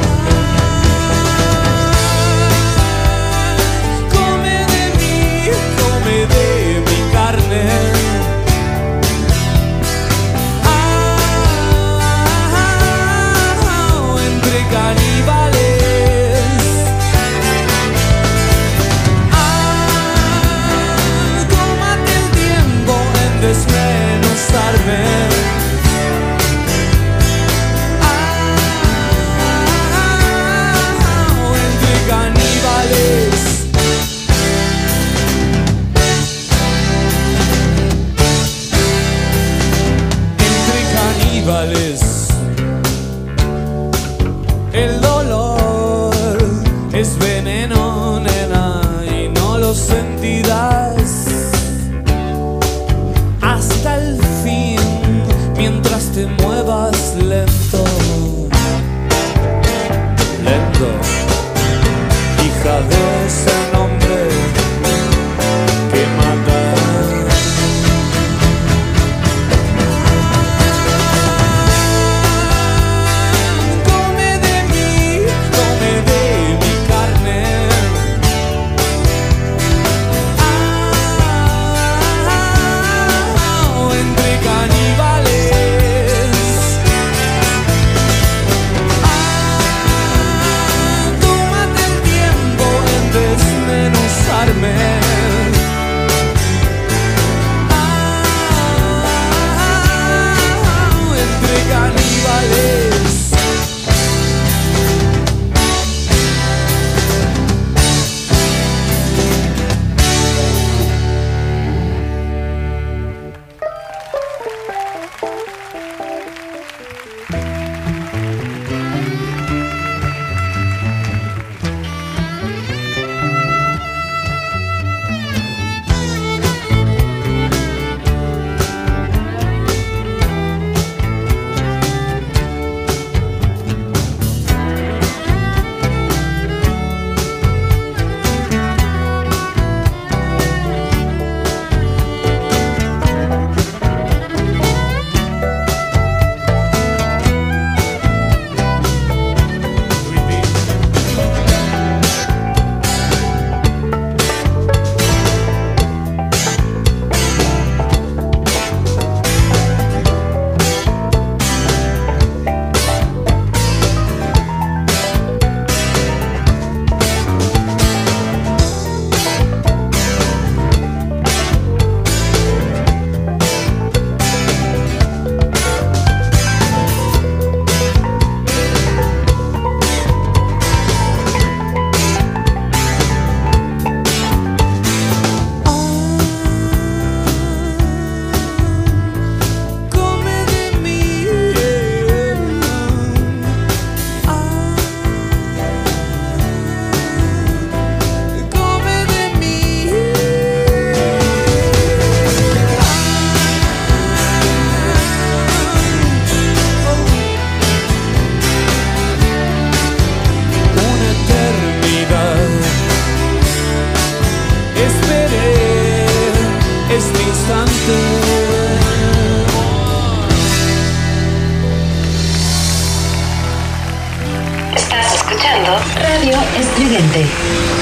[226.89, 227.78] Estridente.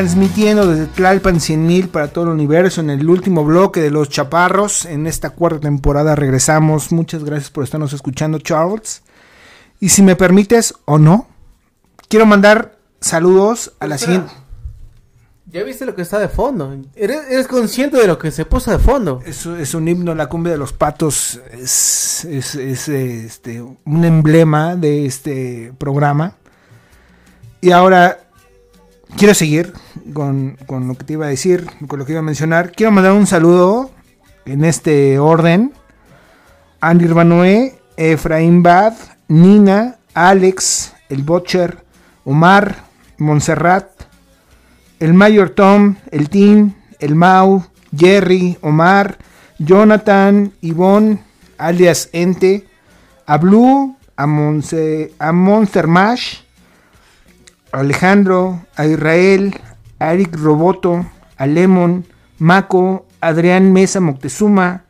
[0.00, 4.84] Transmitiendo desde Tlalpan 100.000 para todo el universo en el último bloque de Los Chaparros.
[4.84, 6.92] En esta cuarta temporada regresamos.
[6.92, 9.00] Muchas gracias por estarnos escuchando, Charles.
[9.80, 11.26] Y si me permites o no,
[12.10, 14.34] quiero mandar saludos a la siguiente.
[15.46, 16.76] Ya viste lo que está de fondo.
[16.94, 19.22] ¿Eres, eres consciente de lo que se puso de fondo.
[19.24, 24.76] Es, es un himno, la cumbia de los patos es, es- es, este, un emblema
[24.76, 26.34] de este programa.
[27.62, 28.25] Y ahora
[29.16, 29.72] quiero seguir
[30.12, 32.72] con, con lo que te iba a decir, con lo que iba a mencionar.
[32.72, 33.90] Quiero mandar un saludo
[34.44, 35.72] en este orden.
[36.80, 38.94] a Nirvanoé, Efraín Bad,
[39.28, 41.84] Nina, Alex, el Butcher,
[42.24, 42.84] Omar,
[43.18, 43.88] Montserrat,
[45.00, 47.64] el Mayor Tom, el Tim, el Mau,
[47.96, 49.18] Jerry, Omar,
[49.58, 51.22] Jonathan, Ivonne,
[51.58, 52.66] alias Ente,
[53.26, 56.40] a Blue, a, Monse- a Monster Mash,
[57.72, 59.60] Alejandro, a Israel,
[59.98, 61.06] a Eric Roboto,
[61.36, 62.06] a Lemon,
[62.38, 64.84] Mako, Adrián Mesa Moctezuma,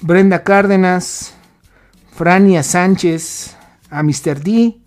[0.00, 1.34] Brenda Cárdenas,
[2.14, 3.56] Frania Sánchez,
[3.90, 4.40] a Mr.
[4.42, 4.80] D,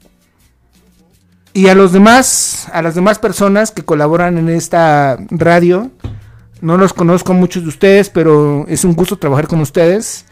[1.53, 5.91] y a los demás, a las demás personas que colaboran en esta radio.
[6.61, 10.25] No los conozco a muchos de ustedes, pero es un gusto trabajar con ustedes.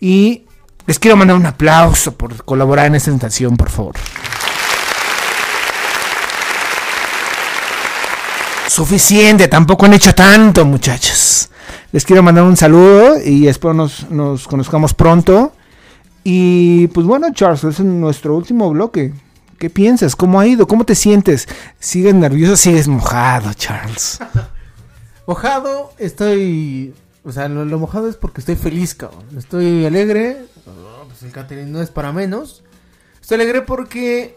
[0.00, 0.44] Y
[0.86, 3.94] les quiero mandar un aplauso por colaborar en esta estación, por favor.
[8.68, 11.50] Suficiente, tampoco han hecho tanto, muchachos.
[11.92, 15.52] Les quiero mandar un saludo y espero nos, nos conozcamos pronto.
[16.24, 19.14] Y pues bueno, Charles, es nuestro último bloque.
[19.58, 20.16] ¿Qué piensas?
[20.16, 20.66] ¿Cómo ha ido?
[20.66, 21.48] ¿Cómo te sientes?
[21.78, 22.56] ¿Sigues nervioso?
[22.56, 24.18] ¿Sigues mojado, Charles?
[25.26, 26.94] Mojado, estoy.
[27.24, 29.24] O sea, lo, lo mojado es porque estoy feliz, cabrón.
[29.36, 30.44] Estoy alegre.
[30.66, 32.62] Oh, pues el catering no es para menos.
[33.20, 34.36] Estoy alegre porque,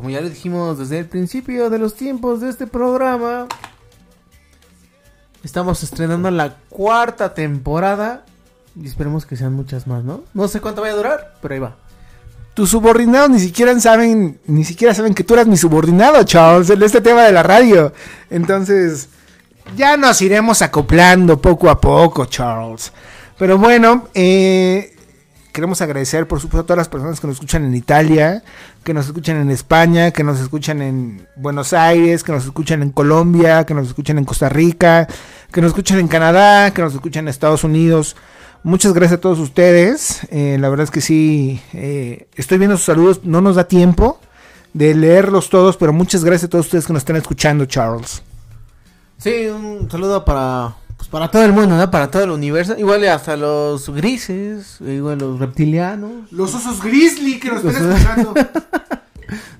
[0.00, 3.46] como ya le dijimos desde el principio de los tiempos de este programa,
[5.44, 8.24] estamos estrenando la cuarta temporada.
[8.74, 10.22] Y esperemos que sean muchas más, ¿no?
[10.32, 11.76] No sé cuánto vaya a durar, pero ahí va.
[12.54, 16.82] Tus subordinados ni siquiera saben, ni siquiera saben que tú eras mi subordinado, Charles, en
[16.82, 17.92] este tema de la radio.
[18.30, 19.10] Entonces,
[19.76, 22.90] ya nos iremos acoplando poco a poco, Charles.
[23.38, 24.96] Pero bueno, eh,
[25.52, 28.42] queremos agradecer, por supuesto, a todas las personas que nos escuchan en Italia,
[28.84, 32.90] que nos escuchan en España, que nos escuchan en Buenos Aires, que nos escuchan en
[32.90, 35.06] Colombia, que nos escuchan en Costa Rica,
[35.52, 38.16] que nos escuchan en Canadá, que nos escuchan en Estados Unidos.
[38.62, 40.20] Muchas gracias a todos ustedes.
[40.30, 43.20] Eh, la verdad es que sí, eh, estoy viendo sus saludos.
[43.24, 44.20] No nos da tiempo
[44.72, 48.22] de leerlos todos, pero muchas gracias a todos ustedes que nos están escuchando, Charles.
[49.18, 51.90] Sí, un saludo para pues para todo el mundo, ¿no?
[51.90, 52.76] Para todo el universo.
[52.76, 56.30] Igual hasta los grises, igual los reptilianos.
[56.30, 58.34] Los osos grizzly que nos están escuchando.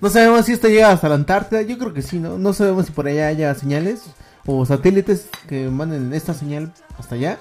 [0.03, 1.62] No sabemos si esto llega hasta la Antártida.
[1.62, 2.37] Yo creo que sí, ¿no?
[2.37, 4.03] No sabemos si por allá haya señales
[4.45, 7.39] o satélites que manden esta señal hasta allá.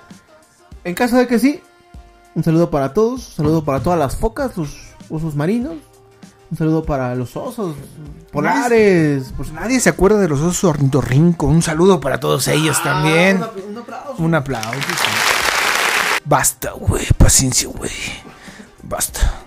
[0.83, 1.61] En caso de que sí,
[2.35, 3.29] un saludo para todos.
[3.29, 4.77] Un saludo para todas las focas, los
[5.09, 5.75] osos marinos.
[6.51, 7.75] Un saludo para los osos
[8.31, 9.33] polares.
[9.37, 11.45] Pues, Nadie se acuerda de los osos ornitorrinco.
[11.45, 13.41] Un saludo para todos ellos también.
[13.43, 14.23] Ah, un aplauso.
[14.23, 14.79] Un aplauso.
[14.81, 16.19] sí.
[16.25, 17.05] Basta, güey.
[17.17, 17.91] Paciencia, güey.
[18.83, 19.41] Basta.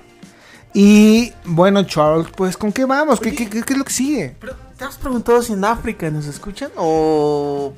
[0.74, 3.20] Y bueno, Charles, pues ¿con qué vamos?
[3.20, 4.36] ¿Qué, qué- qué- qué es lo que sigue?
[4.40, 7.74] Pero, ¿te has preguntado si en África nos escuchan o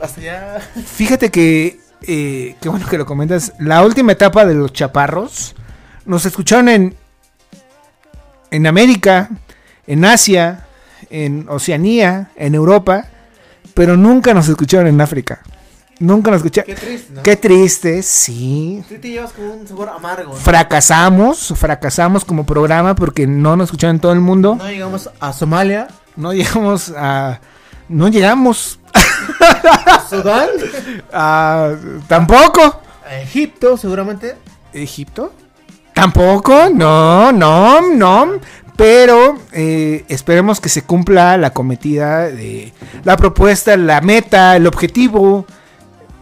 [0.00, 0.60] hasta allá?
[0.86, 5.54] Fíjate que, eh, qué bueno que lo comentas, la última etapa de los chaparros
[6.04, 6.96] nos escucharon en,
[8.50, 9.30] en América,
[9.86, 10.66] en Asia,
[11.10, 13.06] en Oceanía, en Europa,
[13.74, 15.40] pero nunca nos escucharon en África.
[16.00, 16.66] Nunca nos escucharon.
[16.74, 17.22] Qué triste, ¿no?
[17.22, 18.82] Qué triste, sí.
[18.88, 20.32] Te llevas como un sabor amargo.
[20.32, 20.38] ¿no?
[20.38, 24.56] Fracasamos, fracasamos como programa porque no nos escucharon en todo el mundo.
[24.56, 27.40] No llegamos a Somalia, No llegamos a...
[27.88, 28.78] No llegamos
[29.86, 30.48] a Sudán,
[31.12, 31.74] a...
[32.08, 32.80] Tampoco.
[33.06, 34.36] a Egipto, seguramente.
[34.72, 35.34] ¿Egipto?
[35.94, 38.40] Tampoco, no, no, no.
[38.76, 42.72] Pero eh, esperemos que se cumpla la cometida de
[43.04, 45.44] la propuesta, la meta, el objetivo.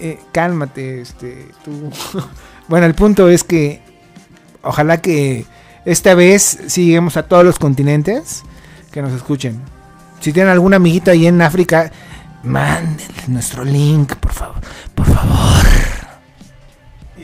[0.00, 1.92] Eh, cálmate, este, tú.
[2.68, 3.80] bueno, el punto es que
[4.62, 5.46] ojalá que
[5.84, 8.42] esta vez lleguemos a todos los continentes
[8.90, 9.60] que nos escuchen.
[10.18, 11.92] Si tienen alguna amiguita ahí en África,
[12.42, 14.60] mándenle nuestro link, por favor.
[14.96, 15.64] Por favor.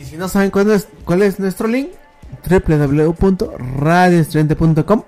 [0.01, 1.89] Y si no saben cuál es nuestro link,
[2.48, 5.02] www.radioestudiante.com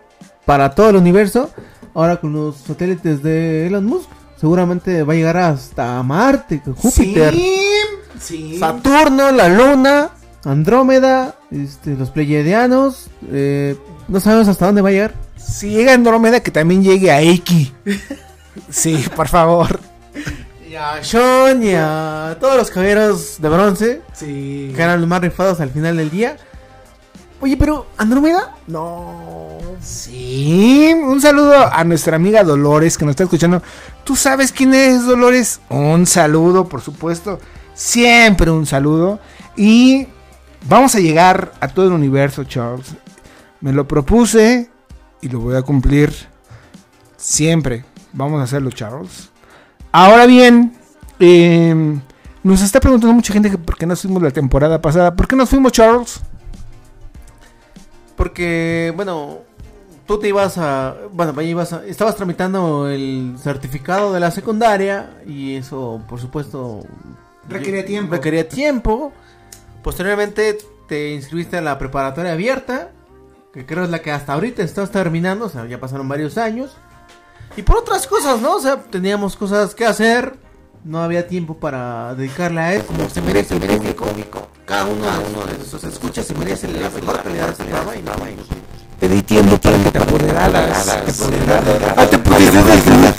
[0.44, 1.50] para todo el universo.
[1.94, 4.08] Ahora con los satélites de Elon Musk,
[4.38, 7.58] seguramente va a llegar hasta Marte, Júpiter, Sí,
[8.20, 8.58] sí.
[8.58, 10.10] Saturno, la Luna,
[10.44, 13.08] Andrómeda, este, los Pleiadianos.
[13.30, 13.76] eh,
[14.08, 15.14] no sabemos hasta dónde va a llegar.
[15.36, 17.72] Si llega Andrómeda, que también llegue a X.
[18.70, 19.78] Sí, por favor.
[20.66, 24.00] Y a Sean y a todos los caballeros de bronce.
[24.14, 24.72] Sí.
[24.74, 26.38] que eran los más rifados al final del día.
[27.40, 29.58] Oye, pero Andrómeda, no.
[29.80, 33.62] Sí, un saludo a nuestra amiga Dolores que nos está escuchando.
[34.04, 35.60] ¿Tú sabes quién es Dolores?
[35.68, 37.38] Un saludo, por supuesto.
[37.74, 39.20] Siempre un saludo.
[39.54, 40.08] Y
[40.66, 42.94] vamos a llegar a todo el universo, Charles.
[43.60, 44.70] Me lo propuse
[45.20, 46.12] y lo voy a cumplir.
[47.16, 47.84] Siempre.
[48.14, 49.30] Vamos a hacerlo, Charles.
[49.92, 50.74] Ahora bien,
[51.20, 51.98] eh,
[52.42, 55.14] nos está preguntando mucha gente que por qué nos fuimos la temporada pasada.
[55.14, 56.20] ¿Por qué nos fuimos, Charles?
[58.16, 59.40] Porque, bueno,
[60.06, 60.94] tú te ibas a.
[61.12, 66.80] Bueno, ibas a- estabas tramitando el certificado de la secundaria y eso, por supuesto.
[67.48, 68.14] Requería tiempo.
[68.14, 69.12] Requería tiempo.
[69.82, 72.90] Posteriormente te inscribiste en la preparatoria abierta,
[73.52, 76.76] que creo es la que hasta ahorita estás terminando, o sea, ya pasaron varios años.
[77.56, 78.56] Y por otras cosas, ¿no?
[78.56, 80.34] O sea, teníamos cosas que hacer,
[80.86, 82.86] no había tiempo para dedicarle a eso.
[82.86, 84.48] Como se merece el público.
[84.64, 85.04] Cada uno
[85.46, 88.18] de sus escuchas se merece la mejor calidad de programa y nada
[89.00, 90.88] Te di tiempo para que te apoderaras.
[90.88, 93.14] Ah, te pude dar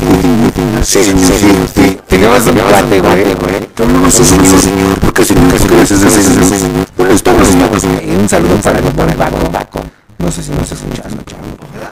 [0.84, 2.00] Sí, sí, sí, sí.
[2.08, 3.70] Teníamos un cuate, güey.
[3.92, 5.00] No, sí, señor, señor.
[5.02, 6.88] Porque si nunca se gracias a ese señor.
[6.96, 7.84] Bueno, estamos, estamos.
[7.84, 9.18] Y un saludo para mi buen
[9.52, 9.82] Baco.
[10.20, 11.48] No sé si nos escuchas, ¿no, Charles?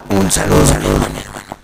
[0.09, 1.57] Un saludo, saludo, mi hermano.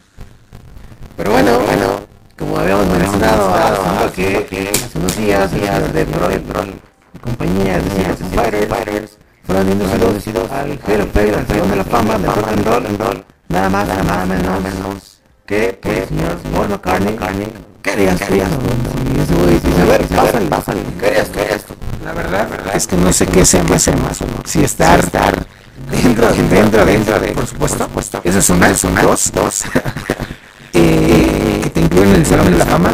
[1.18, 2.01] Pero bueno, bueno,
[2.42, 9.72] como habíamos mencionado hace que hace unos días, días de y compañía de Fighters fueron
[9.72, 15.22] inducidos al al Salón de la Fama de Rock and Roll, nada más, nada menos
[15.46, 17.16] que el señor Paul McCartney.
[17.84, 18.34] ¿Qué harías tú?
[18.34, 21.34] Y ese güey dice, a ver, pásale, pásale, ¿qué harías tú?
[21.34, 21.74] ¿Qué harías tú?
[22.04, 24.34] La verdad, es que no sé qué sea más, más o no.
[24.46, 25.00] Si estar,
[25.92, 29.64] dentro, dentro, dentro de, por supuesto, esa es una, es una, dos, dos.
[30.74, 32.92] Eh, que te incluyen en el Salón de la Fama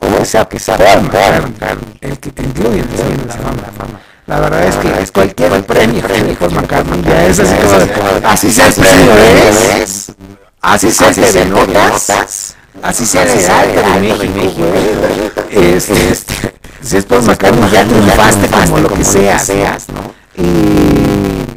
[0.00, 3.72] o que sea, que Paul McCartney, el que te incluye en el Salón de la
[3.72, 4.00] Fama.
[4.26, 8.26] La verdad es que es cualquier premio de Paul McCartney ya es así como de,
[8.26, 9.12] así sea el premio,
[9.76, 10.12] ¿ves?
[10.60, 14.64] Así sea el de notas, así sea de arte de México.
[15.50, 20.12] Este, este, si es Paul McCartney ya triunfaste como lo que seas, ¿no?
[20.36, 20.44] Y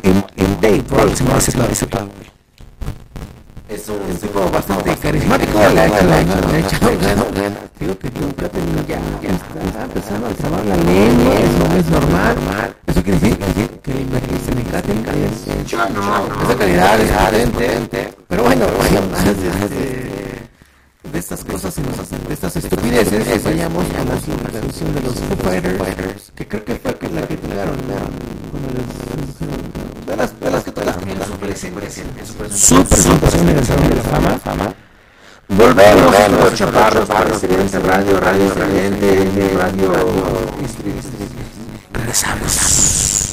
[0.03, 0.83] en, en Dave
[1.15, 2.32] se me hace todo eso, güey.
[3.73, 6.75] Es un tipo bastante carismático, le ha hecho, le ha hecho, le ha hecho,
[7.79, 9.31] digo que John Platten ya, ya.
[9.31, 12.37] está empezando a trabar la lengua, eso es normal,
[12.85, 13.35] eso quiere decir
[13.81, 14.67] que la inversión en
[15.23, 15.47] es,
[16.43, 18.65] esa calidad es potente, pero bueno,
[21.11, 25.15] de, estas cosas y nos hacen, de estas estupideces, vayamos a la canción de los
[25.15, 27.37] Foo Fighters, que creo que fue la que
[30.15, 30.71] las, de las que
[31.14, 34.03] tenían su presentación, en el Salón de la
[34.40, 34.73] Fama.
[35.48, 39.94] Volvemos a los chaparros para Estridente Radio, Radio Estridente, Radio
[41.91, 43.32] Regresamos.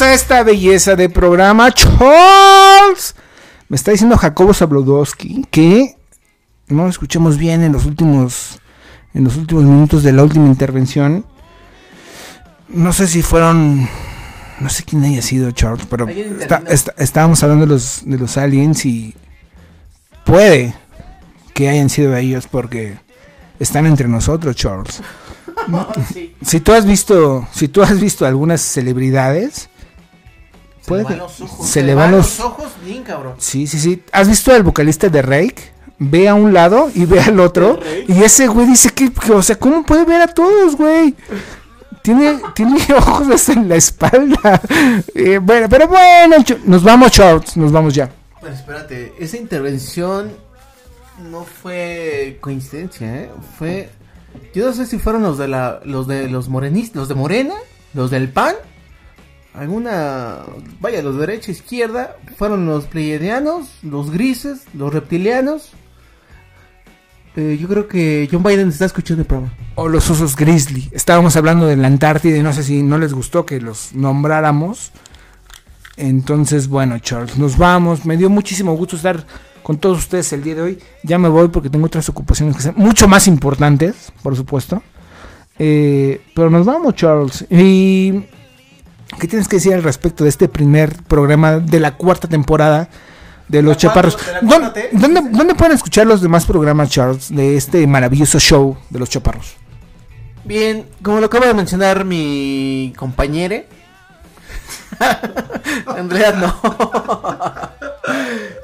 [0.00, 1.72] A esta belleza de programa.
[1.72, 3.14] Charles.
[3.68, 5.96] Me está diciendo Jacobo Zabludowski que
[6.68, 8.58] no lo escuchamos bien en los últimos
[9.14, 11.24] en los últimos minutos de la última intervención.
[12.68, 13.88] No sé si fueron
[14.60, 18.36] no sé quién haya sido Charles, pero está- está- estábamos hablando de los de los
[18.36, 19.14] aliens y
[20.24, 20.74] puede
[21.54, 22.98] que hayan sido ellos porque
[23.58, 25.00] están entre nosotros, Charles.
[26.42, 29.68] Si tú has visto, si tú has visto algunas celebridades,
[30.86, 31.66] Se puede le van los ojos.
[31.66, 33.34] se le van los, ojos bien, cabrón.
[33.38, 34.02] sí, sí, sí.
[34.12, 35.76] ¿Has visto al vocalista de Rake?
[35.98, 39.42] Ve a un lado y ve al otro y ese güey dice que, que, o
[39.42, 41.14] sea, ¿cómo puede ver a todos, güey?
[42.02, 44.60] Tiene, tiene ojos hasta en la espalda.
[45.14, 48.10] Eh, bueno, pero bueno, nos vamos, Charles, nos vamos ya.
[48.40, 50.30] Pero espérate, esa intervención
[51.30, 53.30] no fue coincidencia, ¿eh?
[53.58, 53.88] Fue.
[54.54, 57.54] Yo no sé si fueron los de la, los de los morenistas, los de Morena,
[57.94, 58.54] los del PAN,
[59.56, 60.40] alguna,
[60.80, 65.72] vaya, los de derecha izquierda, fueron los pleiadianos, los grises, los reptilianos.
[67.36, 69.52] Eh, yo creo que John Biden está escuchando el programa.
[69.74, 70.88] O los osos grizzly.
[70.92, 74.92] Estábamos hablando de la Antártida y no sé si no les gustó que los nombráramos.
[75.96, 78.06] Entonces, bueno, Charles, nos vamos.
[78.06, 79.26] Me dio muchísimo gusto estar
[79.62, 80.78] con todos ustedes el día de hoy.
[81.02, 84.82] Ya me voy porque tengo otras ocupaciones que ser mucho más importantes, por supuesto.
[85.58, 87.46] Eh, pero nos vamos, Charles.
[87.50, 88.24] ¿Y
[89.18, 92.88] qué tienes que decir al respecto de este primer programa de la cuarta temporada
[93.48, 94.18] de Los Chaparros?
[94.42, 99.10] ¿Dónde, dónde, dónde pueden escuchar los demás programas, Charles, de este maravilloso show de Los
[99.10, 99.56] Chaparros?
[100.44, 103.68] Bien, como lo acaba de mencionar mi compañere.
[105.96, 106.60] en realidad no.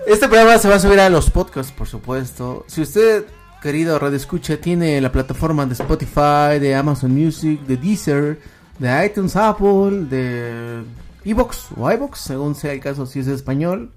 [0.07, 2.65] este programa se va a subir a los podcasts, por supuesto.
[2.69, 3.25] Si usted,
[3.61, 8.39] querido Radio Escucha, tiene la plataforma de Spotify, de Amazon Music, de Deezer,
[8.83, 10.83] de iTunes, Apple, de
[11.25, 13.93] Evox o iVox, según sea el caso, si es español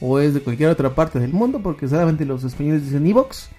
[0.00, 3.50] o es de cualquier otra parte del mundo, porque solamente los españoles dicen Evox.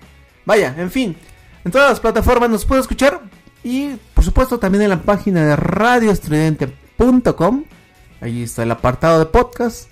[0.45, 1.15] Vaya, en fin,
[1.63, 3.21] en todas las plataformas nos puede escuchar
[3.63, 7.63] y por supuesto también en la página de radioestridente.com.
[8.19, 9.89] Ahí está el apartado de podcast.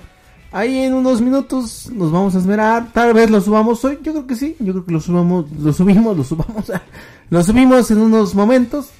[0.51, 2.91] Ahí en unos minutos nos vamos a esmerar.
[2.91, 3.99] Tal vez lo subamos hoy.
[4.01, 4.55] Yo creo que sí.
[4.59, 6.71] Yo creo que lo subamos, lo subimos, lo subamos.
[7.29, 8.91] Lo subimos en unos momentos.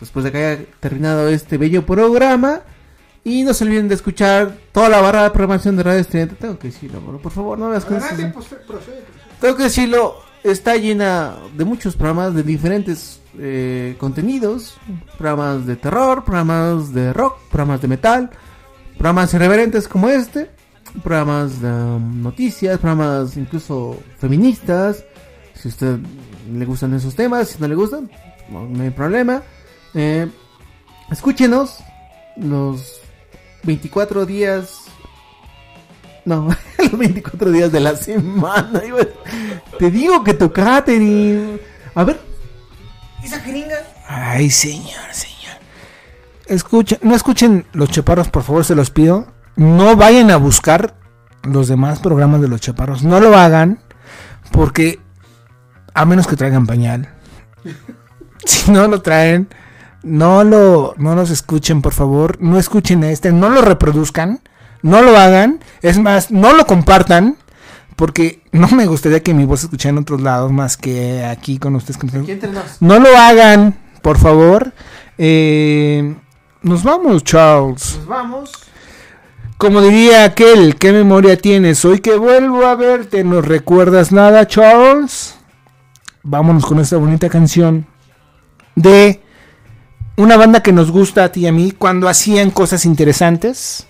[0.00, 2.62] Después de que haya terminado este bello programa.
[3.24, 6.36] Y no se olviden de escuchar toda la barra de programación de Radio Estridente.
[6.36, 8.22] Tengo que decirlo, bro, por favor, no veas cosas así.
[9.40, 14.76] Tengo que decirlo, está llena de muchos programas de diferentes eh, contenidos,
[15.16, 18.30] programas de terror, programas de rock, programas de metal,
[18.96, 20.50] programas irreverentes como este,
[21.02, 25.04] programas de um, noticias, programas incluso feministas,
[25.54, 25.98] si a usted
[26.52, 28.10] le gustan esos temas, si no le gustan,
[28.50, 29.42] no, no hay problema.
[29.94, 30.28] Eh,
[31.10, 31.78] escúchenos
[32.36, 33.00] los
[33.64, 34.88] 24 días
[36.28, 36.48] no,
[36.78, 38.82] los 24 días de la semana.
[39.78, 41.58] Te digo que tu catering.
[41.94, 42.20] A ver,
[43.24, 43.76] esa jeringa.
[44.06, 45.56] Ay, señor, señor.
[46.46, 49.26] Escuchen, no escuchen los chaparros, por favor, se los pido.
[49.56, 50.96] No vayan a buscar
[51.44, 53.02] los demás programas de los chaparros.
[53.02, 53.80] No lo hagan.
[54.52, 55.00] Porque
[55.94, 57.08] a menos que traigan pañal.
[58.44, 59.48] Si no lo traen,
[60.08, 62.38] no lo, no los escuchen, por favor.
[62.40, 64.40] No escuchen este, no lo reproduzcan.
[64.82, 65.60] No lo hagan.
[65.82, 67.36] Es más, no lo compartan.
[67.96, 71.58] Porque no me gustaría que mi voz se escuchara en otros lados más que aquí
[71.58, 71.98] con ustedes.
[72.52, 72.80] Nos.
[72.80, 74.72] No lo hagan, por favor.
[75.18, 76.14] Eh,
[76.62, 77.96] nos vamos, Charles.
[77.96, 78.52] Nos vamos.
[79.56, 81.84] Como diría aquel, ¿qué memoria tienes?
[81.84, 85.34] Hoy que vuelvo a verte, ¿no recuerdas nada, Charles?
[86.22, 87.84] Vámonos con esta bonita canción
[88.76, 89.20] de
[90.18, 93.86] una banda que nos gusta a ti y a mí cuando hacían cosas interesantes.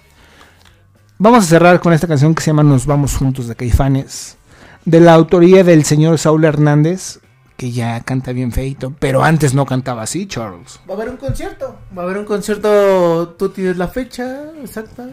[1.16, 4.36] Vamos a cerrar con esta canción que se llama Nos vamos juntos de Caifanes,
[4.84, 7.20] de la autoría del señor Saúl Hernández,
[7.56, 10.78] que ya canta bien feito, pero antes no cantaba así, Charles.
[10.88, 11.78] Va a haber un concierto.
[11.96, 13.34] Va a haber un concierto.
[13.38, 15.08] ¿Tú tienes la fecha exacta?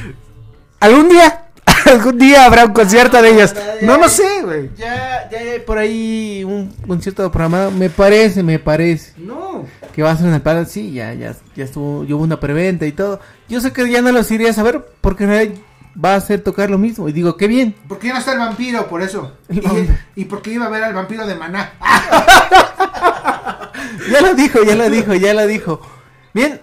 [0.80, 1.45] ¿Algún día?
[1.90, 3.54] ¿Algún día habrá un concierto de ellos?
[3.82, 4.70] No lo sé, güey.
[4.76, 7.70] Ya, ya hay por ahí un concierto programado.
[7.70, 9.12] Me parece, me parece.
[9.16, 9.64] No.
[9.94, 10.72] Que va a ser en el Palace.
[10.72, 12.04] Sí, ya, ya, ya estuvo.
[12.04, 13.20] Yo hubo una preventa y todo.
[13.48, 15.54] Yo sé que ya no los iría a saber porque en realidad
[16.02, 17.08] va a hacer tocar lo mismo.
[17.08, 17.74] Y digo, qué bien.
[17.88, 19.32] Porque ya no está el vampiro, por eso.
[20.16, 21.72] Y porque iba a ver al vampiro de Maná.
[24.10, 25.80] Ya lo dijo, ya lo dijo, ya lo dijo.
[26.32, 26.60] Bien,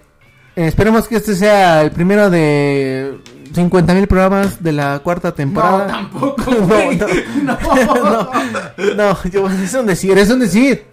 [0.56, 3.20] eh, esperemos que este sea el primero de
[3.54, 5.86] 50 mil programas de la cuarta temporada.
[5.88, 6.98] No, tampoco, güey.
[6.98, 7.58] no,
[8.78, 10.86] no, no, yo- es un decir, es un decir.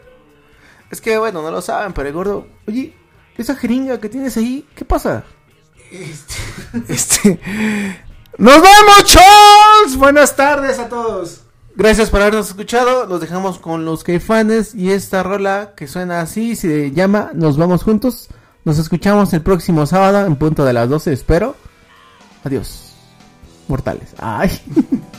[0.91, 2.95] Es que, bueno, no lo saben, pero el gordo, oye,
[3.39, 5.23] esa jeringa que tienes ahí, ¿qué pasa?
[6.89, 7.41] Este.
[8.39, 9.97] ¡Nos vemos, Charles!
[9.97, 11.43] Buenas tardes a todos.
[11.77, 13.07] Gracias por habernos escuchado.
[13.07, 17.83] Los dejamos con los caifanes y esta rola que suena así se llama Nos vamos
[17.83, 18.29] juntos.
[18.65, 21.57] Nos escuchamos el próximo sábado en punto de las 12, espero.
[22.45, 22.93] Adiós.
[23.69, 24.15] Mortales.
[24.19, 24.51] Ay.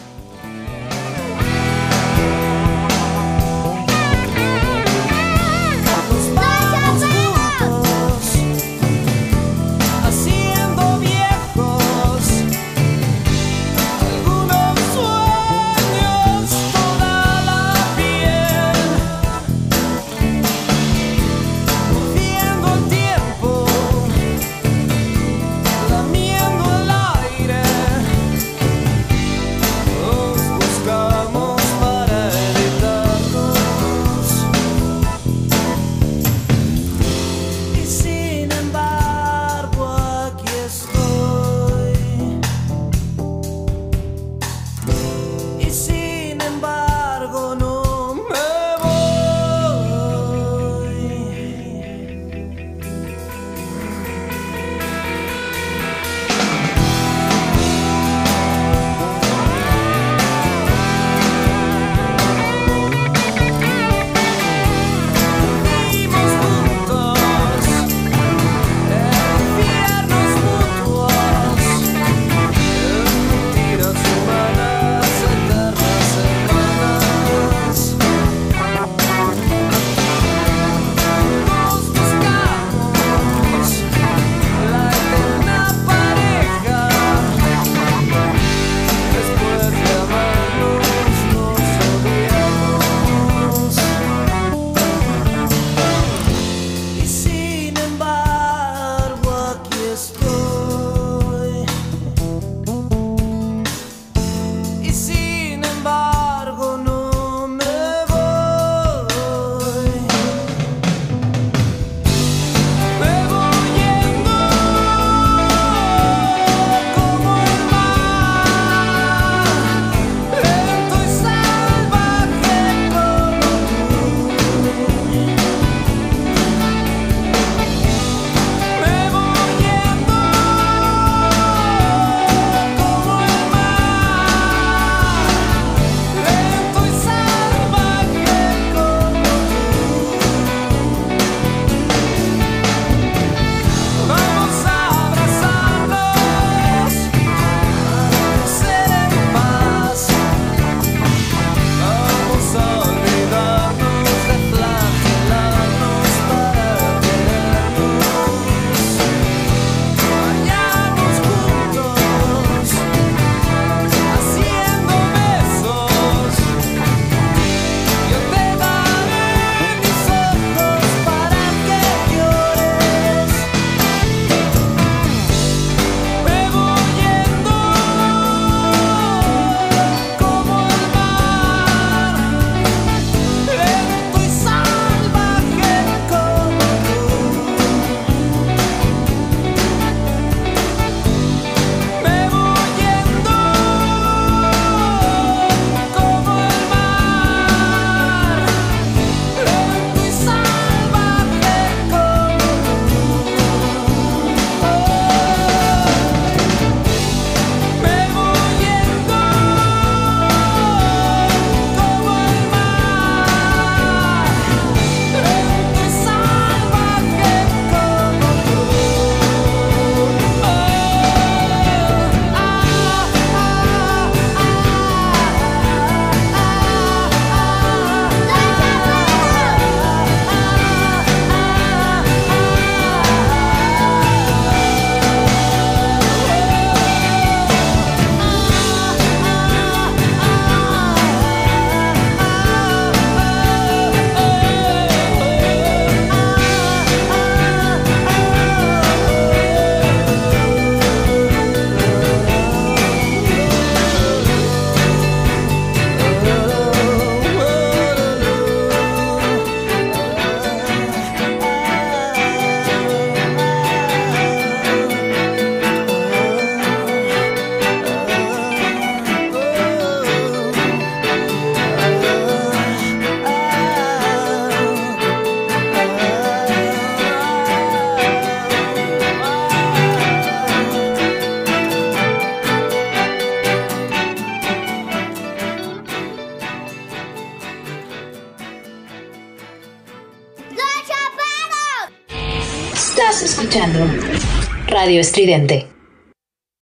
[294.92, 295.71] Radio Estridente.